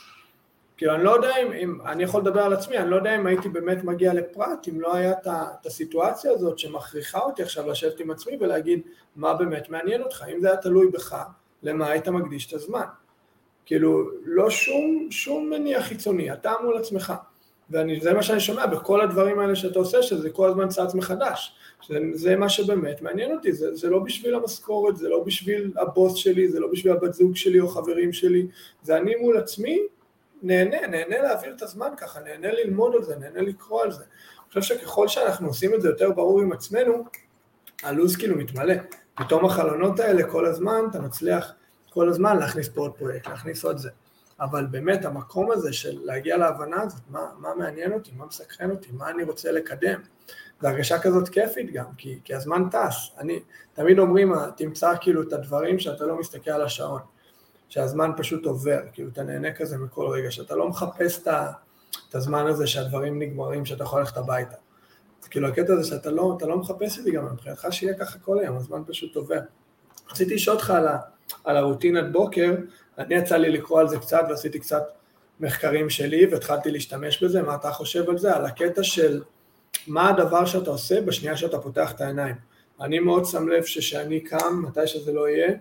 כאילו 0.77 0.95
אני 0.95 1.03
לא 1.03 1.11
יודע 1.11 1.37
אם, 1.37 1.51
אם, 1.51 1.77
אני 1.85 2.03
יכול 2.03 2.21
לדבר 2.21 2.41
על 2.41 2.53
עצמי, 2.53 2.77
אני 2.77 2.89
לא 2.89 2.95
יודע 2.95 3.15
אם 3.15 3.25
הייתי 3.25 3.49
באמת 3.49 3.83
מגיע 3.83 4.13
לפרט, 4.13 4.67
אם 4.69 4.81
לא 4.81 4.95
היה 4.95 5.11
את, 5.11 5.65
הסיטואציה 5.65 6.31
הזאת 6.31 6.59
שמכריחה 6.59 7.19
אותי 7.19 7.43
עכשיו 7.43 7.69
לשבת 7.69 7.99
עם 7.99 8.11
עצמי 8.11 8.37
ולהגיד 8.39 8.81
מה 9.15 9.33
באמת 9.33 9.69
מעניין 9.69 10.01
אותך, 10.01 10.25
אם 10.33 10.41
זה 10.41 10.47
היה 10.47 10.57
תלוי 10.57 10.87
בך, 10.87 11.23
למה 11.63 11.87
היית 11.87 12.07
מקדיש 12.07 12.47
את 12.47 12.53
הזמן? 12.53 12.85
כאילו, 13.65 14.09
לא 14.25 14.49
שום, 14.49 15.07
שום 15.11 15.49
מניע 15.49 15.81
חיצוני, 15.81 16.33
אתה 16.33 16.53
מול 16.63 16.77
עצמך. 16.77 17.13
וזה 17.69 18.13
מה 18.13 18.23
שאני 18.23 18.39
שומע 18.39 18.65
בכל 18.65 19.01
הדברים 19.01 19.39
האלה 19.39 19.55
שאתה 19.55 19.79
עושה, 19.79 20.01
שזה 20.01 20.29
כל 20.29 20.49
הזמן 20.49 20.67
צץ 20.67 20.93
מחדש. 20.93 21.55
שזה, 21.81 21.99
זה 22.13 22.35
מה 22.35 22.49
שבאמת 22.49 23.01
מעניין 23.01 23.35
אותי, 23.35 23.53
זה, 23.53 23.75
זה 23.75 23.89
לא 23.89 23.99
בשביל 23.99 24.35
המשכורת, 24.35 24.97
זה 24.97 25.09
לא 25.09 25.23
בשביל 25.23 25.71
הבוס 25.77 26.15
שלי, 26.15 26.49
זה 26.49 26.59
לא 26.59 26.67
בשביל 26.71 26.93
הבת 26.93 27.13
זוג 27.13 27.35
שלי 27.35 27.59
או 27.59 27.67
חברים 27.67 28.13
שלי, 28.13 28.47
זה 28.83 28.97
אני 28.97 29.15
מול 29.15 29.37
עצמי, 29.37 29.79
נהנה, 30.45 30.87
נהנה 30.87 31.21
להעביר 31.21 31.55
את 31.55 31.61
הזמן 31.61 31.89
ככה, 31.97 32.19
נהנה 32.19 32.51
ללמוד 32.51 32.95
על 32.95 33.03
זה, 33.03 33.15
נהנה 33.15 33.41
לקרוא 33.41 33.81
על 33.81 33.91
זה. 33.91 34.03
אני 34.03 34.61
חושב 34.61 34.75
שככל 34.75 35.07
שאנחנו 35.07 35.47
עושים 35.47 35.73
את 35.73 35.81
זה 35.81 35.89
יותר 35.89 36.11
ברור 36.11 36.41
עם 36.41 36.51
עצמנו, 36.51 37.05
הלו"ז 37.83 38.15
כאילו 38.15 38.35
מתמלא. 38.35 38.73
פתאום 39.15 39.45
החלונות 39.45 39.99
האלה 39.99 40.31
כל 40.31 40.45
הזמן, 40.45 40.81
אתה 40.91 40.99
מצליח 40.99 41.53
כל 41.89 42.09
הזמן 42.09 42.37
להכניס 42.37 42.69
פה 42.69 42.81
עוד 42.81 42.93
פרויקט, 42.93 43.27
להכניס 43.27 43.63
עוד 43.63 43.77
זה. 43.77 43.89
אבל 44.39 44.65
באמת 44.65 45.05
המקום 45.05 45.51
הזה 45.51 45.73
של 45.73 45.99
להגיע 46.03 46.37
להבנה 46.37 46.81
הזאת, 46.81 47.01
מה, 47.09 47.25
מה 47.37 47.55
מעניין 47.55 47.93
אותי, 47.93 48.11
מה 48.17 48.25
מסקרן 48.25 48.71
אותי, 48.71 48.89
מה 48.91 49.09
אני 49.09 49.23
רוצה 49.23 49.51
לקדם, 49.51 49.99
זו 50.61 50.67
הרגשה 50.67 50.99
כזאת 50.99 51.29
כיפית 51.29 51.73
גם, 51.73 51.85
כי, 51.97 52.19
כי 52.23 52.35
הזמן 52.35 52.69
טס. 52.69 53.11
אני, 53.17 53.39
תמיד 53.73 53.99
אומרים, 53.99 54.33
תמצא 54.57 54.93
כאילו 55.01 55.21
את 55.21 55.33
הדברים 55.33 55.79
שאתה 55.79 56.05
לא 56.05 56.19
מסתכל 56.19 56.51
על 56.51 56.61
השעון, 56.61 57.01
שהזמן 57.69 58.11
פשוט 58.17 58.45
עובר, 58.45 58.79
כאילו 58.93 59.09
אתה 59.09 59.23
נהנה 59.23 59.53
כזה 59.53 59.77
מכל 59.77 60.07
רגע, 60.07 60.31
שאתה 60.31 60.55
לא 60.55 60.69
מחפש 60.69 61.21
את, 61.21 61.27
את 62.09 62.15
הזמן 62.15 62.47
הזה 62.47 62.67
שהדברים 62.67 63.19
נגמרים, 63.19 63.65
שאתה 63.65 63.83
יכול 63.83 63.99
ללכת 63.99 64.17
הביתה. 64.17 64.55
אז 65.23 65.27
כאילו 65.27 65.47
הקטע 65.47 65.73
הזה 65.73 65.87
שאתה 65.87 66.11
לא, 66.11 66.37
לא 66.41 66.57
מחפש 66.57 66.99
את 66.99 67.03
זה 67.03 67.11
גם, 67.11 67.25
מבחינתך 67.25 67.67
שיהיה 67.71 67.93
ככה 67.93 68.19
כל 68.19 68.39
היום, 68.39 68.57
הזמן 68.57 68.81
פשוט 68.87 69.15
עובר. 69.15 69.39
רציתי 70.11 70.35
לשאול 70.35 70.55
אותך 70.55 70.69
על, 70.69 70.87
על 71.43 71.57
הרוטינת 71.57 72.11
בוקר, 72.11 72.55
אני 72.97 73.15
יצא 73.15 73.37
לי 73.37 73.49
לקרוא 73.49 73.79
על 73.79 73.87
זה 73.87 73.97
קצת 73.97 74.21
ועשיתי 74.29 74.59
קצת 74.59 74.83
מחקרים 75.39 75.89
שלי 75.89 76.25
והתחלתי 76.25 76.71
להשתמש 76.71 77.23
בזה, 77.23 77.41
מה 77.41 77.55
אתה 77.55 77.71
חושב 77.71 78.09
על 78.09 78.17
זה? 78.17 78.35
על 78.35 78.45
הקטע 78.45 78.83
של 78.83 79.21
מה 79.87 80.09
הדבר 80.09 80.45
שאתה 80.45 80.69
עושה 80.69 81.01
בשנייה 81.01 81.37
שאתה 81.37 81.59
פותח 81.59 81.91
את 81.91 82.01
העיניים. 82.01 82.35
אני 82.81 82.99
מאוד 82.99 83.25
שם 83.25 83.47
לב 83.47 83.63
שכשאני 83.63 84.19
קם, 84.19 84.63
מתי 84.67 84.87
שזה 84.87 85.13
לא 85.13 85.29
יהיה, 85.29 85.53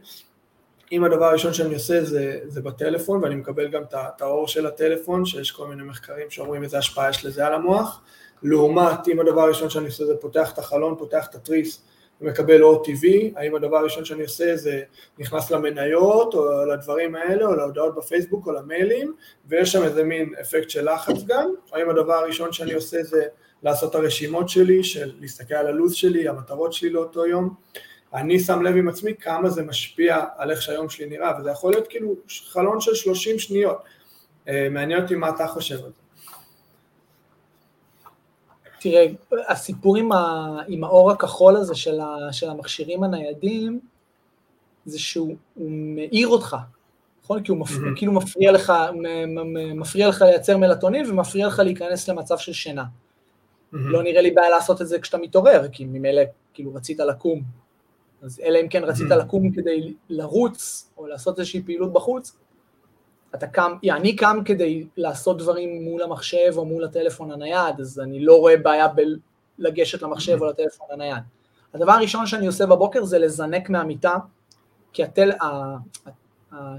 אם 0.95 1.05
הדבר 1.05 1.25
הראשון 1.25 1.53
שאני 1.53 1.75
עושה 1.75 2.05
זה, 2.05 2.41
זה 2.47 2.61
בטלפון, 2.61 3.23
ואני 3.23 3.35
מקבל 3.35 3.69
גם 3.69 3.83
את 3.93 4.23
האור 4.23 4.49
של 4.49 4.67
הטלפון, 4.67 5.27
שיש 5.27 5.51
כל 5.51 5.67
מיני 5.67 5.83
מחקרים 5.83 6.31
שאומרים 6.31 6.63
איזה 6.63 6.79
השפעה 6.79 7.11
יש 7.11 7.25
לזה 7.25 7.47
על 7.47 7.55
המוח, 7.55 8.01
לעומת 8.43 9.09
אם 9.09 9.21
הדבר 9.21 9.41
הראשון 9.41 9.71
שאני 9.71 9.87
עושה 9.87 10.07
זה 10.07 10.17
פותח 10.17 10.53
את 10.53 10.59
החלון, 10.59 10.95
פותח 10.99 11.27
את 11.31 11.35
התריס, 11.35 11.83
ומקבל 12.21 12.63
אור 12.63 12.85
טבעי, 12.85 13.33
האם 13.37 13.55
הדבר 13.55 13.77
הראשון 13.77 14.05
שאני 14.05 14.23
עושה 14.23 14.57
זה 14.57 14.83
נכנס 15.19 15.51
למניות 15.51 16.35
או 16.35 16.65
לדברים 16.65 17.15
האלה 17.15 17.47
או 17.47 17.55
להודעות 17.55 17.95
בפייסבוק 17.95 18.47
או 18.47 18.53
למיילים 18.53 19.15
ויש 19.47 19.73
שם 19.73 19.83
איזה 19.83 20.05
מין 20.05 20.35
אפקט 20.41 20.71
של 20.71 20.93
לחץ 20.93 21.25
גם, 21.27 21.55
האם 21.73 21.91
הדבר 21.91 22.15
הראשון 22.15 22.53
שאני 22.53 22.73
עושה 22.73 23.03
זה 23.03 23.25
לעשות 23.63 23.91
את 23.91 23.95
הרשימות 23.95 24.49
שלי, 24.49 24.85
של 24.85 25.13
להסתכל 25.21 25.55
על 25.55 25.67
הלו"ז 25.67 25.95
שלי, 25.95 26.29
המטרות 26.29 26.73
שלי 26.73 26.91
לאותו 26.91 27.27
יום, 27.27 27.55
אני 28.15 28.41
שם 28.41 28.63
לב 28.63 28.77
עם 28.77 28.89
עצמי 28.89 29.15
כמה 29.15 29.51
זה 29.51 29.63
משפיע 29.63 30.25
על 30.37 30.51
איך 30.51 30.63
שהיום 30.63 30.89
שלי 30.89 31.07
נראה 31.07 31.33
וזה 31.39 31.51
יכול 31.51 31.73
להיות 31.73 31.89
כאילו 31.89 32.15
חלון 32.53 32.81
של 32.81 32.95
30 32.95 33.39
שניות, 33.39 33.79
אה, 34.49 34.69
מעניין 34.71 35.03
אותי 35.03 35.15
מה 35.15 35.29
אתה 35.29 35.47
חושב 35.47 35.85
על 35.85 35.91
זה. 35.91 36.05
תראה, 38.81 39.07
הסיפור 39.49 39.97
עם, 39.97 40.13
ה, 40.13 40.57
עם 40.69 40.85
האור 40.85 41.11
הכחול 41.11 41.57
הזה 41.57 41.75
של, 41.75 42.01
ה, 42.01 42.33
של 42.33 42.51
המכשירים 42.51 43.03
הניידים, 43.03 43.81
זה 44.87 44.99
שהוא 44.99 45.37
מאיר 45.57 46.29
אותך. 46.29 46.57
נכון? 47.25 47.43
כי 47.43 47.51
הוא 47.51 47.59
מפ... 47.59 47.71
mm-hmm. 47.71 47.97
כאילו 47.97 48.13
מפריע 48.13 48.53
לך, 48.53 48.73
מפריע 49.75 50.09
לך 50.09 50.23
לייצר 50.23 50.57
מלטונין 50.57 51.11
ומפריע 51.11 51.47
לך 51.47 51.59
להיכנס 51.59 52.09
למצב 52.09 52.39
של 52.39 52.53
שינה. 52.53 52.83
Mm-hmm. 52.83 53.77
לא 53.77 54.03
נראה 54.03 54.23
לי 54.23 54.31
בעיה 54.31 54.51
לעשות 54.51 54.83
את 54.83 54.89
זה 54.89 54.99
כשאתה 54.99 55.19
מתעורר, 55.19 55.69
כי 55.73 55.85
ממילא 55.85 56.23
כאילו 56.55 56.75
רצית 56.75 56.99
לקום. 56.99 57.64
אז 58.25 58.41
אלא 58.45 58.59
אם 58.59 58.69
כן 58.69 58.85
רצית 58.85 59.13
mm-hmm. 59.13 59.15
לקום 59.15 59.51
כדי 59.51 59.95
לרוץ 60.09 60.91
או 60.99 61.07
לעשות 61.07 61.39
איזושהי 61.39 61.63
פעילות 61.63 61.93
בחוץ, 61.93 62.37
אתה 63.35 63.47
קם, 63.47 63.73
אני 63.91 64.17
קם 64.17 64.39
כדי 64.45 64.87
לעשות 64.97 65.39
דברים 65.39 65.85
מול 65.85 66.03
המחשב 66.03 66.53
או 66.57 66.65
מול 66.65 66.85
הטלפון 66.85 67.31
הנייד, 67.31 67.81
אז 67.81 68.01
אני 68.01 68.25
לא 68.25 68.39
רואה 68.39 68.57
בעיה 68.57 68.87
בלגשת 69.59 70.03
למחשב 70.03 70.39
או 70.41 70.47
לטלפון 70.47 70.87
הנייד. 70.91 71.23
הדבר 71.75 71.93
הראשון 71.93 72.27
שאני 72.27 72.47
עושה 72.47 72.67
בבוקר 72.67 73.05
זה 73.05 73.19
לזנק 73.19 73.71
מהמיטה, 73.71 74.17
כי 74.93 75.05
הטל... 75.05 75.33
ה... 75.33 75.47
ה... 76.55 76.77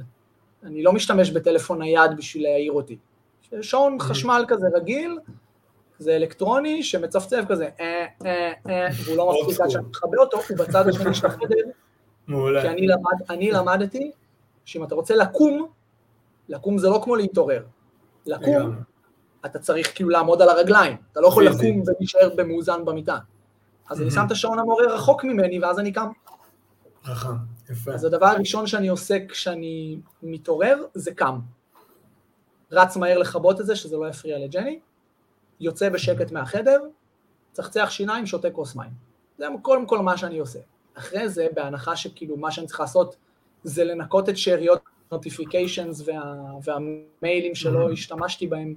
אני 0.64 0.84
לא 0.84 0.94
משתמש 0.94 1.32
בטלפון 1.32 1.80
נייד 1.80 2.12
בשביל 2.18 2.44
להעיר 2.44 2.72
אותי. 2.72 2.98
שעון 3.62 3.98
חשמל 4.00 4.46
כזה 4.48 4.68
רגיל, 4.76 5.20
זה 6.00 6.16
אלקטרוני 6.16 6.84
שמצפצף 6.84 7.42
כזה, 7.48 7.70
אה, 7.80 8.06
אה, 8.26 8.52
אה, 8.70 8.88
והוא 9.06 9.18
לא 9.18 9.34
מפסיק 9.48 9.62
עד 9.62 9.70
שאני 9.70 9.86
מכבה 9.90 10.18
אותו, 10.20 10.38
הוא 10.38 10.58
בצד 10.58 10.88
השני 10.88 11.14
של 11.14 11.28
החדר. 11.28 11.56
מעולה. 12.28 12.62
כי 12.62 12.68
אני, 12.68 12.88
למד, 12.88 13.30
אני 13.30 13.52
למדתי 13.52 14.12
שאם 14.66 14.84
אתה 14.84 14.96
רוצה 14.96 15.16
לקום, 15.16 15.68
לקום 16.50 16.78
זה 16.78 16.90
לא 16.90 17.02
כמו 17.04 17.16
להתעורר. 17.16 17.64
לקום, 18.26 18.76
אתה 19.46 19.60
צריך 19.60 19.96
כאילו 19.96 20.10
לעמוד 20.10 20.42
על 20.42 20.50
הרגליים, 20.50 20.98
אתה 21.12 21.22
לא 21.22 21.28
יכול 21.28 21.46
לקום 21.46 21.84
ולהישאר 21.88 22.30
במאוזן 22.36 22.86
במיטה. 22.86 23.18
אז 23.90 24.02
אני 24.02 24.12
שם 24.12 24.26
את 24.28 24.32
השעון 24.32 24.60
המעורר 24.60 24.96
רחוק 24.96 25.24
ממני, 25.24 25.60
ואז 25.60 25.80
אני 25.80 25.92
קם. 25.92 26.08
חכם, 27.04 27.30
יפה. 27.70 27.92
אז 27.92 28.06
הדבר 28.06 28.26
הראשון 28.26 28.68
שאני 28.68 28.88
עושה 28.88 29.18
כשאני 29.28 30.00
מתעורר, 30.24 30.84
זה 30.94 31.14
קם. 31.14 31.40
רץ 32.72 32.98
מהר 32.98 33.18
לכבות 33.18 33.62
את 33.62 33.66
זה, 33.66 33.76
שזה 33.76 33.98
לא 33.98 34.10
יפריע 34.10 34.38
לג'ני, 34.38 34.80
יוצא 35.60 35.90
בשקט 35.90 36.32
מהחדר, 36.32 36.80
צחצח 37.52 37.90
שיניים, 37.90 38.26
שותה 38.26 38.52
כוס 38.52 38.76
מים. 38.76 38.92
זה 39.38 39.46
קודם 39.62 39.88
כל 39.88 40.00
מה 40.00 40.18
שאני 40.18 40.40
עושה. 40.40 40.60
אחרי 40.94 41.30
זה, 41.30 41.48
בהנחה 41.54 41.96
שכאילו 41.96 42.38
מה 42.38 42.52
שאני 42.52 42.68
צריך 42.68 42.80
לעשות 42.80 43.16
זה 43.64 43.84
לנקות 43.84 44.30
את 44.30 44.38
שאריות 44.38 44.82
נוטיפיקיישנס 45.12 46.04
וה, 46.08 46.22
והמיילים 46.64 47.56
שלא 47.56 47.88
mm-hmm. 47.88 47.92
השתמשתי 47.92 48.48
בהם, 48.48 48.76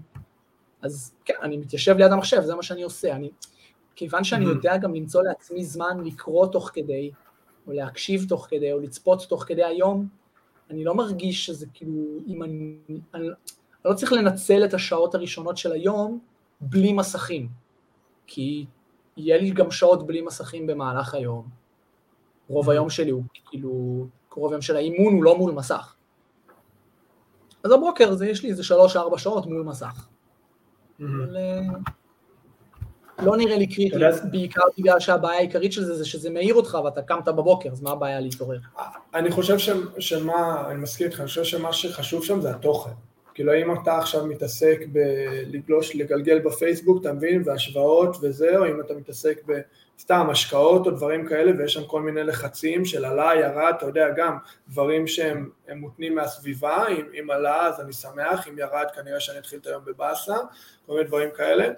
אז 0.82 1.12
כן, 1.24 1.34
אני 1.42 1.56
מתיישב 1.56 1.96
ליד 1.96 2.12
המחשב, 2.12 2.40
זה 2.40 2.54
מה 2.54 2.62
שאני 2.62 2.82
עושה. 2.82 3.12
אני, 3.12 3.30
כיוון 3.96 4.24
שאני 4.24 4.44
mm-hmm. 4.44 4.48
יודע 4.48 4.76
גם 4.76 4.94
למצוא 4.94 5.22
לעצמי 5.22 5.64
זמן 5.64 6.04
לקרוא 6.04 6.46
תוך 6.46 6.70
כדי, 6.74 7.10
או 7.66 7.72
להקשיב 7.72 8.26
תוך 8.28 8.46
כדי, 8.50 8.72
או 8.72 8.80
לצפות 8.80 9.26
תוך 9.28 9.44
כדי 9.46 9.64
היום, 9.64 10.08
אני 10.70 10.84
לא 10.84 10.94
מרגיש 10.94 11.46
שזה 11.46 11.66
כאילו, 11.74 11.92
אם 12.26 12.42
אני, 12.42 12.76
אני, 12.88 12.98
אני 13.14 13.28
לא 13.84 13.94
צריך 13.94 14.12
לנצל 14.12 14.64
את 14.64 14.74
השעות 14.74 15.14
הראשונות 15.14 15.56
של 15.56 15.72
היום 15.72 16.18
בלי 16.60 16.92
מסכים, 16.92 17.48
כי 18.26 18.66
יהיה 19.16 19.38
לי 19.38 19.50
גם 19.50 19.70
שעות 19.70 20.06
בלי 20.06 20.20
מסכים 20.20 20.66
במהלך 20.66 21.14
היום. 21.14 21.48
רוב 22.48 22.68
mm-hmm. 22.68 22.72
היום 22.72 22.90
שלי 22.90 23.10
הוא 23.10 23.22
כאילו, 23.44 24.06
רוב 24.34 24.52
היום 24.52 24.62
של 24.62 24.76
האימון 24.76 25.14
הוא 25.14 25.24
לא 25.24 25.38
מול 25.38 25.52
מסך. 25.52 25.94
אז 27.64 27.70
הבוקר 27.70 28.14
זה, 28.14 28.26
יש 28.26 28.42
לי 28.42 28.50
איזה 28.50 28.64
שלוש-ארבע 28.64 29.18
שעות 29.18 29.46
מול 29.46 29.62
מסך. 29.62 30.06
Mm-hmm. 31.00 31.04
אבל 31.04 31.36
אה, 31.36 31.62
לא 33.18 33.36
נראה 33.36 33.58
לי 33.58 33.66
קריטי, 33.66 33.96
בעיקר 34.30 34.62
בגלל 34.78 35.00
שהבעיה 35.00 35.38
העיקרית 35.38 35.72
של 35.72 35.84
זה 35.84 35.94
זה 35.94 36.04
שזה 36.04 36.30
מעיר 36.30 36.54
אותך 36.54 36.78
ואתה 36.84 37.02
קמת 37.02 37.28
בבוקר, 37.28 37.72
אז 37.72 37.82
מה 37.82 37.90
הבעיה 37.90 38.20
להתעורר? 38.20 38.58
אני 39.14 39.30
חושב 39.30 39.56
שמה, 39.98 40.70
אני 40.70 40.82
מסכים 40.82 41.06
איתך, 41.06 41.20
אני 41.20 41.26
חושב 41.26 41.44
שמה 41.44 41.72
שחשוב 41.72 42.24
שם 42.24 42.40
זה 42.40 42.50
התוכן. 42.50 42.90
כאילו 43.38 43.54
אם 43.54 43.74
אתה 43.74 43.98
עכשיו 43.98 44.26
מתעסק 44.26 44.80
בלגלוש, 44.92 45.96
לגלגל 45.96 46.38
בפייסבוק, 46.38 47.00
אתה 47.00 47.12
מבין, 47.12 47.42
והשוואות 47.44 48.16
וזה, 48.20 48.58
או 48.58 48.66
אם 48.66 48.80
אתה 48.80 48.94
מתעסק 48.94 49.40
בסתם 49.98 50.26
השקעות 50.30 50.86
או 50.86 50.90
דברים 50.90 51.28
כאלה, 51.28 51.52
ויש 51.58 51.74
שם 51.74 51.84
כל 51.86 52.02
מיני 52.02 52.24
לחצים 52.24 52.84
של 52.84 53.04
עלה, 53.04 53.30
ירד, 53.40 53.72
אתה 53.76 53.86
יודע, 53.86 54.08
גם 54.16 54.36
דברים 54.68 55.06
שהם 55.06 55.50
מותנים 55.76 56.14
מהסביבה, 56.14 56.88
אם, 56.88 57.04
אם 57.20 57.30
עלה 57.30 57.66
אז 57.66 57.80
אני 57.80 57.92
שמח, 57.92 58.48
אם 58.48 58.58
ירד 58.58 58.86
כנראה 58.94 59.20
שאני 59.20 59.38
אתחיל 59.38 59.58
את 59.58 59.66
היום 59.66 59.82
בבאסה, 59.84 60.36
כל 60.86 60.92
מיני 60.92 61.04
דברים 61.04 61.28
כאלה. 61.36 61.68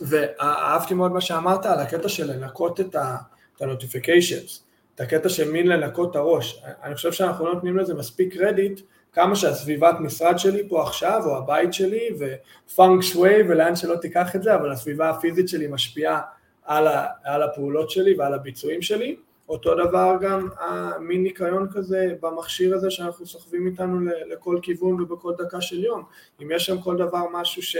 ואהבתי 0.00 0.94
מאוד 0.94 1.12
מה 1.12 1.20
שאמרת 1.20 1.66
על 1.66 1.78
הקטע 1.78 2.08
של 2.08 2.32
לנקות 2.32 2.80
את 2.80 2.94
ה-notifications, 2.94 4.60
את 4.94 5.00
הקטע 5.00 5.28
של 5.28 5.50
מין 5.50 5.66
לנקות 5.66 6.10
את 6.10 6.16
הראש. 6.16 6.62
אני 6.82 6.94
חושב 6.94 7.12
שאנחנו 7.12 7.46
לא 7.46 7.54
נותנים 7.54 7.76
לזה 7.76 7.94
מספיק 7.94 8.34
קרדיט, 8.34 8.80
כמה 9.12 9.36
שהסביבת 9.36 9.94
משרד 10.00 10.38
שלי 10.38 10.68
פה 10.68 10.82
עכשיו, 10.82 11.22
או 11.24 11.36
הבית 11.36 11.72
שלי, 11.72 12.08
ופאנק 12.18 13.02
שווי 13.02 13.42
ולאן 13.48 13.76
שלא 13.76 13.96
תיקח 13.96 14.36
את 14.36 14.42
זה, 14.42 14.54
אבל 14.54 14.72
הסביבה 14.72 15.10
הפיזית 15.10 15.48
שלי 15.48 15.66
משפיעה 15.66 16.20
על, 16.64 16.86
ה, 16.86 17.06
על 17.24 17.42
הפעולות 17.42 17.90
שלי 17.90 18.14
ועל 18.14 18.34
הביצועים 18.34 18.82
שלי. 18.82 19.16
אותו 19.48 19.74
דבר 19.74 20.16
גם 20.20 20.48
המין 20.58 21.22
ניקיון 21.22 21.68
כזה 21.72 22.14
במכשיר 22.20 22.74
הזה 22.74 22.90
שאנחנו 22.90 23.26
סוחבים 23.26 23.66
איתנו 23.66 24.10
לכל 24.26 24.58
כיוון 24.62 25.00
ובכל 25.00 25.32
דקה 25.38 25.60
של 25.60 25.84
יום. 25.84 26.02
אם 26.42 26.50
יש 26.50 26.66
שם 26.66 26.80
כל 26.80 26.96
דבר 26.96 27.24
משהו 27.32 27.62
ש... 27.62 27.76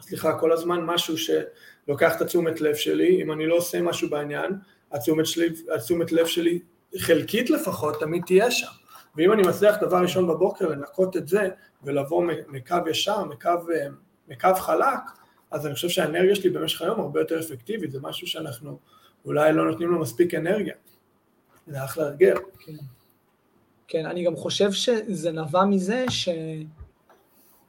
סליחה, 0.00 0.38
כל 0.38 0.52
הזמן 0.52 0.80
משהו 0.84 1.14
שלוקח 1.18 2.16
את 2.16 2.20
התשומת 2.20 2.60
לב 2.60 2.74
שלי, 2.74 3.22
אם 3.22 3.32
אני 3.32 3.46
לא 3.46 3.54
עושה 3.54 3.82
משהו 3.82 4.10
בעניין, 4.10 4.52
התשומת, 4.92 5.26
שלי, 5.26 5.48
התשומת 5.74 6.12
לב 6.12 6.26
שלי 6.26 6.58
חלקית 6.98 7.50
לפחות 7.50 8.00
תמיד 8.00 8.22
תהיה 8.26 8.50
שם. 8.50 8.66
ואם 9.18 9.32
אני 9.32 9.42
מצליח 9.42 9.76
דבר 9.80 9.96
ראשון 9.96 10.26
בבוקר 10.26 10.68
לנקות 10.68 11.16
את 11.16 11.28
זה 11.28 11.48
ולבוא 11.82 12.24
מקו 12.48 12.76
ישר, 12.90 13.24
מקו, 13.24 13.50
מקו 14.28 14.54
חלק, 14.54 15.00
אז 15.50 15.66
אני 15.66 15.74
חושב 15.74 15.88
שהאנרגיה 15.88 16.34
שלי 16.34 16.50
במשך 16.50 16.82
היום 16.82 17.00
הרבה 17.00 17.20
יותר 17.20 17.40
אפקטיבית, 17.40 17.90
זה 17.90 17.98
משהו 18.02 18.26
שאנחנו 18.26 18.78
אולי 19.24 19.52
לא 19.52 19.70
נותנים 19.70 19.90
לו 19.90 20.00
מספיק 20.00 20.34
אנרגיה. 20.34 20.74
זה 21.66 21.84
אחלה 21.84 22.04
הרגל. 22.04 22.34
כן. 22.58 22.72
כן, 23.88 24.06
אני 24.06 24.24
גם 24.24 24.36
חושב 24.36 24.72
שזה 24.72 25.32
נבע 25.32 25.64
מזה 25.64 26.04
ש... 26.08 26.28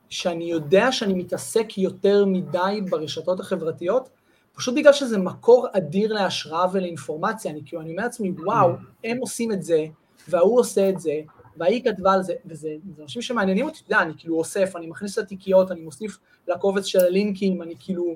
שאני 0.09 0.51
יודע 0.51 0.91
שאני 0.91 1.13
מתעסק 1.13 1.77
יותר 1.77 2.25
מדי 2.25 2.81
ברשתות 2.89 3.39
החברתיות, 3.39 4.09
פשוט 4.53 4.75
בגלל 4.75 4.93
שזה 4.93 5.17
מקור 5.17 5.67
אדיר 5.73 6.13
להשראה 6.13 6.65
ולאינפורמציה, 6.71 7.51
אני 7.51 7.61
כאילו, 7.65 7.81
אני 7.81 7.91
אומר 7.91 8.03
לעצמי, 8.03 8.31
וואו, 8.31 8.71
הם 9.03 9.17
עושים 9.17 9.51
את 9.51 9.63
זה, 9.63 9.85
וההוא 10.27 10.59
עושה 10.59 10.89
את 10.89 10.99
זה, 10.99 11.19
והיא 11.59 11.83
כתבה 11.83 12.13
על 12.13 12.23
זה, 12.23 12.33
וזה 12.45 12.75
זה 12.95 13.03
אנשים 13.03 13.21
שמעניינים 13.21 13.65
אותי, 13.65 13.79
אתה 13.85 13.93
יודע, 13.93 14.03
אני 14.03 14.13
כאילו 14.17 14.37
אוסף, 14.37 14.75
אני 14.75 14.87
מכניס 14.87 15.17
לתיקיות, 15.17 15.71
אני 15.71 15.81
מוסיף 15.81 16.17
לקובץ 16.47 16.85
של 16.85 16.99
הלינקים, 16.99 17.61
אני 17.61 17.75
כאילו, 17.79 18.15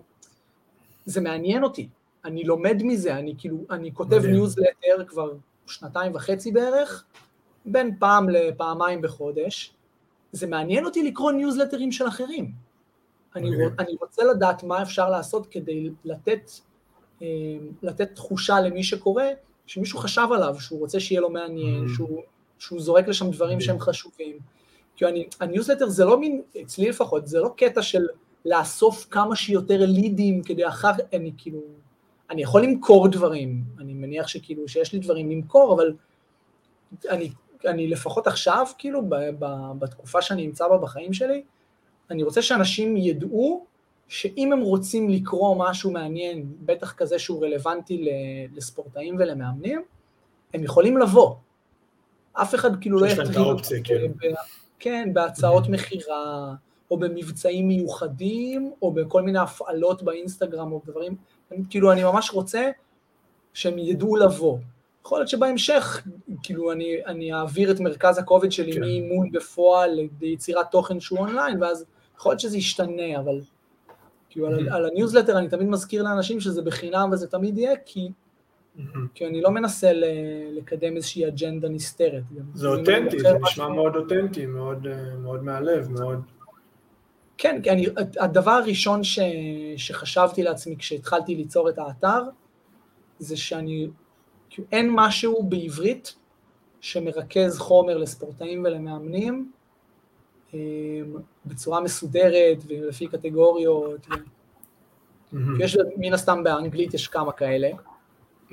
זה 1.05 1.21
מעניין 1.21 1.63
אותי, 1.63 1.89
אני 2.25 2.43
לומד 2.43 2.81
מזה, 2.83 3.15
אני 3.15 3.35
כאילו, 3.37 3.57
אני 3.69 3.93
כותב 3.93 4.25
ניוזלטר 4.25 5.05
כבר 5.07 5.33
שנתיים 5.67 6.15
וחצי 6.15 6.51
בערך, 6.51 7.05
בין 7.65 7.95
פעם 7.99 8.29
לפעמיים 8.29 9.01
בחודש, 9.01 9.73
זה 10.31 10.47
מעניין 10.47 10.85
אותי 10.85 11.03
לקרוא 11.03 11.31
ניוזלטרים 11.31 11.91
של 11.91 12.07
אחרים. 12.07 12.51
אני, 13.35 13.49
אני 13.79 13.95
רוצה 14.01 14.23
לדעת 14.23 14.63
מה 14.63 14.81
אפשר 14.81 15.09
לעשות 15.09 15.47
כדי 15.47 15.89
לתת, 16.05 16.51
אה, 17.21 17.27
לתת 17.81 18.15
תחושה 18.15 18.59
למי 18.59 18.83
שקורא, 18.83 19.23
שמישהו 19.65 19.99
חשב 19.99 20.27
עליו, 20.33 20.55
שהוא 20.59 20.79
רוצה 20.79 20.99
שיהיה 20.99 21.21
לו 21.21 21.29
מעניין, 21.29 21.85
mm-hmm. 21.85 21.95
שהוא, 21.95 22.21
שהוא 22.63 22.81
זורק 22.81 23.07
לשם 23.07 23.31
דברים 23.31 23.61
שהם 23.61 23.79
חשובים. 23.79 24.37
כי 24.95 25.05
אני, 25.05 25.27
הניוזלטר 25.39 25.89
זה 25.89 26.05
לא 26.05 26.19
מין, 26.19 26.41
אצלי 26.61 26.89
לפחות, 26.89 27.27
זה 27.27 27.39
לא 27.39 27.53
קטע 27.57 27.81
של 27.81 28.05
לאסוף 28.45 29.07
כמה 29.09 29.35
שיותר 29.35 29.85
לידים 29.85 30.43
כדי 30.43 30.67
אחר, 30.67 30.91
אני 31.13 31.31
כאילו, 31.37 31.59
אני 32.29 32.41
יכול 32.41 32.63
למכור 32.63 33.07
דברים, 33.07 33.63
אני 33.79 33.93
מניח 33.93 34.27
שכאילו 34.27 34.67
שיש 34.67 34.93
לי 34.93 34.99
דברים 34.99 35.31
למכור, 35.31 35.73
אבל 35.73 35.93
אני 37.09 37.29
אני 37.65 37.87
לפחות 37.87 38.27
עכשיו, 38.27 38.65
כאילו, 38.77 39.01
ב, 39.09 39.15
ב, 39.39 39.45
בתקופה 39.79 40.21
שאני 40.21 40.47
נמצא 40.47 40.67
בה 40.67 40.77
בחיים 40.77 41.13
שלי, 41.13 41.43
אני 42.09 42.23
רוצה 42.23 42.41
שאנשים 42.41 42.97
ידעו 42.97 43.65
שאם 44.07 44.53
הם 44.53 44.61
רוצים 44.61 45.09
לקרוא 45.09 45.55
משהו 45.59 45.91
מעניין, 45.91 46.45
בטח 46.59 46.93
כזה 46.93 47.19
שהוא 47.19 47.45
רלוונטי 47.45 48.05
לספורטאים 48.55 49.15
ולמאמנים, 49.19 49.81
הם 50.53 50.63
יכולים 50.63 50.97
לבוא. 50.97 51.35
אף 52.33 52.55
אחד 52.55 52.81
כאילו 52.81 52.99
לא 52.99 53.07
יטריד 53.07 53.37
אותם. 53.37 53.63
כן. 53.83 54.33
כן, 54.79 55.09
בהצעות 55.13 55.69
מכירה, 55.69 56.53
או 56.91 56.97
במבצעים 56.97 57.67
מיוחדים, 57.67 58.71
או 58.81 58.91
בכל 58.91 59.21
מיני 59.21 59.39
הפעלות 59.39 60.03
באינסטגרם 60.03 60.71
או 60.71 60.81
דברים, 60.85 61.15
כאילו 61.69 61.91
אני 61.91 62.03
ממש 62.03 62.31
רוצה 62.31 62.71
שהם 63.53 63.77
ידעו 63.77 64.15
לבוא. 64.15 64.57
יכול 65.05 65.19
להיות 65.19 65.29
שבהמשך, 65.29 66.03
כאילו, 66.43 66.71
אני, 66.71 67.05
אני 67.05 67.33
אעביר 67.33 67.71
את 67.71 67.79
מרכז 67.79 68.17
הכובד 68.17 68.51
שלי 68.51 68.73
כן. 68.73 68.79
מאימון 68.79 69.31
בפועל 69.31 69.99
ליצירת 70.21 70.71
תוכן 70.71 70.99
שהוא 70.99 71.19
אונליין, 71.19 71.63
ואז 71.63 71.85
יכול 72.17 72.31
להיות 72.31 72.39
שזה 72.39 72.57
ישתנה, 72.57 73.19
אבל 73.19 73.41
כאילו, 74.29 74.47
על, 74.47 74.69
על 74.69 74.85
הניוזלטר 74.85 75.37
אני 75.37 75.49
תמיד 75.49 75.67
מזכיר 75.67 76.03
לאנשים 76.03 76.39
שזה 76.39 76.61
בחינם 76.61 77.09
וזה 77.11 77.27
תמיד 77.27 77.57
יהיה, 77.57 77.75
כי 77.85 78.09
כי 79.13 79.25
אני 79.27 79.41
לא 79.41 79.51
מנסה 79.51 79.91
לקדם 80.51 80.95
איזושהי 80.95 81.27
אג'נדה 81.27 81.69
נסתרת. 81.69 82.23
זה 82.53 82.67
אותנטי, 82.67 83.19
זה 83.19 83.37
נשמע 83.41 83.67
מאוד 83.67 83.95
אותנטי, 83.95 84.45
מאוד, 84.45 84.87
מאוד 85.17 85.43
מהלב, 85.43 85.91
מאוד... 85.91 86.21
כן, 87.37 87.61
כי 87.61 87.71
אני, 87.71 87.85
הדבר 88.19 88.51
הראשון 88.51 89.03
ש, 89.03 89.19
שחשבתי 89.77 90.43
לעצמי 90.43 90.77
כשהתחלתי 90.77 91.35
ליצור 91.35 91.69
את 91.69 91.77
האתר, 91.77 92.21
זה 93.19 93.37
שאני, 93.37 93.87
אין 94.71 94.89
משהו 94.91 95.43
בעברית 95.43 96.15
שמרכז 96.81 97.59
חומר 97.59 97.97
לספורטאים 97.97 98.63
ולמאמנים 98.63 99.51
אה, 100.53 100.59
בצורה 101.45 101.81
מסודרת 101.81 102.57
ולפי 102.67 103.07
קטגוריות. 103.07 104.07
Mm-hmm. 104.07 105.37
יש 105.59 105.77
מן 105.97 106.13
הסתם 106.13 106.43
באנגלית 106.43 106.93
יש 106.93 107.07
כמה 107.07 107.31
כאלה, 107.31 107.69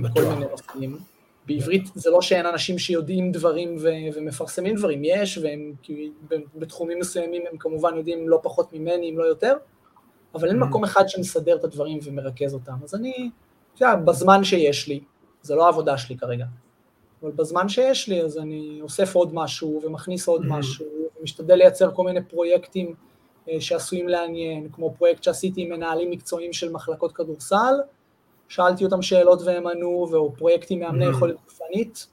בכל 0.03 0.21
מיני 0.23 0.47
נושאים. 0.51 0.99
בעברית 1.47 1.83
זה 1.95 2.11
לא 2.11 2.23
שאין 2.23 2.47
אנשים 2.47 2.79
שיודעים 2.79 3.33
דברים 3.33 3.77
ו- 3.81 4.15
ומפרסמים 4.15 4.77
דברים, 4.77 5.01
יש, 5.05 5.39
והם 5.39 5.73
בתחומים 6.55 6.99
מסוימים 6.99 7.43
הם 7.51 7.59
כמובן 7.59 7.97
יודעים 7.97 8.29
לא 8.29 8.41
פחות 8.43 8.73
ממני, 8.73 9.11
אם 9.11 9.19
לא 9.19 9.25
יותר, 9.25 9.55
אבל 10.35 10.49
אין 10.49 10.63
mm-hmm. 10.63 10.67
מקום 10.67 10.85
אחד 10.85 11.09
שמסדר 11.09 11.57
את 11.57 11.65
הדברים 11.65 11.99
ומרכז 12.03 12.55
אותם. 12.55 12.73
אז 12.85 12.95
אני, 12.95 13.31
אתה 13.75 13.85
יודע, 13.85 13.97
בזמן 13.97 14.45
שיש 14.45 14.89
לי, 14.89 15.01
זה 15.43 15.55
לא 15.55 15.67
העבודה 15.67 15.99
שלי 15.99 16.17
כרגע, 16.17 16.47
אבל 17.23 17.31
בזמן 17.31 17.69
שיש 17.69 18.09
לי 18.09 18.23
אז 18.23 18.39
אני 18.39 18.79
אוסף 18.83 19.15
עוד 19.15 19.35
משהו 19.35 19.81
ומכניס 19.85 20.29
עוד 20.29 20.43
mm-hmm. 20.43 20.53
משהו, 20.53 20.87
ומשתדל 21.21 21.55
לייצר 21.55 21.95
כל 21.95 22.05
מיני 22.05 22.23
פרויקטים 22.25 22.95
אה, 23.49 23.61
שעשויים 23.61 24.09
לעניין, 24.09 24.69
כמו 24.73 24.95
פרויקט 24.99 25.23
שעשיתי 25.23 25.63
עם 25.63 25.69
מנהלים 25.69 26.11
מקצועיים 26.11 26.53
של 26.53 26.73
מחלקות 26.73 27.13
כדורסל, 27.13 27.75
שאלתי 28.51 28.85
אותם 28.85 29.03
שאלות 29.03 29.43
והם 29.45 29.67
ענו, 29.67 30.07
או 30.13 30.33
פרויקטים 30.37 30.81
מאמני 30.81 31.07
mm-hmm. 31.07 31.11
יכולת 31.11 31.37
גופנית, 31.45 32.07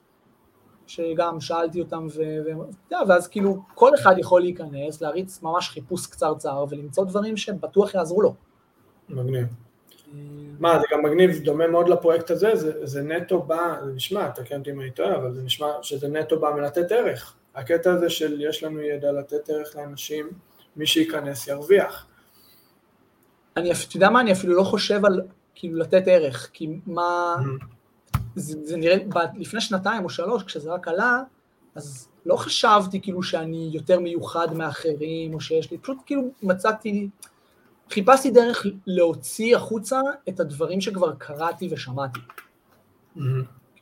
שגם 0.87 1.41
שאלתי 1.41 1.79
אותם, 1.79 2.07
ו... 2.15 2.21
ו... 2.45 2.95
ואז 3.07 3.27
כאילו 3.27 3.57
כל 3.75 3.91
אחד 3.95 4.15
יכול 4.17 4.41
להיכנס, 4.41 5.01
להריץ 5.01 5.41
ממש 5.41 5.69
חיפוש 5.69 6.07
קצרצר 6.07 6.65
ולמצוא 6.69 7.05
דברים 7.05 7.37
שבטוח 7.37 7.95
יעזרו 7.95 8.21
לו. 8.21 8.35
מגניב. 9.09 9.47
אה, 10.13 10.19
מה, 10.59 10.79
זה 10.79 10.85
גם 10.91 11.05
מגניב, 11.05 11.43
דומה 11.43 11.67
מאוד 11.67 11.89
לפרויקט 11.89 12.31
הזה, 12.31 12.55
זה, 12.55 12.85
זה 12.85 13.01
נטו 13.01 13.41
בא, 13.41 13.75
זה 13.85 13.91
נשמע, 13.91 14.29
תקן 14.29 14.59
אותי 14.59 14.71
אם 14.71 14.81
אני 14.81 14.91
טועה, 14.91 15.15
אבל 15.15 15.33
זה 15.33 15.43
נשמע 15.43 15.67
שזה 15.81 16.07
נטו 16.07 16.39
בא 16.39 16.51
מלתת 16.55 16.91
ערך. 16.91 17.35
הקטע 17.55 17.91
הזה 17.91 18.09
של 18.09 18.41
יש 18.41 18.63
לנו 18.63 18.81
ידע 18.81 19.11
לתת 19.11 19.49
ערך 19.49 19.75
לאנשים, 19.75 20.29
מי 20.75 20.85
שייכנס 20.85 21.47
ירוויח. 21.47 22.07
אני, 23.57 23.71
אתה 23.71 23.97
יודע 23.97 24.09
מה, 24.09 24.21
אני 24.21 24.31
אפילו 24.31 24.55
לא 24.55 24.63
חושב 24.63 25.05
על 25.05 25.21
כאילו 25.59 25.79
לתת 25.79 26.03
ערך, 26.05 26.49
כי 26.53 26.69
מה, 26.85 27.35
זה, 28.35 28.59
זה 28.63 28.77
נראה, 28.77 28.95
לפני 29.35 29.61
שנתיים 29.61 30.03
או 30.03 30.09
שלוש, 30.09 30.43
כשזה 30.43 30.71
רק 30.71 30.87
עלה, 30.87 31.21
אז 31.75 32.07
לא 32.25 32.35
חשבתי 32.35 33.01
כאילו 33.01 33.23
שאני 33.23 33.69
יותר 33.73 33.99
מיוחד 33.99 34.53
מאחרים, 34.53 35.33
או 35.33 35.41
שיש 35.41 35.71
לי, 35.71 35.77
פשוט 35.77 35.97
כאילו 36.05 36.21
מצאתי, 36.43 37.09
חיפשתי 37.89 38.31
דרך 38.31 38.65
להוציא 38.87 39.55
החוצה 39.55 40.01
את 40.29 40.39
הדברים 40.39 40.81
שכבר 40.81 41.13
קראתי 41.17 41.67
ושמעתי. 41.71 42.19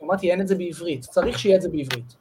אמרתי, 0.04 0.32
אין 0.32 0.42
את 0.42 0.48
זה 0.48 0.56
בעברית, 0.56 1.02
צריך 1.02 1.40
שיהיה 1.40 1.56
את 1.56 1.62
זה 1.62 1.70
בעברית. 1.70 2.16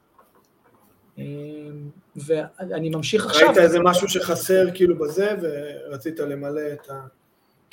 אמ, 1.18 1.90
ואני 2.16 2.90
ממשיך 2.90 3.26
עכשיו... 3.26 3.48
ראית 3.48 3.58
איזה 3.58 3.78
משהו 3.80 4.08
שחסר 4.08 4.66
כאילו 4.74 4.98
בזה, 4.98 5.36
ורצית 5.42 6.18
למלא 6.18 6.72
את 6.72 6.90
ה... 6.90 7.06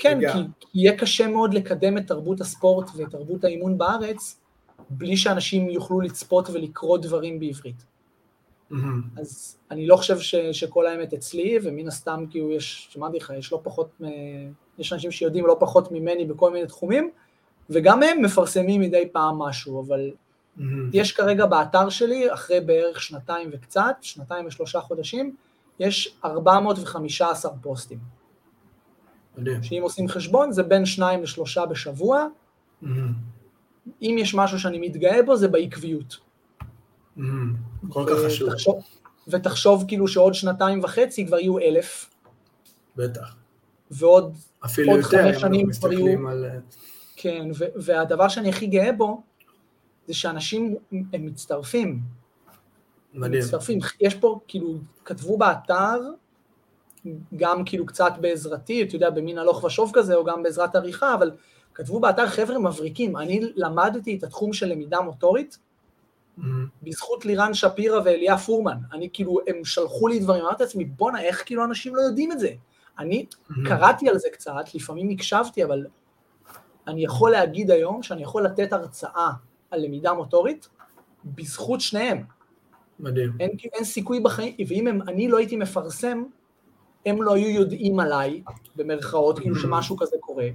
כן, 0.02 0.20
כי 0.34 0.40
יהיה 0.74 0.98
קשה 0.98 1.28
מאוד 1.28 1.54
לקדם 1.54 1.98
את 1.98 2.08
תרבות 2.08 2.42
הספורט 2.42 2.90
ואת 2.96 3.10
תרבות 3.10 3.44
האימון 3.44 3.78
בארץ, 3.78 4.40
בלי 4.90 5.18
שאנשים 5.18 5.70
יוכלו 5.70 6.02
לצפות 6.02 6.50
ולקרוא 6.50 6.98
דברים 6.98 7.40
בעברית. 7.40 7.76
Mm-hmm. 8.72 9.20
אז 9.20 9.58
אני 9.72 9.88
לא 9.88 9.96
חושב 9.96 10.20
ש, 10.20 10.36
שכל 10.36 10.88
האמת 10.88 11.14
אצלי, 11.14 11.60
ומן 11.64 11.88
הסתם 11.88 12.26
כאילו 12.30 12.52
יש, 12.52 12.88
שמעתי 12.92 13.18
לך, 13.18 13.34
יש 13.38 13.52
לא 13.52 13.60
פחות, 13.64 14.02
יש 14.80 14.94
אנשים 14.94 15.12
שיודעים 15.12 15.46
לא 15.46 15.58
פחות 15.60 15.92
ממני 15.92 16.26
בכל 16.26 16.52
מיני 16.52 16.68
תחומים, 16.68 17.10
וגם 17.70 18.04
הם 18.04 18.22
מפרסמים 18.22 18.82
מדי 18.82 19.10
פעם 19.12 19.40
משהו, 19.40 19.84
אבל 19.84 20.12
mm-hmm. 20.12 20.62
יש 20.94 21.12
כרגע 21.12 21.46
באתר 21.46 21.90
שלי, 21.90 22.34
אחרי 22.34 22.62
בערך 22.62 23.02
שנתיים 23.02 23.50
וקצת, 23.54 23.96
שנתיים 24.02 24.46
ושלושה 24.46 24.82
חודשים, 24.82 25.36
יש 25.80 26.18
415 26.26 27.52
פוסטים. 27.62 28.21
מדהים. 29.38 29.64
שאם 29.64 29.80
עושים 29.82 30.08
חשבון 30.08 30.52
זה 30.52 30.64
בין 30.64 30.86
שניים 30.86 31.24
לשלושה 31.24 31.66
בשבוע. 31.66 32.28
Mm-hmm. 32.84 32.88
אם 34.02 34.16
יש 34.20 34.36
משהו 34.36 34.60
שאני 34.60 34.80
מתגאה 34.80 35.24
בו 35.24 35.38
זה 35.38 35.48
בעקביות. 35.48 36.18
Mm-hmm. 37.18 37.22
כל 37.90 38.06
כך 38.10 38.26
חשוב. 38.26 38.50
ותחשוב, 38.50 38.84
ותחשוב 39.28 39.86
כאילו 39.88 40.08
שעוד 40.08 40.34
שנתיים 40.34 40.84
וחצי 40.84 41.28
כבר 41.28 41.40
יהיו 41.40 41.60
אלף. 41.60 42.10
בטח. 42.96 43.36
ועוד 43.92 44.36
אפילו 44.66 44.98
יותר, 44.98 45.32
חמש 45.32 45.42
שנים 45.42 45.72
כבר 45.80 45.94
יהיו... 45.94 46.30
על... 46.30 46.46
כן, 47.16 47.48
ו- 47.58 47.66
והדבר 47.76 48.28
שאני 48.28 48.50
הכי 48.50 48.68
גאה 48.68 48.92
בו, 48.92 49.22
זה 50.08 50.14
שאנשים 50.14 50.76
הם 50.92 51.26
מצטרפים. 51.26 52.00
מדהים. 53.14 53.44
מצטרפים. 53.44 53.80
יש 54.00 54.16
פה, 54.16 54.40
כאילו, 54.48 54.78
כתבו 55.06 55.38
באתר, 55.38 56.00
גם 57.36 57.66
כאילו 57.66 57.86
קצת 57.86 58.14
בעזרתי, 58.22 58.84
אתה 58.84 58.96
יודע, 58.96 59.10
במין 59.10 59.38
הלוך 59.38 59.64
ושוב 59.64 59.92
כזה, 59.94 60.16
או 60.16 60.24
גם 60.24 60.44
בעזרת 60.44 60.76
עריכה, 60.76 61.14
אבל 61.14 61.32
כתבו 61.74 62.00
באתר 62.00 62.28
חבר'ה 62.28 62.60
מבריקים. 62.60 63.18
אני 63.18 63.42
למדתי 63.56 64.18
את 64.18 64.24
התחום 64.24 64.54
של 64.54 64.66
למידה 64.66 65.02
מוטורית, 65.02 65.58
mm-hmm. 65.58 66.44
בזכות 66.84 67.26
לירן 67.26 67.54
שפירא 67.54 68.02
ואליה 68.06 68.38
פורמן. 68.38 68.78
אני 68.94 69.10
כאילו, 69.14 69.38
הם 69.48 69.66
שלחו 69.66 70.08
לי 70.08 70.20
דברים, 70.20 70.44
אמרתי 70.44 70.64
לעצמי, 70.64 70.86
בואנה, 70.86 71.22
איך 71.22 71.44
כאילו 71.46 71.64
אנשים 71.64 71.96
לא 71.96 72.02
יודעים 72.02 72.32
את 72.32 72.40
זה? 72.40 72.50
אני 73.00 73.26
mm-hmm. 73.30 73.54
קראתי 73.68 74.10
על 74.10 74.18
זה 74.18 74.28
קצת, 74.34 74.76
לפעמים 74.76 75.10
הקשבתי, 75.10 75.64
אבל 75.64 75.86
אני 76.88 77.04
יכול 77.04 77.32
להגיד 77.32 77.72
היום 77.72 78.04
שאני 78.04 78.24
יכול 78.24 78.46
לתת 78.46 78.74
הרצאה 78.74 79.30
על 79.72 79.86
למידה 79.86 80.14
מוטורית 80.14 80.70
בזכות 81.26 81.82
שניהם. 81.82 82.24
מדהים. 83.00 83.32
אין, 83.40 83.50
אין 83.74 83.84
סיכוי 83.84 84.20
בחיים, 84.20 84.56
ואם 84.68 84.88
הם, 84.88 85.02
אני 85.02 85.28
לא 85.28 85.38
הייתי 85.38 85.56
מפרסם, 85.56 86.24
הם 87.06 87.24
לא 87.24 87.36
היו 87.36 87.50
יודעים 87.50 88.00
עליי, 88.00 88.44
במרכאות, 88.76 89.40
כאילו 89.40 89.56
שמשהו 89.56 89.98
כזה 89.98 90.16
קורה. 90.20 90.48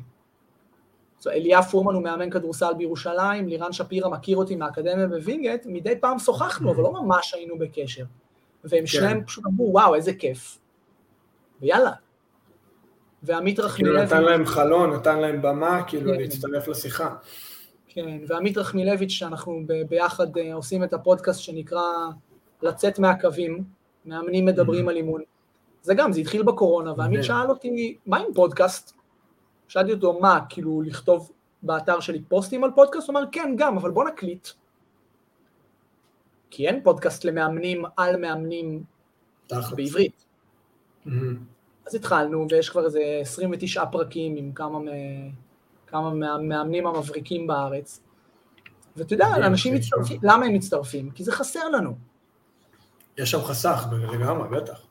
So, 1.20 1.30
אליה 1.30 1.62
פורמן 1.62 1.94
הוא 1.94 2.02
מאמן 2.02 2.30
כדורסל 2.30 2.74
בירושלים, 2.78 3.48
לירן 3.48 3.72
שפירא 3.72 4.08
מכיר 4.08 4.36
אותי 4.36 4.56
מהאקדמיה 4.56 5.06
בווינגייט, 5.06 5.66
מדי 5.66 5.94
פעם 6.00 6.18
שוחחנו, 6.18 6.72
אבל 6.72 6.82
לא 6.82 6.92
ממש 6.92 7.34
היינו 7.34 7.58
בקשר. 7.58 8.04
והם 8.64 8.80
כן. 8.80 8.86
שניהם 8.86 9.24
פשוט 9.24 9.46
אמרו, 9.46 9.72
וואו, 9.72 9.94
איזה 9.94 10.14
כיף. 10.14 10.58
ויאללה. 11.60 11.92
ועמית 13.22 13.60
רחמילביץ'... 13.60 14.08
כאילו 14.08 14.20
נתן 14.20 14.22
להם 14.22 14.46
חלון, 14.46 14.92
נתן 14.92 15.18
להם 15.18 15.42
במה, 15.42 15.82
כאילו 15.86 16.12
כן. 16.12 16.20
להצטרף 16.20 16.68
לשיחה. 16.68 17.14
כן, 17.88 18.18
ועמית 18.26 18.58
רחמילביץ', 18.58 19.10
שאנחנו 19.10 19.62
ביחד 19.88 20.36
אה, 20.36 20.54
עושים 20.54 20.84
את 20.84 20.92
הפודקאסט 20.92 21.40
שנקרא 21.40 21.82
לצאת 22.62 22.98
מהקווים, 22.98 23.64
מאמנים 24.06 24.44
מדברים 24.44 24.88
על 24.88 24.96
אימון. 24.96 25.22
זה 25.86 25.94
גם, 25.94 26.12
זה 26.12 26.20
התחיל 26.20 26.42
בקורונה, 26.42 26.92
ועמית 26.96 27.24
שאל 27.24 27.50
אותי, 27.50 27.96
מה 28.06 28.18
עם 28.18 28.34
פודקאסט? 28.34 28.92
שאלתי 29.68 29.92
אותו, 29.92 30.20
מה, 30.20 30.40
כאילו, 30.48 30.82
לכתוב 30.82 31.32
באתר 31.62 32.00
שלי 32.00 32.22
פוסטים 32.22 32.64
על 32.64 32.70
פודקאסט? 32.74 33.08
הוא 33.08 33.18
אמר, 33.18 33.26
כן, 33.32 33.54
גם, 33.58 33.76
אבל 33.76 33.90
בוא 33.90 34.04
נקליט. 34.04 34.48
כי 36.50 36.68
אין 36.68 36.80
פודקאסט 36.82 37.24
למאמנים 37.24 37.84
על 37.96 38.16
מאמנים 38.16 38.82
בעברית. 39.76 40.24
אז 41.86 41.94
התחלנו, 41.94 42.46
ויש 42.50 42.70
כבר 42.70 42.84
איזה 42.84 43.18
29 43.20 43.86
פרקים 43.86 44.36
עם 44.36 44.52
כמה, 44.52 44.78
כמה 45.86 46.14
מהמאמנים 46.14 46.86
המבריקים 46.86 47.46
בארץ. 47.46 48.00
ואתה 48.96 49.14
יודע, 49.14 49.26
אנשים 49.36 49.74
מצטרפים, 49.74 50.20
למה 50.22 50.46
הם 50.46 50.54
מצטרפים? 50.54 51.10
כי 51.10 51.24
זה 51.24 51.32
חסר 51.32 51.68
לנו. 51.68 51.96
יש 53.18 53.30
שם 53.30 53.40
חסך, 53.40 53.86
לגמרי, 54.12 54.48
בטח. 54.48 54.85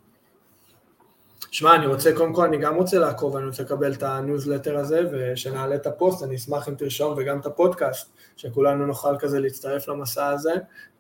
שמע, 1.56 1.76
אני 1.76 1.86
רוצה, 1.86 2.16
קודם 2.16 2.34
כל 2.34 2.46
אני 2.46 2.58
גם 2.58 2.76
רוצה 2.76 3.00
לעקוב, 3.00 3.36
אני 3.36 3.46
רוצה 3.46 3.64
לקבל 3.64 3.94
את 3.94 4.04
הניוזלטר 4.04 4.78
הזה, 4.78 5.02
ושנעלה 5.12 5.76
את 5.76 5.88
הפוסט, 5.88 6.24
אני 6.24 6.36
אשמח 6.36 6.70
אם 6.70 6.76
תרשום, 6.76 7.14
וגם 7.18 7.40
את 7.40 7.46
הפודקאסט, 7.46 8.10
שכולנו 8.38 8.86
נוכל 8.86 9.18
כזה 9.20 9.40
להצטרף 9.40 9.88
למסע 9.88 10.28
הזה, 10.28 10.54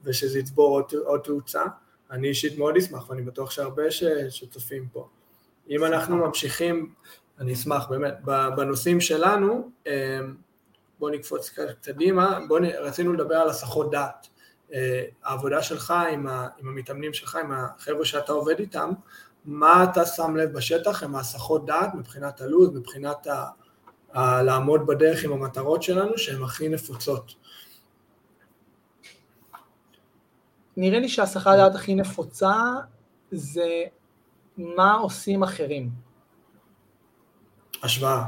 ושזה 0.03 0.39
יצבור 0.39 0.69
עוד, 0.69 0.93
עוד 1.05 1.21
תאוצה. 1.23 1.63
אני 2.11 2.27
אישית 2.27 2.57
מאוד 2.57 2.77
אשמח, 2.77 3.09
ואני 3.09 3.21
בטוח 3.21 3.51
שהרבה 3.51 3.83
שצופים 4.29 4.87
פה. 4.91 5.07
אם 5.69 5.85
אנחנו 5.85 6.17
ממשיכים, 6.17 6.93
אני 7.39 7.53
אשמח 7.53 7.87
באמת, 7.89 8.13
בנושאים 8.55 9.01
שלנו, 9.01 9.69
אמ, 9.87 9.91
בוא 10.99 11.09
נקפוץ 11.09 11.55
קדימה, 11.81 12.39
בוא 12.47 12.59
נ... 12.59 12.65
רצינו 12.65 13.13
לדבר 13.13 13.35
על 13.35 13.49
הסחות 13.49 13.91
דעת. 13.91 14.27
אה, 14.73 15.03
העבודה 15.23 15.61
שלך 15.61 15.93
עם, 16.11 16.27
ה, 16.27 16.47
עם 16.57 16.67
המתאמנים 16.67 17.13
שלך, 17.13 17.35
עם 17.35 17.51
החבר'ה 17.51 18.05
שאתה 18.05 18.31
עובד 18.31 18.59
איתם, 18.59 18.91
מה 19.45 19.83
אתה 19.83 20.05
שם 20.05 20.35
לב 20.35 20.53
בשטח 20.53 21.03
הם 21.03 21.15
ההסחות 21.15 21.65
דעת 21.65 21.93
מבחינת 21.93 22.41
הלו"ז, 22.41 22.69
מבחינת 22.69 23.27
ה, 23.27 23.45
ה, 24.13 24.43
לעמוד 24.43 24.85
בדרך 24.85 25.23
עם 25.23 25.31
המטרות 25.31 25.83
שלנו 25.83 26.17
שהן 26.17 26.43
הכי 26.43 26.69
נפוצות. 26.69 27.35
נראה 30.77 30.99
לי 30.99 31.09
שהסחת 31.09 31.55
דעת 31.57 31.75
הכי 31.75 31.95
נפוצה 31.95 32.53
זה 33.31 33.83
מה 34.57 34.93
עושים 34.93 35.43
אחרים. 35.43 35.89
השוואה. 37.83 38.23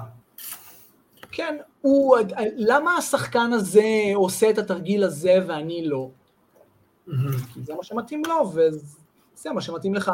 כן, 1.31 1.57
הוא, 1.81 2.17
למה 2.55 2.95
השחקן 2.95 3.53
הזה 3.53 3.83
עושה 4.15 4.49
את 4.49 4.57
התרגיל 4.57 5.03
הזה 5.03 5.39
ואני 5.47 5.85
לא? 5.85 6.09
כי 7.53 7.63
זה 7.63 7.73
מה 7.73 7.83
שמתאים 7.83 8.21
לו 8.27 8.51
וזה 8.53 9.51
מה 9.51 9.61
שמתאים 9.61 9.93
לך. 9.93 10.11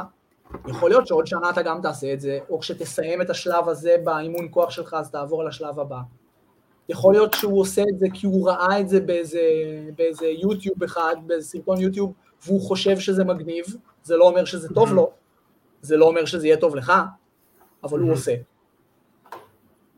יכול 0.68 0.90
להיות 0.90 1.08
שעוד 1.08 1.28
שנה 1.28 1.50
אתה 1.50 1.62
גם 1.62 1.82
תעשה 1.82 2.14
את 2.14 2.20
זה, 2.20 2.40
או 2.50 2.60
כשתסיים 2.60 3.22
את 3.22 3.30
השלב 3.30 3.70
הזה 3.70 3.96
באימון 4.04 4.48
כוח 4.52 4.70
שלך 4.70 4.94
אז 4.94 5.12
תעבור 5.12 5.44
לשלב 5.44 5.80
הבא. 5.80 6.00
יכול 6.90 7.14
להיות 7.14 7.34
שהוא 7.34 7.62
עושה 7.62 7.82
את 7.82 8.00
זה 8.00 8.08
כי 8.14 8.28
הוא 8.28 8.50
ראה 8.50 8.80
את 8.80 8.90
זה 8.90 9.00
באיזה, 9.00 9.42
באיזה 9.98 10.26
יוטיוב 10.26 10.84
אחד, 10.84 11.16
באיזה 11.26 11.48
סרטון 11.48 11.82
יוטיוב, 11.82 12.14
והוא 12.46 12.62
חושב 12.62 13.00
שזה 13.00 13.24
מגניב, 13.24 13.66
זה 14.04 14.18
לא 14.18 14.28
אומר 14.28 14.46
שזה 14.46 14.70
טוב 14.74 14.94
לו, 14.94 15.12
זה 15.82 15.98
לא 15.98 16.06
אומר 16.06 16.26
שזה 16.26 16.48
יהיה 16.48 16.58
טוב 16.58 16.76
לך, 16.76 16.94
אבל 17.84 18.00
הוא 18.00 18.12
עושה. 18.12 18.36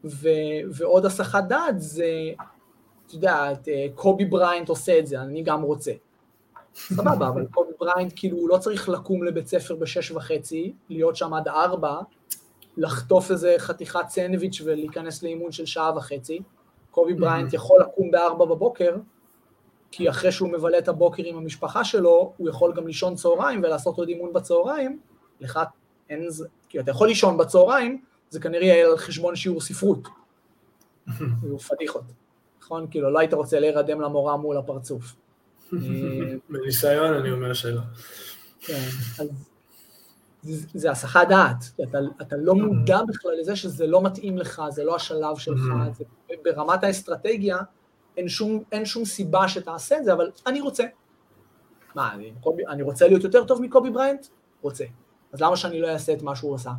ו, 0.06 0.30
ועוד 0.72 1.06
הסחת 1.06 1.44
דעת 1.44 1.82
זה, 1.82 2.06
אתה 3.08 3.16
יודע, 3.16 3.54
אה, 3.68 3.86
קובי 3.96 4.26
בריינט 4.26 4.70
עושה 4.70 5.00
את 5.00 5.08
זה, 5.08 5.22
אני 5.22 5.44
גם 5.44 5.62
רוצה. 5.62 5.92
סבבה, 6.76 7.28
אבל 7.28 7.46
קובי 7.52 7.72
בריינט 7.80 8.14
כאילו 8.16 8.38
הוא 8.38 8.50
לא 8.50 8.58
צריך 8.58 8.90
לקום 8.90 9.24
לבית 9.24 9.48
ספר 9.48 9.76
בשש 9.76 10.12
וחצי, 10.12 10.74
להיות 10.90 11.16
שם 11.16 11.34
עד 11.34 11.48
ארבע, 11.48 12.00
לחטוף 12.78 13.32
איזה 13.32 13.56
חתיכת 13.58 14.06
סנדוויץ' 14.10 14.62
ולהיכנס 14.66 15.24
לאימון 15.24 15.52
של 15.52 15.66
שעה 15.66 15.98
וחצי. 15.98 16.40
קובי 16.92 17.14
בריינט 17.14 17.54
יכול 17.54 17.82
לקום 17.82 18.12
בארבע 18.12 18.46
בבוקר, 18.46 18.96
כי 19.92 20.10
אחרי 20.10 20.32
שהוא 20.32 20.50
מבלה 20.50 20.78
את 20.78 20.88
הבוקר 20.88 21.24
עם 21.26 21.38
המשפחה 21.38 21.84
שלו, 21.84 22.34
הוא 22.38 22.50
יכול 22.50 22.74
גם 22.74 22.88
לישון 22.88 23.16
צהריים 23.16 23.60
ולעשות 23.64 23.98
עוד 23.98 24.08
אימון 24.08 24.34
בצהריים. 24.34 25.00
לך 25.40 25.60
אין 26.10 26.30
זה, 26.30 26.48
כי 26.70 26.80
אתה 26.80 26.92
יכול 26.92 27.08
לישון 27.08 27.38
בצהריים, 27.38 28.02
זה 28.30 28.40
כנראה 28.40 28.66
יהיה 28.66 28.88
על 28.88 28.98
חשבון 28.98 29.36
שיעור 29.36 29.62
ספרות. 29.62 30.08
זה 31.50 31.58
פדיחות, 31.70 32.04
נכון? 32.62 32.88
כאילו, 32.92 33.12
לא 33.12 33.20
היית 33.20 33.34
רוצה 33.34 33.60
להירדם 33.60 34.02
למורה 34.02 34.38
מול 34.38 34.58
הפרצוף. 34.58 35.16
בניסיון 36.50 37.14
אני 37.14 37.32
אומר 37.32 37.54
שלא. 37.54 37.82
כן, 38.60 38.88
אז 39.20 39.28
זה, 40.42 40.68
זה 40.74 40.92
הסחת 40.92 41.28
דעת, 41.30 41.72
אתה, 41.84 41.98
אתה 42.22 42.36
לא 42.36 42.56
מודע 42.56 43.00
בכלל 43.08 43.32
לזה 43.40 43.56
שזה 43.56 43.88
לא 43.88 44.04
מתאים 44.04 44.38
לך, 44.38 44.62
זה 44.70 44.84
לא 44.84 44.96
השלב 44.96 45.38
שלך, 45.38 45.64
זה, 45.98 46.04
ברמת 46.44 46.84
האסטרטגיה 46.84 47.58
אין 48.18 48.30
שום, 48.30 48.64
אין 48.72 48.86
שום 48.86 49.06
סיבה 49.06 49.48
שתעשה 49.48 49.98
את 49.98 50.06
זה, 50.06 50.14
אבל 50.14 50.32
אני 50.48 50.62
רוצה. 50.62 50.84
מה, 51.96 52.14
אני, 52.14 52.34
קובי, 52.42 52.68
אני 52.68 52.84
רוצה 52.84 53.08
להיות 53.08 53.24
יותר 53.24 53.44
טוב 53.44 53.62
מקובי 53.62 53.90
בריינט? 53.90 54.28
רוצה. 54.62 54.86
אז 55.34 55.42
למה 55.42 55.58
שאני 55.58 55.82
לא 55.82 55.88
אעשה 55.88 56.14
את 56.14 56.22
מה 56.22 56.36
שהוא 56.36 56.56
עשה? 56.56 56.72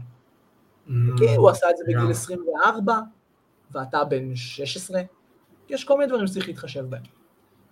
כי 1.17 1.37
הוא 1.37 1.51
עשה 1.51 1.71
את 1.71 1.77
זה 1.77 1.85
בגיל 1.87 2.11
24, 2.11 3.01
ואתה 3.71 4.05
בן 4.05 4.37
16, 4.37 5.01
יש 5.69 5.85
כל 5.85 5.99
מיני 5.99 6.09
דברים 6.09 6.27
שצריך 6.27 6.49
להתחשב 6.49 6.85
בהם. 6.85 7.03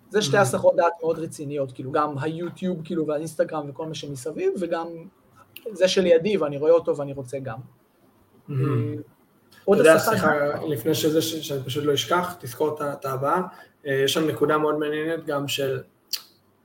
זה 0.09 0.21
שתי 0.21 0.37
הסחות 0.37 0.75
דעת 0.75 0.93
מאוד 1.01 1.19
רציניות, 1.19 1.71
כאילו 1.71 1.91
גם 1.91 2.17
היוטיוב 2.21 2.81
כאילו 2.83 3.07
והאינסטגרם 3.07 3.69
וכל 3.69 3.85
מה 3.85 3.95
שמסביב, 3.95 4.53
וגם 4.59 4.87
זה 5.71 5.87
שלידי 5.87 6.37
ואני 6.37 6.57
רואה 6.57 6.71
אותו 6.71 6.97
ואני 6.97 7.13
רוצה 7.13 7.39
גם. 7.39 7.57
אה, 8.49 8.55
עוד 9.65 9.79
הסחה... 9.79 10.11
סליחה, 10.11 10.33
לפני 10.67 10.95
שזה, 10.95 11.21
שאני 11.21 11.63
פשוט 11.63 11.83
לא 11.83 11.93
אשכח, 11.93 12.35
תזכור 12.39 12.77
את 12.81 13.05
הבאה, 13.05 13.41
אה, 13.87 13.93
יש 13.93 14.13
שם 14.13 14.27
נקודה 14.27 14.57
מאוד 14.57 14.79
מעניינת 14.79 15.25
גם 15.25 15.47
של 15.47 15.81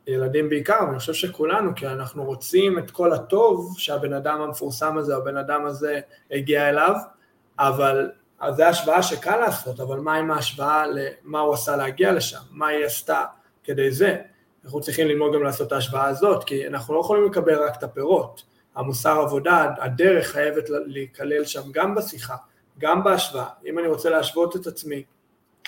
ילדים 0.07 0.49
בעיקר, 0.49 0.79
ואני 0.87 0.99
חושב 0.99 1.15
שכולנו, 1.15 1.75
כי 1.77 1.87
אנחנו 1.87 2.25
רוצים 2.25 2.79
את 2.79 2.91
כל 2.91 3.13
הטוב 3.13 3.75
שהבן 3.79 4.13
אדם 4.13 4.41
המפורסם 4.41 4.99
הזה, 4.99 5.17
הבן 5.17 5.37
אדם 5.37 5.67
הזה 5.67 6.01
הגיע 6.31 6.69
אליו, 6.69 6.95
אבל 7.59 8.11
אז 8.41 8.57
זו 8.57 8.63
השוואה 8.63 9.03
שקל 9.03 9.37
לעשות, 9.37 9.81
אבל 9.81 9.99
מה 10.01 10.15
עם 10.15 10.31
ההשוואה 10.31 10.85
למה 10.87 11.41
הוא 11.41 11.55
עשה 11.55 11.77
להגיע 11.77 12.13
לשם, 12.13 12.41
מה 12.51 12.67
היא 12.67 12.85
עשתה 12.85 13.25
כדי 13.65 13.91
זה? 13.91 14.17
אנחנו 14.65 14.81
צריכים 14.81 15.09
ללמוד 15.09 15.35
גם 15.35 15.43
לעשות 15.43 15.67
את 15.67 15.73
ההשוואה 15.73 16.05
הזאת, 16.05 16.45
כי 16.45 16.67
אנחנו 16.67 16.95
לא 16.95 17.01
יכולים 17.01 17.25
לקבל 17.25 17.63
רק 17.63 17.77
את 17.79 17.83
הפירות. 17.83 18.43
המוסר 18.75 19.21
עבודה, 19.21 19.67
הדרך 19.79 20.27
חייבת 20.27 20.65
להיכלל 20.69 21.45
שם 21.45 21.73
גם 21.73 21.95
בשיחה, 21.95 22.37
גם 22.79 23.05
בהשוואה. 23.05 23.49
אם 23.67 23.79
אני 23.79 23.89
רוצה 23.89 24.11
להשוות 24.11 24.57
את 24.57 24.67
עצמי 24.67 25.05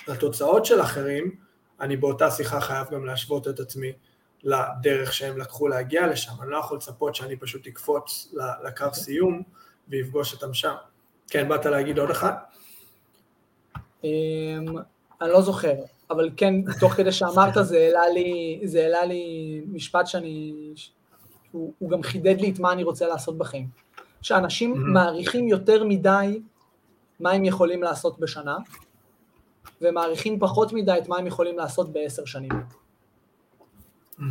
לתוצאות 0.07 0.65
של 0.65 0.81
אחרים, 0.81 1.35
אני 1.81 1.97
באותה 1.97 2.31
שיחה 2.31 2.61
חייב 2.61 2.87
גם 2.91 3.05
להשוות 3.05 3.47
את 3.47 3.59
עצמי 3.59 3.93
לדרך 4.43 5.13
שהם 5.13 5.37
לקחו 5.37 5.67
להגיע 5.67 6.07
לשם. 6.07 6.31
אני 6.41 6.51
לא 6.51 6.57
יכול 6.57 6.77
לצפות 6.77 7.15
שאני 7.15 7.35
פשוט 7.35 7.67
אקפוץ 7.67 8.33
לקו 8.63 8.85
סיום 8.93 9.41
ויפגוש 9.87 10.33
אותם 10.33 10.53
שם. 10.53 10.73
כן, 11.33 11.49
באת 11.49 11.65
להגיד 11.65 11.99
עוד 11.99 12.09
אחד? 12.09 12.33
אמ, 14.03 14.09
אני 15.21 15.29
לא 15.29 15.41
זוכר, 15.41 15.73
אבל 16.09 16.29
כן, 16.37 16.55
תוך 16.79 16.93
כדי 16.93 17.11
שאמרת 17.11 17.53
זה 17.61 17.77
העלה 17.77 18.09
לי, 18.13 18.61
זה 18.63 18.79
העלה 18.79 19.05
לי 19.05 19.61
משפט 19.67 20.07
שאני, 20.07 20.53
הוא, 21.51 21.73
הוא 21.79 21.89
גם 21.89 22.03
חידד 22.03 22.41
לי 22.41 22.49
את 22.49 22.59
מה 22.59 22.71
אני 22.71 22.83
רוצה 22.83 23.07
לעשות 23.07 23.37
בחיים. 23.37 23.67
שאנשים 24.21 24.73
mm-hmm. 24.73 24.93
מעריכים 24.93 25.47
יותר 25.47 25.83
מדי 25.83 26.41
מה 27.19 27.31
הם 27.31 27.45
יכולים 27.45 27.83
לעשות 27.83 28.19
בשנה, 28.19 28.57
ומעריכים 29.81 30.39
פחות 30.39 30.73
מדי 30.73 30.97
את 30.97 31.07
מה 31.07 31.17
הם 31.17 31.27
יכולים 31.27 31.57
לעשות 31.57 31.93
בעשר 31.93 32.25
שנים. 32.25 32.51
Mm-hmm. 34.19 34.23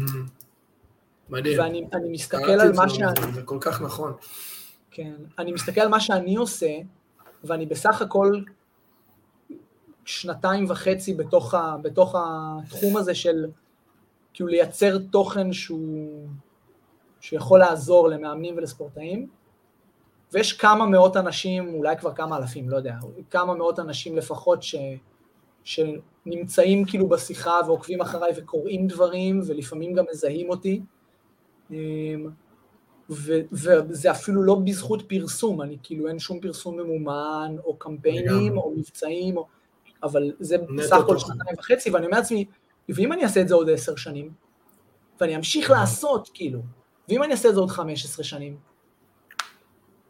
מדהים. 1.29 1.59
ואני 1.59 1.87
מסתכל 2.11 2.61
על 2.61 2.73
מה 2.73 2.89
שאני... 2.89 3.33
זה 3.33 3.43
כל 3.43 3.59
כך 3.61 3.83
נכון. 3.83 4.13
כן, 4.93 5.14
אני 5.38 5.53
מסתכל 5.53 5.80
על 5.80 5.88
מה 5.88 6.01
שאני 6.01 6.36
עושה, 6.36 6.76
ואני 7.45 7.66
בסך 7.66 8.03
הכל 8.03 8.40
שנתיים 10.05 10.64
וחצי 10.68 11.14
בתוך, 11.14 11.55
ה, 11.55 11.76
בתוך 11.82 12.14
התחום 12.18 12.97
הזה 12.97 13.14
של 13.14 13.47
כאילו 14.32 14.49
לייצר 14.49 14.99
תוכן 14.99 15.53
שהוא, 15.53 16.28
שיכול 17.20 17.59
לעזור 17.59 18.09
למאמנים 18.09 18.57
ולספורטאים, 18.57 19.28
ויש 20.32 20.53
כמה 20.53 20.86
מאות 20.86 21.16
אנשים, 21.16 21.74
אולי 21.74 21.97
כבר 21.97 22.14
כמה 22.14 22.36
אלפים, 22.36 22.70
לא 22.70 22.76
יודע, 22.76 22.97
כמה 23.30 23.55
מאות 23.55 23.78
אנשים 23.78 24.16
לפחות 24.16 24.62
ש, 24.62 24.74
שנמצאים 25.64 26.84
כאילו 26.84 27.09
בשיחה 27.09 27.61
ועוקבים 27.66 28.01
אחריי 28.01 28.32
וקוראים 28.36 28.86
דברים 28.86 29.40
ולפעמים 29.47 29.95
גם 29.95 30.05
מזהים 30.11 30.51
אותי. 30.51 30.82
ו, 33.13 33.33
וזה 33.53 34.11
אפילו 34.11 34.43
לא 34.43 34.55
בזכות 34.55 35.03
פרסום, 35.09 35.63
אני 35.63 35.77
כאילו 35.83 36.09
אין 36.09 36.19
שום 36.19 36.41
פרסום 36.41 36.81
ממומן, 36.81 37.57
או 37.65 37.77
קמפיינים, 37.77 38.59
או 38.59 38.75
מבצעים, 38.77 39.37
או, 39.37 39.47
אבל 40.03 40.33
זה 40.41 40.57
בסך 40.79 40.97
הכל 40.97 41.19
שנתיים 41.19 41.57
וחצי, 41.59 41.91
ואני 41.91 42.07
אומר 42.07 42.19
לעצמי, 42.19 42.45
ואם 42.89 43.13
אני 43.13 43.23
אעשה 43.23 43.41
את 43.41 43.49
זה 43.49 43.55
עוד 43.55 43.71
עשר 43.71 43.97
שנים, 43.97 44.31
ואני 45.21 45.37
אמשיך 45.37 45.71
לעשות, 45.71 46.31
כאילו, 46.35 46.61
ואם 47.09 47.23
אני 47.23 47.33
אעשה 47.33 47.49
את 47.49 47.55
זה 47.55 47.61
עוד 47.61 47.71
חמש 47.71 48.05
עשרה 48.05 48.25
שנים, 48.25 48.57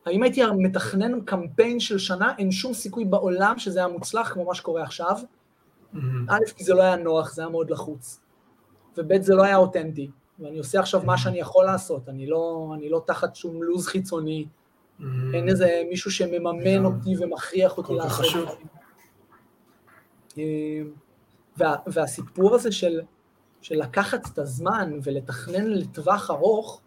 האם 0.07 0.23
הייתי 0.23 0.41
מתכנן 0.59 1.21
קמפיין 1.21 1.81
של 1.81 1.99
שנה, 1.99 2.33
אין 2.39 2.53
שום 2.53 2.75
סיכוי 2.75 3.05
בעולם 3.05 3.59
שזה 3.59 3.79
היה 3.79 3.89
מוצלח 3.89 4.33
כמו 4.33 4.45
מה 4.45 4.55
שקורה 4.55 4.83
עכשיו. 4.83 5.17
א', 6.29 6.45
כי 6.57 6.65
זה 6.65 6.75
לא 6.75 6.83
היה 6.83 6.97
נוח, 6.97 7.35
זה 7.35 7.43
היה 7.43 7.49
מאוד 7.49 7.71
לחוץ. 7.71 8.21
וב', 8.97 9.23
זה 9.23 9.35
לא 9.35 9.43
היה 9.43 9.57
אותנטי. 9.57 10.11
ואני 10.43 10.59
עושה 10.59 10.81
עכשיו 10.81 11.03
מה 11.05 11.19
שאני 11.19 11.39
יכול 11.39 11.65
לעשות, 11.65 12.09
אני 12.09 12.27
לא, 12.27 12.73
אני 12.75 12.89
לא 12.89 13.03
תחת 13.07 13.37
שום 13.37 13.63
לו"ז 13.63 13.87
חיצוני, 13.87 14.47
אין 15.35 15.49
איזה 15.49 15.83
מישהו 15.91 16.11
שמממן 16.11 16.85
אותי 16.85 17.15
ומכריח 17.19 17.79
אותי 17.79 17.93
לעשות. 17.95 18.49
אה, 20.39 20.83
וה, 21.57 21.77
והסיפור 21.87 22.55
הזה 22.55 22.73
של, 22.73 23.01
של 23.61 23.75
לקחת 23.79 24.27
את 24.33 24.39
הזמן 24.39 24.99
ולתכנן 25.03 25.67
לטווח 25.67 26.31
ארוך, 26.31 26.81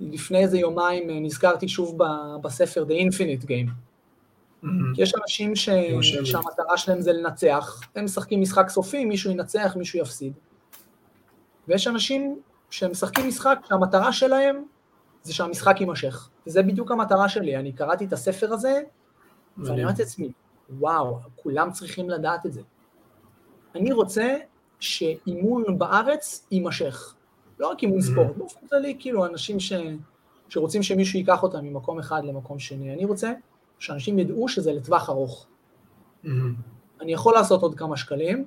לפני 0.00 0.38
איזה 0.38 0.58
יומיים 0.58 1.10
אה, 1.10 1.20
נזכרתי 1.20 1.68
שוב 1.68 1.98
בספר 2.42 2.84
The 2.88 2.92
Infinite 2.92 3.44
Game. 3.44 3.70
Mm-hmm. 4.64 4.68
יש 4.98 5.12
אנשים 5.22 5.56
ש... 5.56 5.68
שהמטרה 6.24 6.76
שלהם 6.76 7.00
זה 7.00 7.12
לנצח, 7.12 7.80
הם 7.94 8.04
משחקים 8.04 8.40
משחק 8.40 8.68
סופי, 8.68 9.04
מישהו 9.04 9.30
ינצח, 9.30 9.76
מישהו 9.76 9.98
יפסיד. 9.98 10.32
ויש 11.68 11.86
אנשים 11.86 12.40
שהם 12.74 12.90
משחקים 12.90 13.28
משחק 13.28 13.58
שהמטרה 13.68 14.12
שלהם 14.12 14.64
זה 15.22 15.34
שהמשחק 15.34 15.80
יימשך. 15.80 16.28
וזה 16.46 16.62
בדיוק 16.62 16.90
המטרה 16.90 17.28
שלי, 17.28 17.56
אני 17.56 17.72
קראתי 17.72 18.04
את 18.04 18.12
הספר 18.12 18.52
הזה, 18.52 18.80
ואני 19.58 19.84
אמרתי 19.84 20.02
לעצמי, 20.02 20.32
וואו, 20.78 21.18
כולם 21.36 21.70
צריכים 21.70 22.10
לדעת 22.10 22.46
את 22.46 22.52
זה. 22.52 22.60
אני 23.74 23.92
רוצה 23.92 24.36
שאימון 24.80 25.78
בארץ 25.78 26.46
יימשך. 26.50 27.14
לא 27.58 27.70
רק 27.70 27.82
אימון 27.82 28.00
ספורט, 28.00 28.36
באופן 28.36 28.66
כללי, 28.66 28.96
כאילו, 28.98 29.26
אנשים 29.26 29.60
ש... 29.60 29.72
שרוצים 30.48 30.82
שמישהו 30.82 31.18
ייקח 31.18 31.42
אותם 31.42 31.64
ממקום 31.64 31.98
אחד 31.98 32.24
למקום 32.24 32.58
שני. 32.58 32.94
אני 32.94 33.04
רוצה 33.04 33.32
שאנשים 33.78 34.18
ידעו 34.18 34.48
שזה 34.48 34.72
לטווח 34.72 35.10
ארוך. 35.10 35.46
אני 37.00 37.12
יכול 37.12 37.34
לעשות 37.34 37.62
עוד 37.62 37.74
כמה 37.74 37.96
שקלים, 37.96 38.44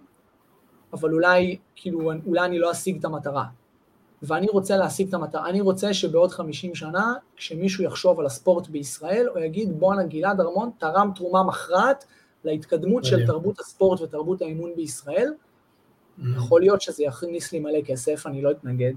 אבל 0.93 1.13
אולי, 1.13 1.57
כאילו, 1.75 2.11
אולי 2.25 2.45
אני 2.45 2.59
לא 2.59 2.71
אשיג 2.71 2.97
את 2.99 3.05
המטרה. 3.05 3.45
ואני 4.21 4.47
רוצה 4.47 4.77
להשיג 4.77 5.07
את 5.07 5.13
המטרה. 5.13 5.49
אני 5.49 5.61
רוצה 5.61 5.93
שבעוד 5.93 6.31
50 6.31 6.75
שנה, 6.75 7.13
כשמישהו 7.35 7.83
יחשוב 7.83 8.19
על 8.19 8.25
הספורט 8.25 8.67
בישראל, 8.67 9.27
הוא 9.27 9.39
יגיד, 9.39 9.79
בואנה, 9.79 10.03
גלעד 10.03 10.41
ארמון 10.41 10.69
תרם 10.77 11.11
תרומה 11.15 11.43
מכרעת 11.43 12.05
להתקדמות 12.43 13.05
של 13.05 13.25
תרבות 13.25 13.59
הספורט 13.59 14.01
ותרבות 14.01 14.41
האימון 14.41 14.75
בישראל. 14.75 15.33
Mm-hmm. 15.33 16.23
יכול 16.37 16.61
להיות 16.61 16.81
שזה 16.81 17.03
יכניס 17.03 17.51
לי 17.51 17.59
מלא 17.59 17.81
כסף, 17.85 18.23
אני 18.27 18.41
לא 18.41 18.51
אתנגד. 18.51 18.93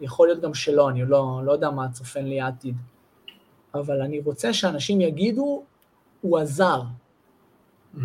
יכול 0.00 0.28
להיות 0.28 0.40
גם 0.40 0.54
שלא, 0.54 0.88
אני 0.88 1.04
לא, 1.04 1.40
לא 1.44 1.52
יודע 1.52 1.70
מה 1.70 1.92
צופן 1.92 2.24
לי 2.24 2.40
העתיד. 2.40 2.76
אבל 3.74 4.02
אני 4.02 4.20
רוצה 4.20 4.52
שאנשים 4.52 5.00
יגידו, 5.00 5.64
הוא 6.20 6.38
עזר. 6.38 6.82
Mm-hmm. 7.94 8.00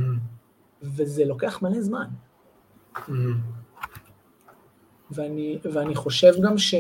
וזה 0.82 1.26
לוקח 1.26 1.62
מלא 1.62 1.82
זמן. 1.82 2.08
Mm-hmm. 5.12 5.16
ואני, 5.16 5.60
ואני 5.64 5.96
חושב 5.96 6.34
גם 6.42 6.58
ש, 6.58 6.76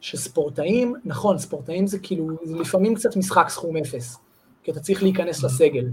שספורטאים, 0.00 0.94
נכון, 1.04 1.38
ספורטאים 1.38 1.86
זה 1.86 1.98
כאילו, 1.98 2.28
זה 2.42 2.56
לפעמים 2.56 2.94
קצת 2.94 3.16
משחק 3.16 3.48
סכום 3.48 3.76
אפס, 3.76 4.18
כי 4.62 4.70
אתה 4.70 4.80
צריך 4.80 5.02
להיכנס 5.02 5.44
לסגל, 5.44 5.86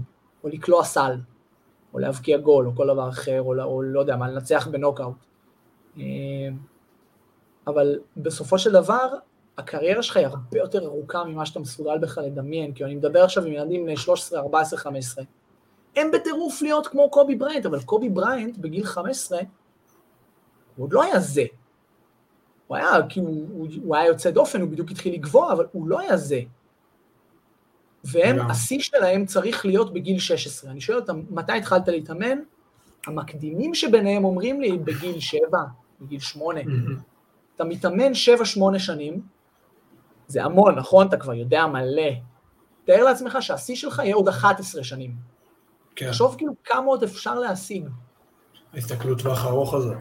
או 0.44 0.48
לקלוע 0.48 0.84
סל, 0.84 1.16
או 1.94 1.98
להבקיע 1.98 2.38
גול, 2.38 2.66
או 2.66 2.76
כל 2.76 2.86
דבר 2.86 3.08
אחר, 3.08 3.42
או, 3.42 3.62
או 3.62 3.82
לא 3.82 4.00
יודע 4.00 4.16
מה, 4.16 4.30
לנצח 4.30 4.68
בנוקאוט. 4.70 5.16
אה, 5.98 6.04
אבל 7.66 7.98
בסופו 8.16 8.58
של 8.58 8.72
דבר, 8.72 9.08
הקריירה 9.58 10.02
שלך 10.02 10.16
היא 10.16 10.26
הרבה 10.26 10.58
יותר 10.58 10.84
ארוכה 10.84 11.24
ממה 11.24 11.46
שאתה 11.46 11.60
מסוגל 11.60 11.98
בכלל 11.98 12.24
לדמיין, 12.24 12.72
כי 12.72 12.84
אני 12.84 12.94
מדבר 12.94 13.24
עכשיו 13.24 13.44
עם 13.44 13.52
ילדים 13.52 13.84
בני 13.84 13.96
13, 13.96 14.40
14, 14.40 14.78
15. 14.78 15.24
הם 15.96 16.10
בטירוף 16.10 16.62
להיות 16.62 16.86
כמו 16.86 17.10
קובי 17.10 17.34
בריינט, 17.34 17.66
אבל 17.66 17.82
קובי 17.82 18.08
בריינט 18.08 18.58
בגיל 18.58 18.84
15, 18.84 19.40
הוא 20.76 20.84
עוד 20.84 20.92
לא 20.92 21.02
היה 21.02 21.20
זה. 21.20 21.44
הוא 22.66 22.76
היה, 22.76 22.90
כאילו, 23.08 23.28
הוא, 23.28 23.68
הוא 23.84 23.96
היה 23.96 24.06
יוצא 24.06 24.30
דופן, 24.30 24.60
הוא 24.60 24.70
בדיוק 24.70 24.90
התחיל 24.90 25.14
לגבוה, 25.14 25.52
אבל 25.52 25.66
הוא 25.72 25.88
לא 25.88 26.00
היה 26.00 26.16
זה. 26.16 26.40
והם, 28.04 28.50
השיא 28.50 28.80
שלהם 28.80 29.26
צריך 29.26 29.66
להיות 29.66 29.92
בגיל 29.92 30.18
16. 30.18 30.70
אני 30.70 30.80
שואל 30.80 30.98
אותם, 30.98 31.22
מתי 31.30 31.52
התחלת 31.52 31.88
להתאמן? 31.88 32.38
המקדימים 33.06 33.74
שביניהם 33.74 34.24
אומרים 34.24 34.60
לי, 34.60 34.78
בגיל 34.78 35.20
7, 35.20 35.58
בגיל 36.00 36.20
8. 36.20 36.60
אתה 37.56 37.64
מתאמן 37.64 38.12
7-8 38.74 38.78
שנים, 38.78 39.20
זה 40.26 40.44
המון, 40.44 40.74
נכון? 40.74 41.06
אתה 41.06 41.16
כבר 41.16 41.34
יודע 41.34 41.66
מלא. 41.66 42.10
תאר 42.84 43.04
לעצמך 43.04 43.38
שהשיא 43.40 43.76
שלך 43.76 43.98
יהיה 44.04 44.14
עוד 44.14 44.28
11 44.28 44.84
שנים. 44.84 45.14
כן. 45.96 46.06
תחשוב 46.06 46.34
כאילו 46.38 46.52
כמה 46.64 46.86
עוד 46.86 47.02
אפשר 47.02 47.34
להשיג. 47.34 47.88
ההסתכלות 48.72 49.18
טווח 49.18 49.46
ארוך 49.46 49.74
הזה. 49.74 49.94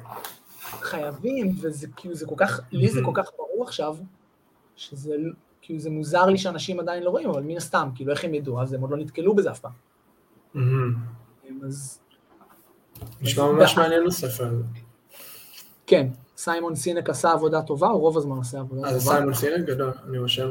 חייבים, 0.91 1.55
וזה 1.61 1.87
כאילו, 1.95 2.15
זה 2.15 2.25
כל 2.25 2.35
כך, 2.37 2.59
לי 2.71 2.89
זה 2.89 3.01
כל 3.05 3.11
כך 3.13 3.29
ברור 3.37 3.63
עכשיו, 3.63 3.97
שזה, 4.75 5.15
כאילו, 5.61 5.79
זה 5.79 5.89
מוזר 5.89 6.25
לי 6.25 6.37
שאנשים 6.37 6.79
עדיין 6.79 7.03
לא 7.03 7.09
רואים, 7.09 7.29
אבל 7.29 7.41
מן 7.41 7.57
הסתם, 7.57 7.89
כאילו, 7.95 8.11
איך 8.11 8.23
הם 8.23 8.33
ידעו? 8.33 8.61
אז 8.61 8.73
הם 8.73 8.81
עוד 8.81 8.91
לא 8.91 8.97
נתקלו 8.97 9.35
בזה 9.35 9.51
אף 9.51 9.59
פעם. 9.59 9.71
אז... 11.65 11.99
נשמע 13.21 13.51
ממש 13.51 13.77
מעניין 13.77 14.07
הספר 14.07 14.51
כן, 15.87 16.07
סיימון 16.37 16.75
סינק 16.75 17.09
עשה 17.09 17.31
עבודה 17.31 17.61
טובה, 17.61 17.87
הוא 17.87 18.01
רוב 18.01 18.17
הזמן 18.17 18.37
עושה 18.37 18.59
עבודה 18.59 18.81
טובה. 18.81 18.95
אז 18.95 19.03
סיימון 19.03 19.33
סינק 19.33 19.65
גדול, 19.65 19.91
אני 20.09 20.19
רושם. 20.19 20.49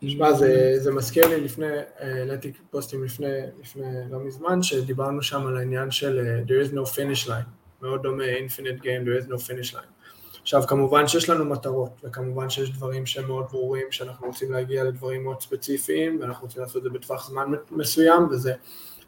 תשמע, 0.00 0.32
זה, 0.32 0.74
זה 0.78 0.92
מזכיר 0.92 1.28
לי 1.28 1.40
לפני, 1.40 1.66
העליתי 1.98 2.52
פוסטים 2.70 3.04
לפני, 3.04 3.26
לפני 3.60 4.10
לא 4.10 4.18
מזמן, 4.20 4.62
שדיברנו 4.62 5.22
שם 5.22 5.46
על 5.46 5.56
העניין 5.56 5.90
של 5.90 6.42
there 6.46 6.68
is 6.68 6.74
no 6.74 6.88
finish 6.88 7.28
line. 7.28 7.61
מאוד 7.82 8.02
דומה, 8.02 8.24
infinite 8.24 8.82
game, 8.82 9.04
there 9.06 9.24
is 9.24 9.28
no 9.28 9.36
finish 9.48 9.74
line. 9.74 10.02
עכשיו, 10.42 10.62
כמובן 10.62 11.08
שיש 11.08 11.30
לנו 11.30 11.44
מטרות, 11.44 11.90
וכמובן 12.04 12.50
שיש 12.50 12.70
דברים 12.70 13.06
שהם 13.06 13.26
מאוד 13.26 13.46
ברורים, 13.50 13.86
שאנחנו 13.90 14.26
רוצים 14.26 14.52
להגיע 14.52 14.84
לדברים 14.84 15.24
מאוד 15.24 15.40
ספציפיים, 15.40 16.20
ואנחנו 16.20 16.46
רוצים 16.46 16.62
לעשות 16.62 16.76
את 16.76 16.82
זה 16.82 16.90
בטווח 16.90 17.28
זמן 17.28 17.52
מסוים, 17.70 18.28
וזה, 18.30 18.54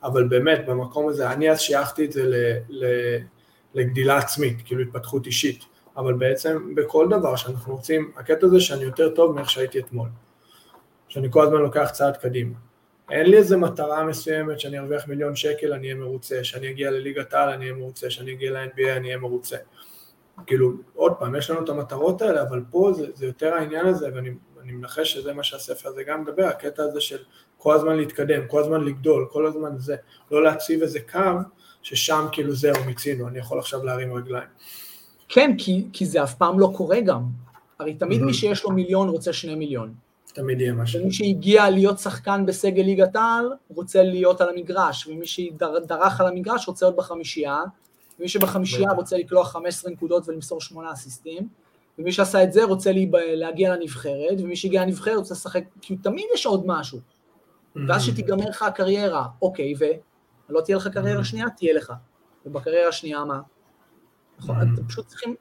אבל 0.03 0.29
באמת, 0.29 0.67
במקום 0.67 1.09
הזה, 1.09 1.31
אני 1.33 1.51
אז 1.51 1.61
שייכתי 1.61 2.05
את 2.05 2.13
זה 2.13 2.25
ל, 2.25 2.35
ל, 2.69 2.87
לגדילה 3.75 4.17
עצמית, 4.19 4.57
כאילו 4.65 4.83
התפתחות 4.83 5.27
אישית, 5.27 5.65
אבל 5.97 6.15
בעצם 6.15 6.75
בכל 6.75 7.09
דבר 7.11 7.37
שאנחנו 7.37 7.75
רוצים, 7.75 8.13
הקטע 8.17 8.47
הזה 8.47 8.61
שאני 8.61 8.85
יותר 8.85 9.09
טוב 9.09 9.35
מאיך 9.35 9.51
שהייתי 9.51 9.79
אתמול, 9.79 10.09
שאני 11.09 11.29
כל 11.31 11.43
הזמן 11.47 11.59
לוקח 11.59 11.91
צעד 11.93 12.17
קדימה. 12.17 12.55
אין 13.11 13.27
לי 13.31 13.37
איזה 13.37 13.57
מטרה 13.57 14.05
מסוימת 14.05 14.61
שאני 14.61 14.79
ארוויח 14.79 15.09
מיליון 15.09 15.37
שקל, 15.37 15.73
אני 15.73 15.87
אהיה 15.87 15.95
מרוצה, 15.95 16.45
שאני 16.45 16.71
אגיע 16.71 16.91
לליגת 16.91 17.35
העל, 17.35 17.49
אני 17.49 17.65
אהיה 17.65 17.77
מרוצה, 17.77 18.11
שאני 18.11 18.33
אגיע 18.33 18.53
ל-NBA, 18.53 18.97
אני 18.97 19.07
אהיה 19.07 19.19
מרוצה. 19.19 19.57
כאילו, 20.47 20.73
עוד 20.95 21.13
פעם, 21.19 21.35
יש 21.35 21.51
לנו 21.51 21.65
את 21.65 21.69
המטרות 21.69 22.23
האלה, 22.23 22.43
אבל 22.43 22.63
פה 22.71 22.93
זה, 22.97 23.07
זה 23.15 23.27
יותר 23.27 23.55
העניין 23.55 23.87
הזה, 23.87 24.09
ואני 24.15 24.31
מנחש 24.73 25.13
שזה 25.13 25.33
מה 25.33 25.43
שהספר 25.43 25.89
הזה 25.89 26.03
גם 26.03 26.23
מדבר, 26.23 26.45
הקטע 26.45 26.83
הזה 26.83 27.01
של 27.01 27.19
כל 27.59 27.75
הזמן 27.75 27.97
להתקדם, 27.97 28.47
כל 28.49 28.61
הזמן 28.61 28.85
לגדול, 28.85 29.27
כל 29.31 29.47
הזמן 29.47 29.79
זה, 29.79 29.97
לא 30.31 30.43
להציב 30.43 30.83
איזה 30.83 31.01
קו 31.01 31.21
ששם 31.83 32.27
כאילו 32.33 32.53
זהו, 32.53 32.85
מיצינו, 32.87 33.29
אני 33.29 33.39
יכול 33.39 33.59
עכשיו 33.59 33.85
להרים 33.85 34.13
רגליים. 34.13 34.49
כן, 35.29 35.55
כי, 35.59 35.87
כי 35.93 36.07
זה 36.07 36.23
אף 36.23 36.35
פעם 36.35 36.61
לא 36.61 36.73
קורה 36.77 37.01
גם. 37.01 37.23
הרי 37.79 37.95
תמיד 37.95 38.21
mm-hmm. 38.21 38.25
מי 38.25 38.35
שיש 38.35 38.65
לו 38.65 38.71
מיליון 38.71 39.09
רוצה 39.09 39.33
שני 39.33 39.55
מיליון. 39.55 39.95
תמיד 40.35 40.61
יהיה 40.61 40.73
משהו. 40.73 41.01
ומי 41.01 41.13
שהגיע 41.13 41.71
להיות 41.71 41.99
שחקן 41.99 42.47
בסגל 42.47 42.83
ליגת 42.83 43.17
העל, 43.17 43.53
רוצה 43.69 44.03
להיות 44.03 44.41
על 44.41 44.49
המגרש, 44.49 45.07
ומי 45.07 45.27
שדרך 45.27 46.21
על 46.21 46.27
המגרש 46.27 46.69
רוצה 46.69 46.87
להיות 46.87 46.97
בחמישייה, 46.97 47.61
ומי 48.19 48.29
שבחמישייה 48.29 48.93
רוצה 48.93 49.17
לקלוע 49.17 49.45
15 49.45 49.93
נקודות 49.93 50.29
ולמסור 50.29 50.61
8 50.61 50.93
אסיסטים, 50.93 51.49
ומי 51.99 52.13
שעשה 52.13 52.43
את 52.43 52.53
זה 52.53 52.65
רוצה 52.65 52.91
להגיע 53.15 53.77
לנבחרת, 53.77 54.39
ומי 54.39 54.57
שהגיע 54.57 54.83
לנבחרת 54.83 55.17
רוצה 55.17 55.35
לשחק, 55.35 55.65
כי 55.81 55.97
תמיד 55.97 56.25
יש 56.35 56.47
עוד 56.47 56.63
משהו. 56.67 56.99
ואז 57.89 58.03
שתיגמר 58.03 58.49
לך 58.49 58.63
הקריירה, 58.63 59.27
אוקיי, 59.43 59.75
ולא 60.49 60.61
תהיה 60.61 60.77
לך 60.77 60.89
קריירה 60.89 61.25
שנייה, 61.25 61.51
תהיה 61.57 61.75
לך. 61.75 61.93
ובקריירה 62.47 62.89
השנייה 62.89 63.25
מה? 63.25 63.41
נכון, 64.39 64.57
אתם 64.57 64.87
פשוט 64.89 65.07
צריכים, 65.07 65.35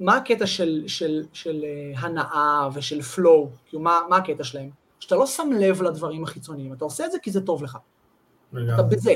מה 0.00 0.16
הקטע 0.16 0.46
של, 0.46 0.84
של, 0.86 1.22
של 1.32 1.64
uh, 1.64 1.98
הנאה 1.98 2.68
ושל 2.72 3.00
flow? 3.00 3.48
כאילו, 3.66 3.82
מה, 3.82 4.00
מה 4.08 4.16
הקטע 4.16 4.44
שלהם? 4.44 4.70
שאתה 5.00 5.16
לא 5.16 5.26
שם 5.26 5.50
לב 5.60 5.82
לדברים 5.82 6.24
החיצוניים, 6.24 6.72
אתה 6.72 6.84
עושה 6.84 7.06
את 7.06 7.12
זה 7.12 7.18
כי 7.22 7.30
זה 7.30 7.40
טוב 7.40 7.62
לך. 7.62 7.78
אתה 8.50 8.82
בזה. 8.82 9.12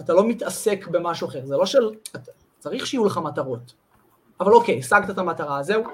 אתה 0.00 0.12
לא 0.12 0.28
מתעסק 0.28 0.86
במשהו 0.88 1.28
אחר. 1.28 1.46
זה 1.46 1.56
לא 1.56 1.66
של... 1.66 1.90
אתה, 2.16 2.32
צריך 2.58 2.86
שיהיו 2.86 3.04
לך 3.04 3.18
מטרות. 3.18 3.74
אבל 4.40 4.52
אוקיי, 4.52 4.78
השגת 4.78 5.10
את 5.10 5.18
המטרה, 5.18 5.62
זהו. 5.62 5.84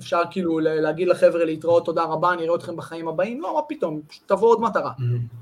אפשר 0.00 0.20
כאילו 0.30 0.58
להגיד 0.60 1.08
לחבר'ה 1.08 1.44
להתראות, 1.44 1.84
תודה 1.84 2.04
רבה, 2.04 2.32
אני 2.32 2.44
אראה 2.44 2.54
אתכם 2.54 2.76
בחיים 2.76 3.08
הבאים. 3.08 3.40
לא, 3.40 3.54
מה 3.54 3.60
פתאום, 3.68 4.00
תבוא 4.26 4.48
עוד 4.48 4.60
מטרה. 4.60 4.92
Mm-hmm. 4.98 5.36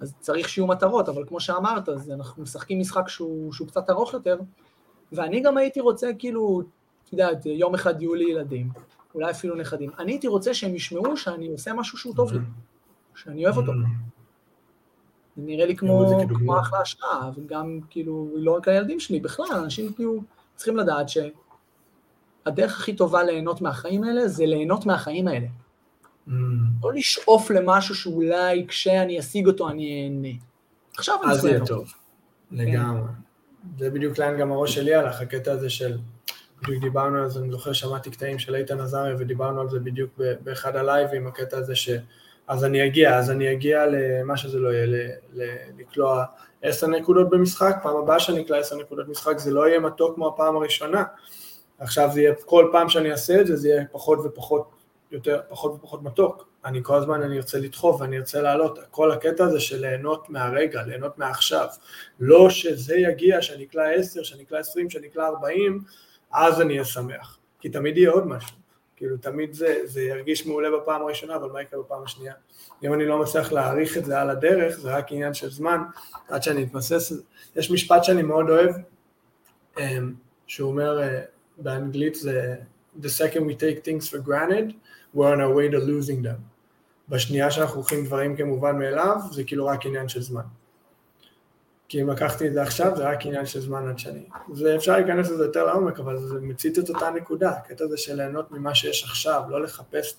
אז 0.00 0.14
צריך 0.20 0.48
שיהיו 0.48 0.66
מטרות, 0.66 1.08
אבל 1.08 1.24
כמו 1.28 1.40
שאמרת, 1.40 1.88
אז 1.88 2.10
אנחנו 2.10 2.42
משחקים 2.42 2.80
משחק 2.80 3.08
שהוא, 3.08 3.52
שהוא 3.52 3.68
קצת 3.68 3.90
ארוך 3.90 4.12
יותר, 4.12 4.38
ואני 5.12 5.40
גם 5.40 5.56
הייתי 5.56 5.80
רוצה 5.80 6.10
כאילו, 6.18 6.62
את 7.04 7.12
יודעת, 7.12 7.46
יום 7.46 7.74
אחד 7.74 8.02
יהיו 8.02 8.14
לי 8.14 8.24
ילדים, 8.30 8.70
אולי 9.14 9.30
אפילו 9.30 9.54
נכדים. 9.56 9.90
אני 9.98 10.12
הייתי 10.12 10.28
רוצה 10.28 10.54
שהם 10.54 10.74
ישמעו 10.74 11.16
שאני 11.16 11.48
עושה 11.48 11.72
משהו 11.72 11.98
שהוא 11.98 12.14
טוב 12.16 12.32
לי, 12.32 12.38
שאני 13.14 13.44
אוהב 13.44 13.56
אותו. 13.56 13.72
זה 15.36 15.42
נראה 15.42 15.66
לי 15.66 15.76
כמו, 15.76 16.06
כמו 16.28 16.60
אחלה 16.60 16.80
השראה, 16.80 17.30
וגם 17.36 17.80
כאילו, 17.90 18.30
לא 18.34 18.56
רק 18.56 18.68
הילדים 18.68 19.00
שלי, 19.00 19.20
בכלל, 19.20 19.46
אנשים 19.52 19.92
כאילו 19.92 20.20
צריכים 20.56 20.76
לדעת 20.76 21.06
שהדרך 21.08 22.80
הכי 22.80 22.96
טובה 22.96 23.22
ליהנות 23.22 23.60
מהחיים 23.60 24.04
האלה 24.04 24.28
זה 24.28 24.46
ליהנות 24.46 24.86
מהחיים 24.86 25.28
האלה. 25.28 25.46
לא 26.82 26.92
לשאוף 26.94 27.50
למשהו 27.50 27.94
שאולי 27.94 28.66
כשאני 28.68 29.20
אשיג 29.20 29.46
אותו 29.46 29.68
אני 29.68 30.04
אהנה. 30.04 30.38
עכשיו 30.96 31.14
אני 31.24 31.32
צריך. 31.32 31.44
אז 31.44 31.44
יהיה 31.44 31.66
טוב, 31.66 31.92
לגמרי. 32.50 33.08
זה 33.78 33.90
בדיוק 33.90 34.18
לאן 34.18 34.38
גם 34.38 34.52
הראש 34.52 34.74
שלי 34.74 34.94
הלך, 34.94 35.20
הקטע 35.20 35.52
הזה 35.52 35.70
של, 35.70 35.98
בדיוק 36.62 36.82
דיברנו 36.82 37.18
על 37.18 37.28
זה, 37.28 37.40
אני 37.40 37.50
זוכר 37.50 37.72
שמעתי 37.72 38.10
קטעים 38.10 38.38
של 38.38 38.54
איתן 38.54 38.80
עזריה 38.80 39.14
ודיברנו 39.18 39.60
על 39.60 39.70
זה 39.70 39.80
בדיוק 39.80 40.10
באחד 40.44 40.76
הלייבים, 40.76 41.26
הקטע 41.26 41.58
הזה 41.58 41.74
ש... 41.74 41.90
אז 42.48 42.64
אני 42.64 42.86
אגיע, 42.86 43.16
אז 43.18 43.30
אני 43.30 43.52
אגיע 43.52 43.86
למה 43.86 44.36
שזה 44.36 44.58
לא 44.58 44.68
יהיה, 44.68 45.08
לקלוע 45.78 46.24
עשר 46.62 46.86
נקודות 46.86 47.30
במשחק, 47.30 47.76
פעם 47.82 47.96
הבאה 47.96 48.20
שאני 48.20 48.42
אקלע 48.42 48.58
עשר 48.58 48.76
נקודות 48.76 49.06
במשחק 49.06 49.38
זה 49.38 49.50
לא 49.50 49.68
יהיה 49.68 49.80
מתוק 49.80 50.14
כמו 50.14 50.28
הפעם 50.28 50.56
הראשונה, 50.56 51.04
עכשיו 51.78 52.10
זה 52.12 52.20
יהיה, 52.20 52.34
כל 52.44 52.68
פעם 52.72 52.88
שאני 52.88 53.10
אעשה 53.10 53.40
את 53.40 53.46
זה, 53.46 53.56
זה 53.56 53.68
יהיה 53.68 53.84
פחות 53.92 54.18
ופחות, 54.24 54.70
יותר, 55.10 55.40
פחות 55.48 55.72
ופחות 55.74 56.02
מתוק. 56.02 56.51
אני 56.64 56.80
כל 56.82 56.96
הזמן 56.96 57.22
אני 57.22 57.36
ארצה 57.36 57.58
לדחוף 57.58 58.00
ואני 58.00 58.18
ארצה 58.18 58.42
לעלות, 58.42 58.78
כל 58.90 59.10
הקטע 59.10 59.44
הזה 59.44 59.60
של 59.60 59.80
ליהנות 59.80 60.30
מהרגע, 60.30 60.82
ליהנות 60.82 61.18
מעכשיו, 61.18 61.66
לא 62.20 62.50
שזה 62.50 62.96
יגיע, 62.96 63.42
שאני 63.42 63.64
אקלע 63.64 63.90
10, 63.90 64.22
שאני 64.22 64.42
אקלע 64.42 64.58
20, 64.58 64.90
שאני 64.90 65.06
אקלע 65.06 65.26
40, 65.26 65.80
אז 66.32 66.60
אני 66.60 66.72
אהיה 66.72 66.84
שמח, 66.84 67.38
כי 67.60 67.68
תמיד 67.68 67.96
יהיה 67.96 68.10
עוד 68.10 68.26
משהו, 68.26 68.56
כאילו 68.96 69.16
תמיד 69.16 69.52
זה, 69.52 69.78
זה 69.84 70.02
ירגיש 70.02 70.46
מעולה 70.46 70.68
בפעם 70.78 71.02
הראשונה, 71.02 71.36
אבל 71.36 71.50
מה 71.50 71.62
יקרה 71.62 71.80
בפעם 71.80 72.02
השנייה? 72.04 72.34
אם 72.84 72.94
אני 72.94 73.06
לא 73.06 73.18
מצליח 73.18 73.52
להעריך 73.52 73.98
את 73.98 74.04
זה 74.04 74.20
על 74.20 74.30
הדרך, 74.30 74.78
זה 74.78 74.96
רק 74.96 75.12
עניין 75.12 75.34
של 75.34 75.50
זמן, 75.50 75.82
עד 76.28 76.42
שאני 76.42 76.62
אתמסס, 76.62 77.12
יש 77.56 77.70
משפט 77.70 78.04
שאני 78.04 78.22
מאוד 78.22 78.50
אוהב, 78.50 78.74
אמ, 79.78 80.14
שהוא 80.46 80.70
אומר, 80.70 81.00
באנגלית 81.58 82.14
זה 82.14 82.56
The 83.00 83.08
second 83.08 83.46
we 83.46 83.54
take 83.54 83.84
things 83.84 84.06
for 84.08 84.18
granted, 84.18 84.74
we're 85.14 85.32
on 85.32 85.40
our 85.40 85.52
way 85.52 85.68
to 85.70 85.78
losing 85.78 86.22
them. 86.22 86.51
בשנייה 87.08 87.50
שאנחנו 87.50 87.76
לוקחים 87.76 88.04
דברים 88.04 88.36
כמובן 88.36 88.78
מאליו, 88.78 89.16
זה 89.32 89.44
כאילו 89.44 89.66
רק 89.66 89.86
עניין 89.86 90.08
של 90.08 90.22
זמן. 90.22 90.42
כי 91.88 92.02
אם 92.02 92.10
לקחתי 92.10 92.48
את 92.48 92.52
זה 92.52 92.62
עכשיו, 92.62 92.96
זה 92.96 93.08
רק 93.08 93.26
עניין 93.26 93.46
של 93.46 93.60
זמן 93.60 93.88
עד 93.88 93.98
שני. 93.98 94.24
ואפשר 94.56 94.92
להיכנס 94.96 95.30
לזה 95.30 95.44
יותר 95.44 95.64
לעומק, 95.64 96.00
אבל 96.00 96.18
זה 96.18 96.34
מצית 96.40 96.78
את 96.78 96.88
אותה 96.88 97.10
נקודה, 97.10 97.50
הקטע 97.50 97.84
הזה 97.84 97.96
של 97.96 98.14
ליהנות 98.14 98.50
ממה 98.50 98.74
שיש 98.74 99.04
עכשיו, 99.04 99.42
לא 99.48 99.62
לחפש 99.62 100.16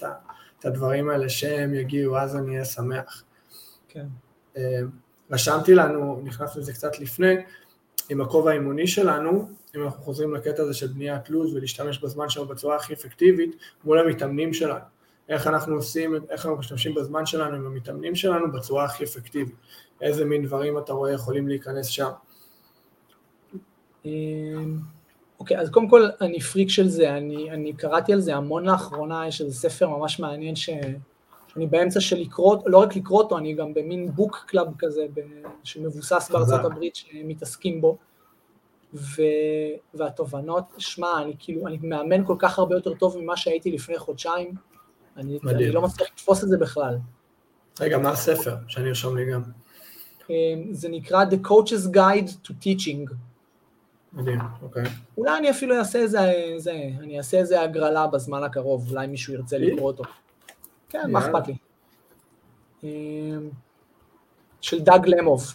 את 0.60 0.66
הדברים 0.66 1.10
האלה 1.10 1.30
שהם 1.30 1.74
יגיעו, 1.74 2.18
אז 2.18 2.36
אני 2.36 2.52
אהיה 2.52 2.66
שמח. 2.66 3.24
כן. 3.88 4.06
אה, 4.58 4.80
רשמתי 5.32 5.76
לנו, 5.76 6.22
נכנסנו 6.24 6.62
לזה 6.62 6.74
קצת 6.74 7.00
לפני, 7.00 7.36
עם 8.10 8.22
הכובע 8.22 8.52
האימוני 8.52 8.88
שלנו, 8.88 9.50
אם 9.76 9.84
אנחנו 9.84 10.04
חוזרים 10.04 10.34
לקטע 10.34 10.64
הזה 10.64 10.74
של 10.74 10.88
בניית 10.88 11.30
לו"ז 11.30 11.54
ולהשתמש 11.54 12.00
בזמן 12.00 12.30
שלנו 12.30 12.48
בצורה 12.48 12.76
הכי 12.76 12.94
אפקטיבית 12.94 13.56
מול 13.84 14.00
המתאמנים 14.00 14.54
שלנו. 14.54 14.93
איך 15.30 15.48
אנחנו 15.48 15.76
עושים, 15.76 16.16
איך 16.16 16.46
אנחנו 16.46 16.60
משתמשים 16.60 16.96
בזמן 16.96 17.26
שלנו 17.26 17.56
עם 17.56 17.66
המתאמנים 17.66 18.16
שלנו 18.16 18.52
בצורה 18.52 18.86
הכי 18.86 19.04
אפקטיבית. 19.04 19.56
איזה 20.02 20.26
מין 20.26 20.46
דברים 20.46 20.78
אתה 20.78 20.94
רואה 20.94 21.12
יכולים 21.12 21.48
להיכנס 21.48 21.88
שם. 21.88 22.10
אמ, 24.06 24.80
אוקיי, 25.40 25.60
אז 25.60 25.70
קודם 25.70 25.90
כל 25.90 26.10
אני 26.22 26.40
פריק 26.40 26.70
של 26.70 26.88
זה, 26.88 27.18
אני, 27.18 27.52
אני 27.52 27.74
קראתי 27.74 28.14
על 28.14 28.20
זה 28.20 28.36
המון 28.36 28.66
לאחרונה, 28.66 29.28
יש 29.28 29.42
איזה 29.42 29.54
ספר 29.54 29.90
ממש 29.90 30.20
מעניין 30.20 30.56
ש, 30.56 30.70
שאני 31.48 31.68
באמצע 31.68 32.00
של 32.00 32.18
לקרוא, 32.20 32.58
לא 32.66 32.78
רק 32.78 32.96
לקרוא 32.96 33.24
אותו, 33.24 33.38
אני 33.38 33.54
גם 33.54 33.74
במין 33.74 34.12
book 34.12 34.44
club 34.48 34.68
כזה, 34.80 35.06
שמבוסס 35.64 36.30
בארצות 36.34 36.66
הברית, 36.66 36.96
שמתעסקים 36.96 37.82
בו. 37.82 37.98
ו... 38.94 39.22
והתובנות, 39.94 40.64
שמע, 40.78 41.22
אני 41.22 41.34
כאילו, 41.40 41.68
אני 41.68 41.78
מאמן 41.84 42.26
כל 42.26 42.36
כך 42.40 42.60
הרבה 42.60 42.76
יותר 42.76 42.94
טוב 42.94 43.18
ממה 43.18 43.38
שהייתי 43.38 43.72
לפני 43.72 44.00
חודשיים, 44.00 44.54
אני, 45.18 45.40
אני 45.48 45.72
לא 45.72 45.82
מצליח 45.82 46.08
לתפוס 46.14 46.44
את 46.44 46.50
זה 46.50 46.58
בכלל. 46.58 46.98
רגע, 47.80 47.98
מה 47.98 48.10
הספר? 48.10 48.56
שאני 48.68 48.90
ארשום 48.90 49.18
לי 49.18 49.32
גם. 49.32 49.42
אמ, 50.30 50.68
זה 50.72 50.90
נקרא 50.90 51.26
The 51.26 51.48
Coach's 51.48 51.96
Guide 51.96 52.48
to 52.48 52.52
Teaching. 52.64 53.14
מדהים, 54.14 54.40
אוקיי. 54.62 54.84
אולי 55.18 55.38
אני 55.38 55.50
אפילו 55.50 55.78
אעשה 55.78 56.00
איזה, 56.00 56.32
איזה, 56.32 56.72
אני 57.00 57.18
אעשה 57.18 57.38
איזה 57.38 57.62
הגרלה 57.62 58.08
בזמן 58.08 58.44
הקרוב, 58.44 58.90
אולי 58.90 59.08
מישהו 59.08 59.34
ירצה 59.34 59.58
לקרוא 59.58 59.88
אותו. 59.88 60.04
כן, 60.90 61.12
מה 61.12 61.20
אכפת 61.20 61.48
לי. 61.48 61.56
אמ, 62.84 63.50
של 64.62 64.82
דאג 64.82 65.08
למוב, 65.08 65.54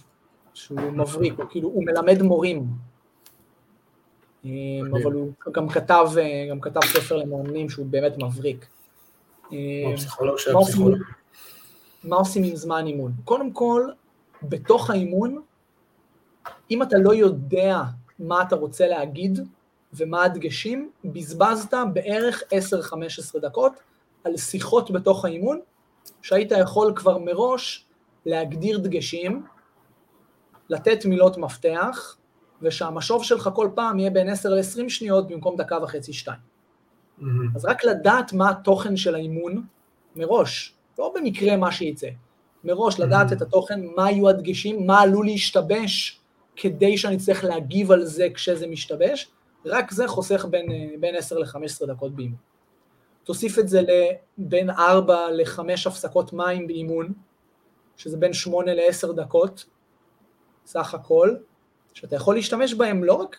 שהוא 0.55 0.81
מבריק, 0.81 1.35
הוא 1.39 1.47
כאילו, 1.51 1.69
הוא 1.69 1.85
מלמד 1.85 2.23
מורים. 2.23 2.67
אמ, 4.45 4.51
אבל 5.03 5.13
הוא 5.13 5.33
גם 5.53 5.69
כתב, 5.69 6.07
אה, 6.19 6.47
גם 6.51 6.61
כתב 6.61 6.81
ספר 6.85 7.17
למאמנים 7.17 7.71
שהוא 7.71 7.87
באמת 7.87 8.19
מבריק. 8.19 8.67
אמ, 9.53 9.95
מה 12.05 12.17
עושים 12.17 12.45
עם 12.45 12.57
זמן 12.57 12.87
אימון? 12.87 13.13
קודם 13.25 13.53
כל, 13.53 13.89
בתוך 14.43 14.91
האימון, 14.91 15.43
אם 16.71 16.83
אתה 16.83 16.99
לא 16.99 17.15
יודע 17.15 17.83
מה 18.19 18.43
אתה 18.43 18.57
רוצה 18.57 18.87
להגיד 18.89 19.41
ומה 19.93 20.25
הדגשים, 20.25 20.91
בזבזת 21.05 21.75
בערך 21.93 22.43
10-15 23.37 23.41
דקות 23.41 23.73
על 24.25 24.37
שיחות 24.37 24.91
בתוך 24.91 25.25
האימון, 25.25 25.61
שהיית 26.23 26.53
יכול 26.61 26.93
כבר 26.97 27.19
מראש 27.19 27.87
להגדיר 28.27 28.79
דגשים, 28.79 29.47
לתת 30.69 31.05
מילות 31.05 31.39
מפתח, 31.39 32.17
ושהמשוב 32.63 33.25
שלך 33.25 33.51
כל 33.55 33.69
פעם 33.75 33.99
יהיה 33.99 34.11
בין 34.11 34.29
10 34.29 34.49
ל-20 34.49 34.89
שניות 34.89 35.29
במקום 35.29 35.57
דקה 35.57 35.79
וחצי, 35.83 36.13
שתיים. 36.13 36.58
Mm-hmm. 37.21 37.57
אז 37.57 37.65
רק 37.65 37.85
לדעת 37.85 38.33
מה 38.33 38.51
התוכן 38.51 38.97
של 38.97 39.15
האימון 39.15 39.63
מראש, 40.17 40.75
לא 40.99 41.13
במקרה 41.15 41.57
מה 41.57 41.73
שייצא, 41.73 42.09
מראש 42.65 43.01
לדעת 43.01 43.31
mm-hmm. 43.31 43.33
את 43.37 43.43
התוכן, 43.43 43.81
מה 43.97 44.11
יהיו 44.11 44.29
הדגשים, 44.29 44.87
מה 44.87 45.01
עלול 45.01 45.27
להשתבש 45.27 46.21
כדי 46.57 46.99
שאני 46.99 47.17
צריך 47.17 47.45
להגיב 47.45 47.93
על 47.93 48.05
זה 48.05 48.27
כשזה 48.35 48.67
משתבש, 48.67 49.31
רק 49.65 49.91
זה 49.91 50.09
חוסך 50.09 50.45
בין, 50.51 50.73
אה, 50.73 50.87
בין 51.01 51.17
10 51.17 51.39
ל-15 51.39 51.87
דקות 51.87 52.13
באימון. 52.17 52.37
תוסיף 53.25 53.59
את 53.59 53.69
זה 53.69 53.83
לבין 53.83 54.71
4 54.71 55.31
ל-5 55.31 55.61
הפסקות 55.87 56.33
מים 56.33 56.67
באימון, 56.67 57.13
שזה 57.97 58.17
בין 58.17 58.33
8 58.33 58.75
ל-10 58.75 59.13
דקות, 59.13 59.65
סך 60.67 60.95
הכל, 60.95 61.35
שאתה 61.95 62.17
יכול 62.17 62.35
להשתמש 62.35 62.75
בהם 62.75 63.05
לא 63.05 63.15
רק, 63.15 63.37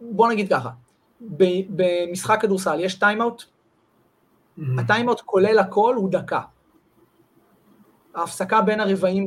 בוא 0.00 0.28
נגיד 0.28 0.50
ככה, 0.50 0.70
במשחק 1.20 2.38
כדורסל 2.40 2.80
יש 2.80 2.94
טיימאוט, 2.94 3.42
mm-hmm. 3.42 4.62
הטיימאוט 4.78 5.20
כולל 5.20 5.58
הכל 5.58 5.94
הוא 5.96 6.10
דקה. 6.10 6.40
ההפסקה 8.14 8.62
בין 8.62 8.80
הרבעים 8.80 9.26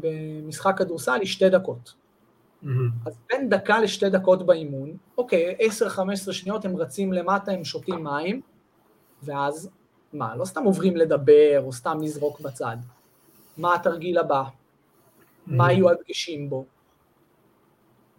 במשחק 0.00 0.78
כדורסל 0.78 1.18
היא 1.20 1.26
שתי 1.26 1.50
דקות. 1.50 1.94
Mm-hmm. 2.62 2.66
אז 3.06 3.18
בין 3.28 3.48
דקה 3.48 3.80
לשתי 3.80 4.10
דקות 4.10 4.46
באימון, 4.46 4.96
אוקיי, 5.18 5.56
10-15 6.28 6.32
שניות 6.32 6.64
הם 6.64 6.76
רצים 6.76 7.12
למטה, 7.12 7.52
הם 7.52 7.64
שותים 7.64 8.04
מים, 8.04 8.40
ואז 9.22 9.70
מה, 10.12 10.36
לא 10.36 10.44
סתם 10.44 10.64
עוברים 10.64 10.96
לדבר 10.96 11.62
או 11.64 11.72
סתם 11.72 11.98
לזרוק 12.02 12.40
בצד. 12.40 12.76
מה 13.58 13.74
התרגיל 13.74 14.18
הבא? 14.18 14.42
Mm-hmm. 14.42 14.50
מה 15.46 15.72
יהיו 15.72 15.90
הדגשים 15.90 16.50
בו? 16.50 16.64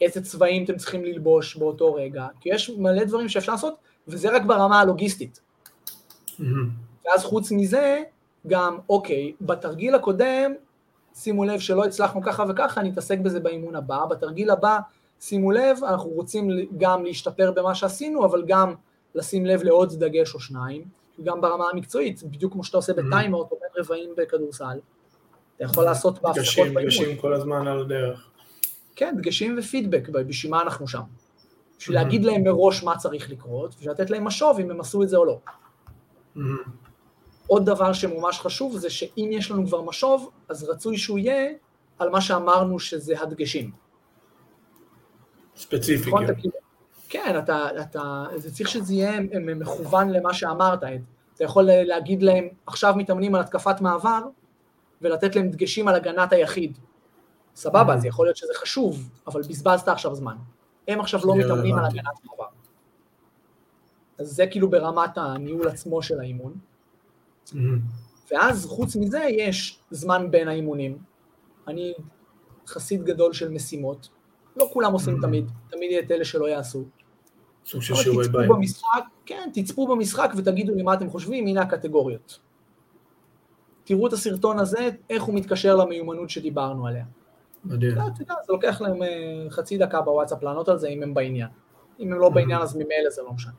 איזה 0.01 0.21
צבעים 0.21 0.63
אתם 0.63 0.77
צריכים 0.77 1.05
ללבוש 1.05 1.55
באותו 1.55 1.93
רגע, 1.93 2.27
כי 2.41 2.49
יש 2.49 2.69
מלא 2.69 3.03
דברים 3.03 3.29
שאפשר 3.29 3.51
לעשות, 3.51 3.75
וזה 4.07 4.35
רק 4.35 4.41
ברמה 4.41 4.79
הלוגיסטית. 4.79 5.39
Mm-hmm. 6.27 6.43
ואז 7.05 7.23
חוץ 7.23 7.51
מזה, 7.51 8.03
גם, 8.47 8.77
אוקיי, 8.89 9.33
בתרגיל 9.41 9.95
הקודם, 9.95 10.53
שימו 11.15 11.45
לב 11.45 11.59
שלא 11.59 11.85
הצלחנו 11.85 12.21
ככה 12.23 12.43
וככה, 12.49 12.81
אני 12.81 12.89
אתעסק 12.89 13.19
בזה 13.19 13.39
באימון 13.39 13.75
הבא. 13.75 14.05
בתרגיל 14.05 14.49
הבא, 14.49 14.79
שימו 15.19 15.51
לב, 15.51 15.77
אנחנו 15.83 16.09
רוצים 16.09 16.49
גם 16.77 17.05
להשתפר 17.05 17.51
במה 17.51 17.75
שעשינו, 17.75 18.25
אבל 18.25 18.43
גם 18.47 18.73
לשים 19.15 19.45
לב 19.45 19.63
לעוד 19.63 19.93
דגש 20.03 20.33
או 20.33 20.39
שניים, 20.39 20.83
גם 21.23 21.41
ברמה 21.41 21.65
המקצועית, 21.73 22.23
בדיוק 22.23 22.53
כמו 22.53 22.63
שאתה 22.63 22.77
עושה 22.77 22.93
mm-hmm. 22.93 23.01
בטיימאוט 23.07 23.51
או 23.51 23.57
בין 23.61 23.83
רבעים 23.83 24.09
בכדורסל, 24.17 24.77
אתה 25.55 25.63
יכול 25.63 25.83
לעשות 25.83 26.21
בהפסקות 26.21 26.67
באימון. 26.67 26.83
דגשים 26.83 27.17
כל 27.17 27.33
הזמן 27.33 27.67
על 27.67 27.79
הדרך. 27.81 28.29
כן, 28.95 29.15
דגשים 29.17 29.55
ופידבק, 29.59 30.09
בשביל 30.09 30.51
מה 30.51 30.61
אנחנו 30.61 30.87
שם. 30.87 31.01
בשביל 31.79 31.95
להגיד 31.95 32.23
להם 32.23 32.43
מראש 32.43 32.83
מה 32.83 32.97
צריך 32.97 33.29
לקרות, 33.29 33.75
ולתת 33.83 34.09
להם 34.09 34.23
משוב 34.23 34.59
אם 34.59 34.71
הם 34.71 34.79
עשו 34.79 35.03
את 35.03 35.09
זה 35.09 35.17
או 35.17 35.25
לא. 35.25 35.39
עוד 37.47 37.65
דבר 37.65 37.93
שממש 37.93 38.39
חשוב 38.39 38.77
זה 38.77 38.89
שאם 38.89 39.29
יש 39.31 39.51
לנו 39.51 39.67
כבר 39.67 39.81
משוב, 39.81 40.31
אז 40.49 40.63
רצוי 40.63 40.97
שהוא 40.97 41.19
יהיה 41.19 41.51
על 41.99 42.09
מה 42.09 42.21
שאמרנו 42.21 42.79
שזה 42.79 43.21
הדגשים. 43.21 43.71
ספציפי, 45.55 46.09
נכון, 46.09 46.27
כן. 46.27 46.49
כן, 47.09 47.35
אתה, 47.39 47.81
אתה, 47.81 48.25
זה 48.35 48.51
צריך 48.51 48.69
שזה 48.69 48.93
יהיה 48.93 49.19
מכוון 49.39 50.09
למה 50.09 50.33
שאמרת. 50.33 50.79
אתה 51.35 51.43
יכול 51.43 51.63
להגיד 51.63 52.23
להם, 52.23 52.47
עכשיו 52.67 52.93
מתאמנים 52.97 53.35
על 53.35 53.41
התקפת 53.41 53.81
מעבר, 53.81 54.19
ולתת 55.01 55.35
להם 55.35 55.49
דגשים 55.49 55.87
על 55.87 55.95
הגנת 55.95 56.33
היחיד. 56.33 56.77
סבבה, 57.56 57.97
זה 57.97 58.08
יכול 58.08 58.26
להיות 58.26 58.38
שזה 58.38 58.53
חשוב, 58.56 59.10
אבל 59.28 59.41
בזבזת 59.41 59.88
עכשיו 59.88 60.16
זמן. 60.16 60.36
הם 60.88 60.99
עכשיו 60.99 61.20
לא 61.26 61.36
מתאמנים 61.36 61.76
על 61.76 61.86
הגנת 61.86 62.26
מעבר. 62.26 62.45
אז 64.20 64.28
זה 64.28 64.47
כאילו 64.47 64.70
ברמת 64.70 65.18
הניהול 65.18 65.68
עצמו 65.68 66.01
של 66.01 66.20
האימון. 66.20 66.53
ואז 68.32 68.66
חוץ 68.66 68.95
מזה 68.95 69.20
יש 69.30 69.80
זמן 69.91 70.32
בין 70.32 70.47
האימונים. 70.47 70.97
אני 71.68 71.93
חסיד 72.68 73.03
גדול 73.03 73.34
של 73.34 73.49
משימות, 73.49 74.10
לא 74.58 74.70
כולם 74.74 74.93
עושים 74.93 75.22
תמיד, 75.22 75.51
תמיד 75.70 75.91
יהיה 75.91 76.01
את 76.01 76.12
אלה 76.12 76.26
שלא 76.26 76.49
יעשו. 76.49 76.84
סוג 77.66 77.82
של 77.82 77.95
שיעורי 77.95 78.28
בית. 78.28 78.49
כן, 79.26 79.49
תצפו 79.53 79.88
במשחק 79.88 80.32
ותגידו 80.38 80.76
לי 80.76 80.84
מה 80.84 80.93
אתם 80.93 81.10
חושבים, 81.10 81.47
הנה 81.47 81.62
הקטגוריות. 81.62 82.39
תראו 83.84 84.08
את 84.08 84.14
הסרטון 84.14 84.60
הזה, 84.60 84.89
איך 85.10 85.24
הוא 85.24 85.36
מתקשר 85.36 85.76
למיומנות 85.76 86.30
שדיברנו 86.30 86.88
עליה. 86.88 87.06
מדהים. 87.66 87.91
אתה 87.91 88.22
יודע, 88.22 88.34
זה 88.45 88.53
לוקח 88.53 88.82
להם 88.82 89.03
אה, 89.03 89.47
חצי 89.49 89.78
דקה 89.78 90.01
בוואטסאפ 90.01 90.43
לענות 90.43 90.70
על 90.70 90.78
זה 90.78 90.88
אם 90.88 91.03
הם 91.03 91.13
בעניין. 91.13 91.47
אם 91.99 92.13
הם 92.13 92.20
לא 92.20 92.30
בעניין 92.30 92.61
אז 92.61 92.76
ממילא 92.76 93.09
זה 93.09 93.22
לא 93.22 93.34
משנה. 93.34 93.51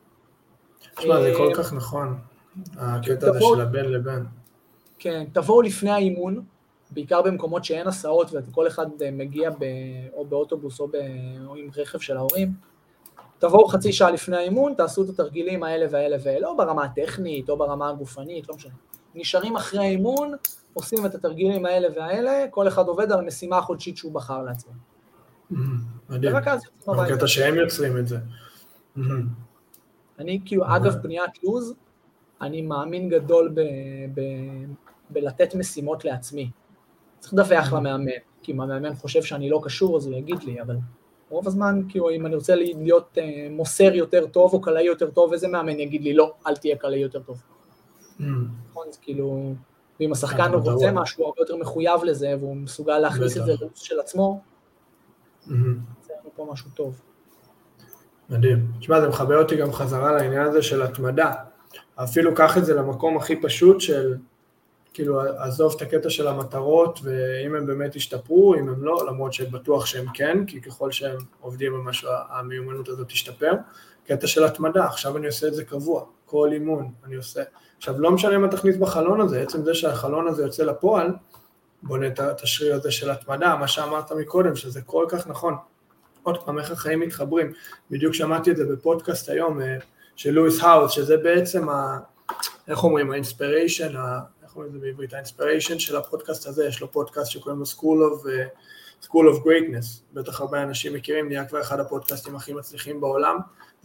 תשמע, 0.97 1.21
זה 1.21 1.33
כל 1.37 1.49
אה, 1.49 1.55
כך 1.55 1.73
נכון, 1.73 2.19
הקטע 2.77 3.29
הזה 3.29 3.41
של 3.55 3.61
הבין 3.61 3.85
לבין. 3.85 4.27
כן, 4.99 5.25
תבואו 5.33 5.63
לפני 5.63 5.91
האימון, 5.91 6.45
בעיקר 6.91 7.23
במקומות 7.23 7.65
שאין 7.65 7.87
הסעות 7.87 8.31
וכל 8.33 8.67
אחד 8.67 8.87
אה, 9.03 9.11
מגיע 9.11 9.51
ב, 9.51 9.65
או 10.13 10.25
באוטובוס 10.25 10.81
או, 10.81 10.89
ב, 10.89 10.97
או 11.47 11.57
עם 11.57 11.69
רכב 11.77 11.99
של 11.99 12.17
ההורים, 12.17 12.53
תבואו 13.39 13.69
חצי 13.69 13.93
שעה 13.93 14.11
לפני 14.11 14.37
האימון, 14.37 14.75
תעשו 14.75 15.05
את 15.05 15.09
התרגילים 15.09 15.63
האלה 15.63 15.87
והאלה 15.91 16.17
והאלה, 16.23 16.49
או 16.49 16.57
ברמה 16.57 16.85
הטכנית, 16.85 17.49
או 17.49 17.57
ברמה 17.57 17.89
הגופנית, 17.89 18.49
לא 18.49 18.55
משנה. 18.55 18.73
נשארים 19.15 19.57
אחרי 19.57 19.81
האימון, 19.81 20.33
עושים 20.77 21.07
את 21.07 21.14
התרגילים 21.14 21.66
האלה 21.66 21.89
והאלה, 21.97 22.45
כל 22.51 22.68
אחד 22.68 22.87
עובד 22.87 23.12
על 23.12 23.18
המשימה 23.18 23.59
החודשית 23.59 23.97
שהוא 23.97 24.12
בחר 24.12 24.43
לעצמו. 24.43 24.72
מדהים. 25.51 26.35
יוצאים 26.37 26.64
הביתה. 26.87 27.14
בקטע 27.14 27.27
שהם 27.27 27.55
יוצרים 27.55 27.99
את 27.99 28.09
זה. 28.09 28.18
אני 30.18 30.41
כאילו, 30.45 30.64
אגב 30.77 30.95
בניית 31.03 31.43
לו"ז, 31.45 31.74
אני 32.41 32.62
מאמין 32.62 33.09
גדול 33.09 33.55
בלתת 35.11 35.55
משימות 35.55 36.05
לעצמי. 36.05 36.51
צריך 37.18 37.35
לדווח 37.35 37.72
למאמן, 37.72 38.11
כי 38.43 38.53
אם 38.53 38.61
המאמן 38.61 38.95
חושב 38.95 39.22
שאני 39.22 39.51
לא 39.51 39.61
קשור 39.64 39.97
אז 39.97 40.07
הוא 40.07 40.14
יגיד 40.14 40.43
לי, 40.43 40.62
אבל 40.62 40.77
רוב 41.31 41.47
הזמן, 41.47 41.83
כאילו, 41.89 42.11
אם 42.11 42.27
אני 42.27 42.35
רוצה 42.35 42.55
להיות 42.57 43.18
אה, 43.18 43.49
מוסר 43.51 43.95
יותר 43.95 44.27
טוב 44.27 44.53
או 44.53 44.61
קלעי 44.61 44.85
יותר 44.85 45.11
טוב, 45.11 45.33
איזה 45.33 45.49
מאמן 45.49 45.81
יגיד 45.81 46.03
לי, 46.03 46.14
לא, 46.14 46.35
אל 46.47 46.57
תהיה 46.57 46.77
קלעי 46.77 47.01
יותר 47.01 47.20
טוב. 47.20 47.43
נכון, 48.70 48.87
אז 48.89 48.99
כאילו, 49.03 49.55
ואם 50.01 50.13
השחקן 50.13 50.53
רוצה 50.55 50.93
משהו, 50.93 51.23
הוא 51.23 51.27
הרבה 51.29 51.43
יותר 51.43 51.57
מחויב 51.57 52.05
לזה, 52.05 52.35
והוא 52.41 52.57
מסוגל 52.57 52.99
להכניס 52.99 53.37
את 53.37 53.45
זה 53.45 53.55
לרוץ 53.61 53.83
של 53.83 54.01
עצמו. 54.01 54.41
זה 56.07 56.13
לנו 56.21 56.31
פה 56.37 56.49
משהו 56.53 56.71
טוב. 56.75 57.01
מדהים. 58.31 58.73
תשמע, 58.79 59.01
זה 59.01 59.09
מחבר 59.09 59.43
אותי 59.43 59.57
גם 59.57 59.73
חזרה 59.73 60.13
לעניין 60.13 60.43
הזה 60.43 60.63
של 60.63 60.83
התמדה. 60.83 61.33
אפילו 61.95 62.35
קח 62.35 62.59
את 62.59 62.65
זה 62.65 62.75
למקום 62.75 63.17
הכי 63.17 63.43
פשוט 63.43 63.81
של, 63.81 64.17
כאילו, 64.93 65.21
עזוב 65.21 65.75
את 65.77 65.83
הקטע 65.83 66.11
של 66.11 66.29
המטרות, 66.29 67.01
ואם 67.03 67.55
הם 67.55 67.67
באמת 67.67 67.97
ישתפרו, 67.97 68.55
אם 68.55 68.69
הם 68.69 68.85
לא, 68.85 69.07
למרות 69.07 69.33
שבטוח 69.33 69.87
שהם 69.87 70.07
כן, 70.15 70.47
כי 70.47 70.61
ככל 70.61 70.93
שהם 70.93 71.19
עובדים 71.41 71.75
על 71.75 71.81
משהו, 71.81 72.11
המיומנות 72.29 72.89
הזאת 72.89 73.09
תשתפר. 73.09 73.53
קטע 74.07 74.27
של 74.27 74.45
התמדה, 74.45 74.85
עכשיו 74.85 75.17
אני 75.17 75.27
עושה 75.27 75.47
את 75.47 75.55
זה 75.55 75.65
קבוע, 75.65 76.05
כל 76.25 76.51
אימון 76.53 76.93
אני 77.05 77.15
עושה. 77.15 77.43
עכשיו, 77.77 78.01
לא 78.01 78.11
משנה 78.11 78.39
מה 78.39 78.49
תכניס 78.49 78.77
בחלון 78.77 79.21
הזה, 79.21 79.41
עצם 79.41 79.65
זה 79.65 79.75
שהחלון 79.75 80.29
הזה 80.29 80.43
יוצא 80.43 80.65
לפועל, 80.65 81.13
בונה 81.83 82.07
את 82.07 82.43
השריר 82.43 82.75
הזה 82.75 82.91
של 82.91 83.11
התמדה, 83.11 83.57
מה 83.57 83.69
שאמרת 83.69 84.13
מקודם, 84.13 84.57
שזה 84.57 84.81
כל 84.83 85.07
כך 85.09 85.27
נכון. 85.27 85.55
עוד 86.23 86.45
פעם, 86.45 86.59
איך 86.59 86.71
החיים 86.71 87.01
מתחברים. 87.01 87.53
בדיוק 87.91 88.15
שמעתי 88.15 88.51
את 88.51 88.57
זה 88.57 88.65
בפודקאסט 88.65 89.29
היום 89.29 89.61
אה, 89.61 89.77
של 90.17 90.31
לואיס 90.31 90.63
האוס, 90.63 90.93
שזה 90.93 91.17
בעצם, 91.17 91.69
ה, 91.69 91.99
איך 92.69 92.85
אומרים, 92.85 93.11
ה 93.11 93.17
inspiration, 93.17 93.95
איך 94.43 94.57
אומרים 94.57 94.69
את 94.69 94.73
זה 94.73 94.79
בעברית, 94.87 95.15
ה 95.14 95.20
inspiration 95.20 95.79
של 95.79 95.97
הפודקאסט 95.97 96.47
הזה, 96.47 96.67
יש 96.67 96.81
לו 96.81 96.93
פודקאסט 96.93 97.31
שקוראים 97.31 97.61
לו 97.61 97.65
School 97.67 98.23
of, 98.23 98.27
uh, 98.27 99.07
School 99.07 99.35
of 99.35 99.45
Greatness, 99.45 100.15
בטח 100.15 100.41
הרבה 100.41 100.63
אנשים 100.63 100.93
מכירים, 100.93 101.29
נהיה 101.29 101.45
כבר 101.45 101.61
אחד 101.61 101.81
הפודקאסטים 101.81 102.37
הכי 102.37 102.53
מצליחים 102.53 103.01
בעולם, 103.01 103.37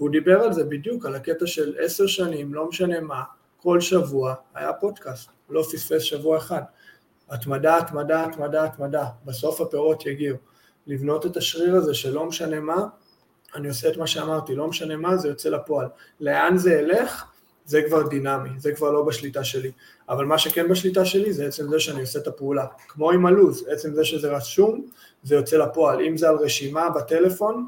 והוא 0.01 0.11
דיבר 0.11 0.41
על 0.41 0.53
זה 0.53 0.63
בדיוק, 0.63 1.05
על 1.05 1.15
הקטע 1.15 1.47
של 1.47 1.75
עשר 1.79 2.07
שנים, 2.07 2.53
לא 2.53 2.67
משנה 2.67 2.99
מה, 2.99 3.23
כל 3.57 3.81
שבוע 3.81 4.33
היה 4.55 4.73
פודקאסט, 4.73 5.29
לא 5.49 5.61
פספס 5.61 6.01
שבוע 6.01 6.37
אחד. 6.37 6.61
התמדה, 7.29 7.77
התמדה, 7.77 8.25
התמדה, 8.25 8.63
התמדה, 8.63 9.05
בסוף 9.25 9.61
הפירות 9.61 10.05
יגיעו. 10.05 10.37
לבנות 10.87 11.25
את 11.25 11.37
השריר 11.37 11.75
הזה 11.75 11.93
שלא 11.93 12.25
משנה 12.25 12.59
מה, 12.59 12.85
אני 13.55 13.67
עושה 13.67 13.89
את 13.89 13.97
מה 13.97 14.07
שאמרתי, 14.07 14.55
לא 14.55 14.67
משנה 14.67 14.95
מה, 14.95 15.17
זה 15.17 15.27
יוצא 15.27 15.49
לפועל. 15.49 15.87
לאן 16.19 16.57
זה 16.57 16.73
ילך, 16.73 17.25
זה 17.65 17.81
כבר 17.87 18.07
דינמי, 18.07 18.49
זה 18.57 18.71
כבר 18.71 18.91
לא 18.91 19.03
בשליטה 19.03 19.43
שלי. 19.43 19.71
אבל 20.09 20.25
מה 20.25 20.37
שכן 20.37 20.67
בשליטה 20.67 21.05
שלי 21.05 21.33
זה 21.33 21.45
עצם 21.45 21.69
זה 21.69 21.79
שאני 21.79 22.01
עושה 22.01 22.19
את 22.19 22.27
הפעולה. 22.27 22.65
כמו 22.87 23.11
עם 23.11 23.25
הלו"ז, 23.25 23.67
עצם 23.67 23.93
זה 23.93 24.05
שזה 24.05 24.35
רשום, 24.35 24.85
זה 25.23 25.35
יוצא 25.35 25.57
לפועל. 25.57 26.01
אם 26.01 26.17
זה 26.17 26.29
על 26.29 26.35
רשימה 26.35 26.89
בטלפון, 26.89 27.67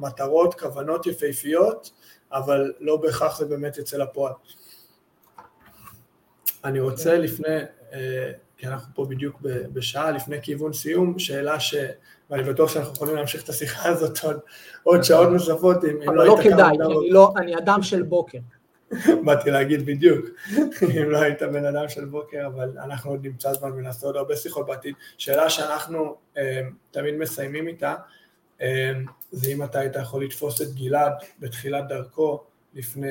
מטרות, 0.00 0.60
כוונות 0.60 1.06
יפהפיות, 1.06 1.90
אבל 2.32 2.72
לא 2.80 2.96
בהכרח 2.96 3.38
זה 3.38 3.44
באמת 3.44 3.78
יצא 3.78 3.96
לפועל. 3.96 4.32
אני 6.64 6.80
רוצה 6.80 7.18
לפני, 7.18 7.56
אה, 7.92 8.32
כי 8.58 8.66
אנחנו 8.66 8.94
פה 8.94 9.04
בדיוק 9.04 9.40
בשעה, 9.72 10.10
לפני 10.10 10.42
כיוון 10.42 10.72
סיום, 10.72 11.18
שאלה 11.18 11.60
ש... 11.60 11.74
ואני 12.30 12.42
בטוח 12.42 12.70
שאנחנו 12.70 12.94
יכולים 12.94 13.16
להמשיך 13.16 13.44
את 13.44 13.48
השיחה 13.48 13.88
הזאת 13.88 14.18
עוד, 14.24 14.40
עוד 14.82 15.02
שעות 15.02 15.28
נוספות, 15.28 15.84
אם, 15.84 16.02
אם 16.02 16.14
לא, 16.14 16.26
לא 16.26 16.38
היית... 16.38 16.52
כדאי, 16.54 16.70
אני, 16.70 17.10
לא, 17.10 17.32
אני 17.36 17.58
אדם 17.58 17.82
של 17.82 18.02
בוקר. 18.02 18.38
באתי 19.24 19.50
להגיד 19.50 19.86
בדיוק, 19.86 20.26
אם 21.00 21.10
לא 21.10 21.18
היית 21.18 21.42
בן 21.42 21.64
אדם 21.64 21.88
של 21.88 22.04
בוקר, 22.04 22.46
אבל 22.46 22.78
אנחנו 22.84 23.10
עוד 23.10 23.26
נמצא 23.26 23.52
זמן 23.52 23.72
ונעשה 23.72 24.06
עוד 24.06 24.16
הרבה 24.16 24.36
שיחות 24.36 24.66
בעתיד. 24.66 24.94
שאלה 25.18 25.50
שאנחנו 25.50 26.16
אה, 26.36 26.60
תמיד 26.90 27.14
מסיימים 27.14 27.68
איתה, 27.68 27.94
זה 29.32 29.50
אם 29.52 29.64
אתה 29.64 29.78
היית 29.78 29.96
יכול 30.02 30.24
לתפוס 30.24 30.62
את 30.62 30.74
גלעד 30.74 31.12
בתחילת 31.38 31.88
דרכו, 31.88 32.44
לפני 32.74 33.08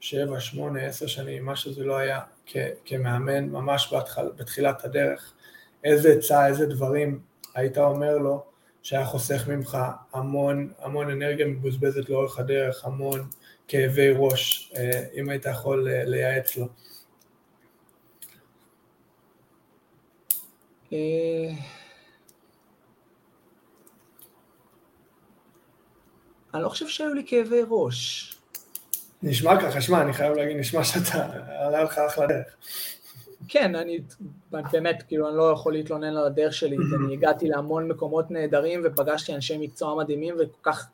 שבע, 0.00 0.40
שמונה, 0.40 0.82
עשר 0.82 1.06
שנים, 1.06 1.44
מה 1.44 1.56
שזה 1.56 1.84
לא 1.84 1.96
היה, 1.96 2.20
כמאמן, 2.84 3.48
ממש 3.48 3.92
בהתחל, 3.92 4.30
בתחילת 4.36 4.84
הדרך, 4.84 5.32
איזה 5.84 6.12
עצה, 6.12 6.46
איזה 6.46 6.66
דברים 6.66 7.20
היית 7.54 7.78
אומר 7.78 8.18
לו 8.18 8.44
שהיה 8.82 9.04
חוסך 9.04 9.48
ממך 9.48 9.78
המון, 10.12 10.72
המון 10.78 11.10
אנרגיה 11.10 11.46
מבוזבזת 11.46 12.08
לאורך 12.08 12.38
הדרך, 12.38 12.84
המון 12.84 13.26
כאבי 13.68 14.12
ראש, 14.16 14.72
אה, 14.76 15.04
אם 15.14 15.28
היית 15.28 15.46
יכול 15.46 15.88
אה, 15.88 16.04
לייעץ 16.04 16.56
לו. 16.56 16.66
אני 26.54 26.62
לא 26.62 26.68
חושב 26.68 26.88
שהיו 26.88 27.14
לי 27.14 27.22
כאבי 27.26 27.60
ראש. 27.68 28.34
נשמע 29.22 29.60
ככה, 29.60 29.80
שמע, 29.80 30.02
אני 30.02 30.12
חייב 30.12 30.32
להגיד, 30.36 30.56
נשמע 30.56 30.84
שאתה, 30.84 31.28
עלה 31.48 31.82
לך 31.82 31.98
אחלה 31.98 32.26
דרך. 32.26 32.56
כן, 33.48 33.74
אני 33.74 33.98
באמת, 34.50 35.02
כאילו, 35.08 35.28
אני 35.28 35.36
לא 35.36 35.50
יכול 35.50 35.72
להתלונן 35.72 36.16
על 36.16 36.26
הדרך 36.26 36.54
שלי, 36.54 36.76
אני 36.76 37.14
הגעתי 37.14 37.48
להמון 37.48 37.88
מקומות 37.88 38.30
נהדרים 38.30 38.82
ופגשתי 38.84 39.34
אנשי 39.34 39.58
מקצוע 39.58 39.94
מדהימים 39.94 40.34
וכל 40.38 40.58
כך, 40.62 40.88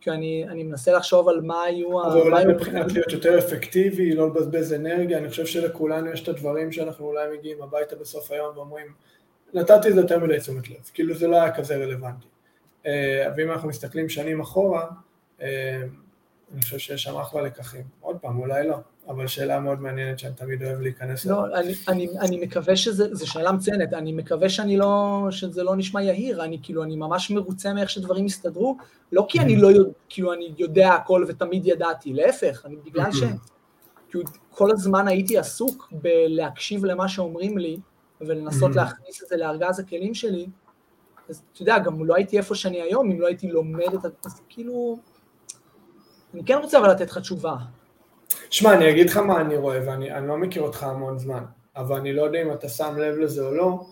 כי 0.00 0.10
אני, 0.10 0.46
אני 0.48 0.62
מנסה 0.62 0.92
לחשוב 0.92 1.28
על 1.28 1.40
מה 1.40 1.62
היו... 1.62 2.06
אבל 2.06 2.20
אולי 2.20 2.44
מבחינת 2.44 2.92
להיות 2.92 3.12
יותר 3.12 3.38
אפקטיבי, 3.38 4.14
לא 4.14 4.26
לבזבז 4.26 4.72
אנרגיה, 4.72 5.18
אני 5.18 5.28
חושב 5.28 5.46
שלכולנו 5.46 6.10
יש 6.10 6.22
את 6.22 6.28
הדברים 6.28 6.72
שאנחנו 6.72 7.06
אולי 7.06 7.38
מגיעים 7.38 7.62
הביתה 7.62 7.96
בסוף 7.96 8.30
היום 8.30 8.56
ואומרים, 8.56 8.86
נתתי 9.54 9.90
לזה 9.90 10.00
יותר 10.00 10.18
מדי 10.18 10.40
תשומת 10.40 10.68
לב, 10.70 10.90
כאילו 10.94 11.14
זה 11.14 11.26
לא 11.26 11.36
היה 11.36 11.54
כזה 11.54 11.76
רלוונטי. 11.76 12.26
אה, 12.86 13.26
ואם 13.36 13.50
אנחנו 13.50 13.68
מסתכלים 13.68 14.08
שנים 14.08 14.40
אחורה, 14.40 14.86
אה, 15.42 15.82
אני 16.54 16.62
חושב 16.62 16.78
שיש 16.78 17.02
שם 17.02 17.16
אחלה 17.16 17.42
לקחים. 17.42 17.82
עוד 18.00 18.16
פעם, 18.16 18.38
אולי 18.38 18.68
לא, 18.68 18.76
אבל 19.08 19.26
שאלה 19.26 19.60
מאוד 19.60 19.80
מעניינת 19.80 20.18
שאני 20.18 20.34
תמיד 20.34 20.62
אוהב 20.62 20.80
להיכנס 20.80 21.26
לא, 21.26 21.46
אליה. 21.46 21.58
אני, 21.60 21.74
אני, 21.88 22.08
אני 22.20 22.46
מקווה 22.46 22.76
שזה, 22.76 23.14
זו 23.14 23.30
שאלה 23.30 23.52
מצוינת, 23.52 23.92
אני 23.92 24.12
מקווה 24.12 24.48
שאני 24.48 24.76
לא, 24.76 25.26
שזה 25.30 25.62
לא 25.62 25.76
נשמע 25.76 26.02
יהיר, 26.02 26.44
אני 26.44 26.58
כאילו, 26.62 26.82
אני 26.82 26.96
ממש 26.96 27.30
מרוצה 27.30 27.72
מאיך 27.72 27.90
שדברים 27.90 28.24
הסתדרו, 28.24 28.76
לא 29.12 29.26
כי 29.28 29.40
אני 29.40 29.56
לא 29.56 29.68
יודע, 29.68 29.90
כאילו 30.08 30.32
אני 30.32 30.52
יודע 30.58 30.92
הכל 30.92 31.24
ותמיד 31.28 31.66
ידעתי, 31.66 32.12
להפך, 32.12 32.62
אני 32.66 32.76
בגלל 32.84 33.12
ש... 33.12 33.22
כאילו, 34.10 34.24
כל 34.50 34.70
הזמן 34.70 35.08
הייתי 35.08 35.38
עסוק 35.38 35.92
בלהקשיב 35.92 36.84
למה 36.84 37.08
שאומרים 37.08 37.58
לי, 37.58 37.78
ולנסות 38.20 38.76
להכניס 38.76 39.22
את 39.22 39.28
זה 39.28 39.36
לארגז 39.36 39.80
הכלים 39.80 40.14
שלי, 40.14 40.46
אז 41.28 41.42
אתה 41.52 41.62
יודע, 41.62 41.78
גם 41.78 42.04
לא 42.04 42.14
הייתי 42.14 42.38
איפה 42.38 42.54
שאני 42.54 42.82
היום, 42.82 43.10
אם 43.10 43.20
לא 43.20 43.26
הייתי 43.26 43.48
לומד 43.48 43.94
את 43.94 44.04
ה... 44.04 44.08
אז 44.24 44.40
כאילו... 44.48 44.98
אני 46.34 46.44
כן 46.44 46.58
רוצה 46.62 46.78
אבל 46.78 46.90
לתת 46.90 47.10
לך 47.10 47.18
תשובה. 47.18 47.56
שמע, 48.50 48.74
אני 48.74 48.90
אגיד 48.90 49.10
לך 49.10 49.16
מה 49.16 49.40
אני 49.40 49.56
רואה, 49.56 49.80
ואני 49.86 50.28
לא 50.28 50.36
מכיר 50.36 50.62
אותך 50.62 50.82
המון 50.82 51.18
זמן, 51.18 51.44
אבל 51.76 51.96
אני 51.96 52.12
לא 52.12 52.22
יודע 52.22 52.42
אם 52.42 52.52
אתה 52.52 52.68
שם 52.68 52.98
לב 52.98 53.18
לזה 53.18 53.46
או 53.46 53.54
לא, 53.54 53.86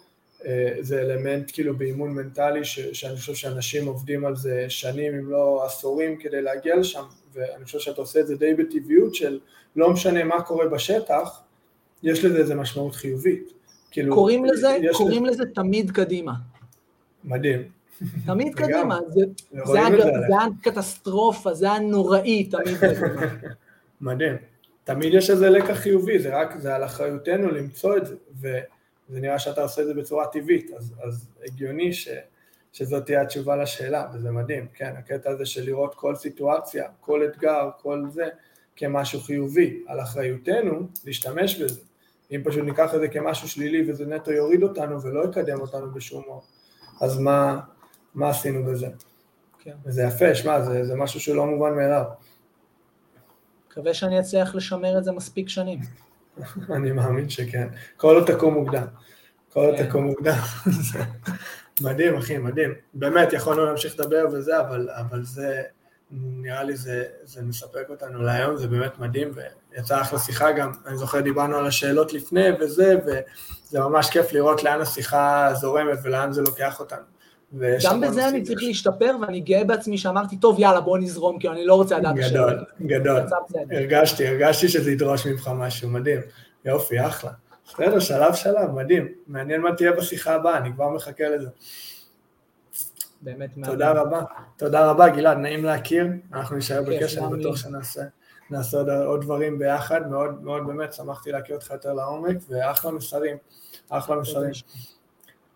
אה, 0.47 0.75
זה 0.81 1.01
אלמנט 1.01 1.51
כאילו 1.53 1.77
באימון 1.77 2.11
מנטלי, 2.11 2.65
ש, 2.65 2.81
שאני 2.81 3.17
חושב 3.17 3.35
שאנשים 3.35 3.87
עובדים 3.87 4.27
על 4.27 4.37
זה 4.37 4.67
שנים 4.69 5.15
אם 5.15 5.31
לא 5.31 5.65
עשורים 5.67 6.17
כדי 6.17 6.43
להגיע 6.43 6.77
לשם, 6.77 7.03
ואני 7.33 7.65
חושב 7.65 7.79
שאתה 7.79 8.01
עושה 8.01 8.21
את 8.21 8.27
זה 8.27 8.37
די 8.37 8.55
בטבעיות 8.55 9.15
של 9.15 9.39
לא 9.77 9.91
משנה 9.91 10.25
מה 10.25 10.43
קורה 10.43 10.69
בשטח, 10.69 11.41
יש 12.03 12.25
לזה 12.25 12.39
איזה 12.39 12.55
משמעות 12.55 12.95
חיובית. 12.95 13.53
כאילו, 13.91 14.15
קוראים 14.15 14.45
לזה, 14.45 14.79
קוראים 14.93 15.27
לזה 15.27 15.45
תמיד 15.55 15.91
קדימה. 15.91 16.33
מדהים. 17.27 17.63
תמיד 18.27 18.55
קדימה, 18.55 18.99
זה, 19.09 19.25
זה, 19.65 19.81
הקטסטרופה, 20.61 21.55
זה 21.55 21.71
הנוראי, 21.71 22.45
תמיד 22.45 22.77
קדימה. 22.81 23.09
מדהים. 24.01 24.37
תמיד 24.85 25.15
יש 25.15 25.31
איזה 25.31 25.51
לקח 25.51 25.75
חיובי, 25.75 26.19
זה 26.19 26.37
רק, 26.37 26.57
זה 26.57 26.75
על 26.75 26.85
אחריותנו 26.85 27.51
למצוא 27.51 27.97
את 27.97 28.07
זה, 28.07 28.15
וזה 28.41 29.21
נראה 29.21 29.39
שאתה 29.39 29.63
עושה 29.63 29.83
את 29.83 29.87
זה 29.87 29.95
בצורה 29.95 30.27
טבעית, 30.27 30.71
אז, 30.77 30.95
אז 31.03 31.29
הגיוני 31.45 31.93
ש, 31.93 32.09
שזאת 32.73 33.07
תהיה 33.07 33.23
התשובה 33.23 33.57
לשאלה, 33.57 34.09
וזה 34.15 34.31
מדהים, 34.31 34.67
כן, 34.75 34.95
הקטע 34.99 35.31
הזה 35.31 35.47
של 35.47 35.65
לראות 35.65 35.95
כל 35.95 36.15
סיטואציה, 36.15 36.85
כל 37.01 37.25
אתגר, 37.25 37.71
כל 37.83 38.05
זה, 38.11 38.29
כמשהו 38.77 39.21
חיובי, 39.21 39.83
על 39.87 40.01
אחריותנו 40.01 40.89
להשתמש 41.05 41.61
בזה. 41.63 41.81
אם 42.33 42.41
פשוט 42.45 42.65
ניקח 42.65 42.95
את 42.95 43.01
זה 43.01 43.09
כמשהו 43.09 43.49
שלילי 43.49 43.91
וזה 43.91 44.07
נטו 44.07 44.33
יוריד 44.33 44.63
אותנו 44.63 45.03
ולא 45.03 45.25
יקדם 45.25 45.61
אותנו 45.61 45.91
בשום 45.91 46.23
מור, 46.27 46.45
אז 47.01 47.19
מה, 47.19 47.61
מה 48.15 48.31
עשינו 48.31 48.65
בזה? 48.65 48.89
כן. 49.59 49.75
וזה 49.85 50.03
יפה, 50.03 50.35
שמע, 50.35 50.63
זה, 50.63 50.85
זה 50.85 50.95
משהו 50.95 51.21
שלא 51.21 51.47
מובן 51.47 51.75
מאליו. 51.77 52.05
מקווה 53.71 53.95
שאני 53.95 54.21
אצליח 54.21 54.55
לשמר 54.55 54.99
את 54.99 55.05
זה 55.05 55.13
מספיק 55.13 55.49
שנים. 55.49 55.81
אני 56.77 56.93
מאמין 56.93 57.29
שכן. 57.29 57.69
כל 57.97 58.15
עוד 58.15 58.27
תקום 58.27 58.55
מוקדם. 58.55 58.87
כל 59.53 59.61
עוד 59.61 59.77
כן. 59.77 59.89
תקום 59.89 60.05
מוקדם. 60.05 60.39
מדהים, 61.81 62.17
אחי, 62.17 62.39
מדהים. 62.39 62.75
באמת, 62.95 63.33
יכולנו 63.33 63.65
להמשיך 63.65 64.01
לדבר 64.01 64.27
וזה, 64.33 64.61
אבל, 64.61 64.89
אבל 64.91 65.25
זה, 65.25 65.63
נראה 66.11 66.63
לי 66.63 66.77
זה, 66.77 67.05
זה 67.25 67.43
מספק 67.43 67.85
אותנו 67.89 68.23
להיום, 68.23 68.57
זה 68.57 68.69
באמת 68.69 68.99
מדהים, 68.99 69.33
ויצאה 69.75 70.01
אחלה 70.01 70.19
שיחה 70.19 70.53
גם, 70.53 70.73
אני 70.87 70.97
זוכר 70.97 71.21
דיברנו 71.21 71.57
על 71.57 71.67
השאלות 71.67 72.13
לפני 72.13 72.45
וזה, 72.61 72.95
וזה 73.07 73.81
ממש 73.81 74.11
כיף 74.11 74.33
לראות 74.33 74.65
לאן 74.65 74.81
השיחה 74.81 75.51
זורמת 75.55 75.99
ולאן 76.03 76.33
זה 76.33 76.43
לוקח 76.43 76.81
אותנו. 76.81 77.03
גם 77.85 78.01
בזה 78.01 78.29
אני 78.29 78.43
צריך 78.43 78.63
להשתפר, 78.63 79.17
ואני 79.21 79.41
גאה 79.41 79.65
בעצמי 79.65 79.99
שאמרתי, 79.99 80.37
טוב, 80.37 80.61
יאללה, 80.61 80.81
בוא 80.81 80.99
נזרום, 80.99 81.39
כי 81.39 81.49
אני 81.49 81.67
לא 81.67 81.75
רוצה 81.75 81.99
לדעת 81.99 82.15
השאלות. 82.19 82.53
גדול, 82.81 83.01
גדול. 83.01 83.77
הרגשתי, 83.77 84.27
הרגשתי 84.27 84.69
שזה 84.69 84.93
ידרוש 84.93 85.27
ממך 85.27 85.51
משהו, 85.55 85.89
מדהים. 85.89 86.21
יופי, 86.65 87.07
אחלה. 87.07 87.31
בסדר, 87.69 88.01
שלב 88.01 88.35
שלב, 88.35 88.71
מדהים. 88.75 89.09
מעניין 89.27 89.61
מה 89.61 89.75
תהיה 89.75 89.93
בשיחה 89.93 90.35
הבאה, 90.35 90.59
אני 90.59 90.73
כבר 90.73 90.89
מחכה 90.89 91.29
לזה. 91.29 91.49
באמת 93.21 93.57
מעניין. 93.57 93.73
תודה 93.73 93.93
רבה. 93.93 94.23
תודה 94.57 94.91
רבה, 94.91 95.09
גלעד, 95.09 95.39
נעים 95.39 95.65
להכיר. 95.65 96.07
אנחנו 96.33 96.57
נשאר 96.57 96.83
בקשר, 96.83 97.27
אני 97.27 97.41
בטוח 97.41 97.57
שנעשה 97.57 98.03
נעשה 98.51 98.77
עוד, 98.77 98.91
עוד 98.91 99.21
דברים 99.21 99.59
ביחד. 99.59 100.11
מאוד 100.11 100.43
מאוד 100.43 100.67
באמת 100.67 100.93
שמחתי 100.93 101.33
להכיר 101.33 101.55
אותך 101.57 101.71
יותר 101.71 101.93
לעומק, 101.93 102.37
ואחלה 102.49 102.91
מסרים. 102.91 103.37
אחלה 103.89 104.17
מסרים. 104.17 104.53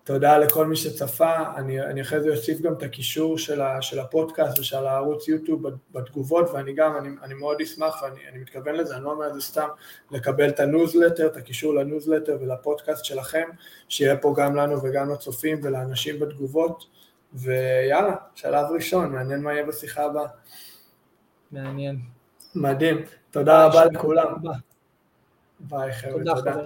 תודה 0.05 0.39
לכל 0.39 0.67
מי 0.67 0.77
שצפה, 0.77 1.37
אני, 1.57 1.81
אני 1.81 2.03
אחרי 2.03 2.21
זה 2.21 2.31
אוסיף 2.31 2.61
גם 2.61 2.73
את 2.73 2.83
הקישור 2.83 3.39
של, 3.39 3.61
ה, 3.61 3.83
של 3.83 3.99
הפודקאסט 3.99 4.59
ושל 4.59 4.87
הערוץ 4.87 5.29
יוטיוב 5.29 5.63
בתגובות 5.93 6.51
ואני 6.51 6.73
גם, 6.73 6.97
אני, 6.97 7.09
אני 7.23 7.35
מאוד 7.35 7.61
אשמח 7.61 8.03
ואני 8.03 8.39
מתכוון 8.39 8.75
לזה, 8.75 8.97
אני 8.97 9.05
לא 9.05 9.11
אומר 9.13 9.27
את 9.27 9.35
זה 9.35 9.41
סתם, 9.41 9.69
לקבל 10.11 10.49
את 10.49 10.61
הניוזלטר, 10.61 11.27
את 11.27 11.37
הקישור 11.37 11.75
לניוזלטר 11.75 12.39
ולפודקאסט 12.41 13.05
שלכם, 13.05 13.49
שיהיה 13.89 14.17
פה 14.17 14.35
גם 14.37 14.57
לנו 14.57 14.83
וגם 14.83 15.11
לצופים 15.11 15.61
ולאנשים 15.63 16.21
בתגובות, 16.21 16.85
ויאללה, 17.35 18.16
שלב 18.35 18.66
ראשון, 18.70 19.12
מעניין 19.12 19.43
מה 19.43 19.53
יהיה 19.53 19.66
בשיחה 19.66 20.05
הבאה. 20.05 20.28
מעניין. 21.53 22.01
מדהים, 22.55 23.03
תודה 23.31 23.66
רבה 23.66 23.85
לכולם. 23.85 24.35
ביי 25.61 25.93
חבר'ה, 25.93 26.35
תודה. 26.35 26.57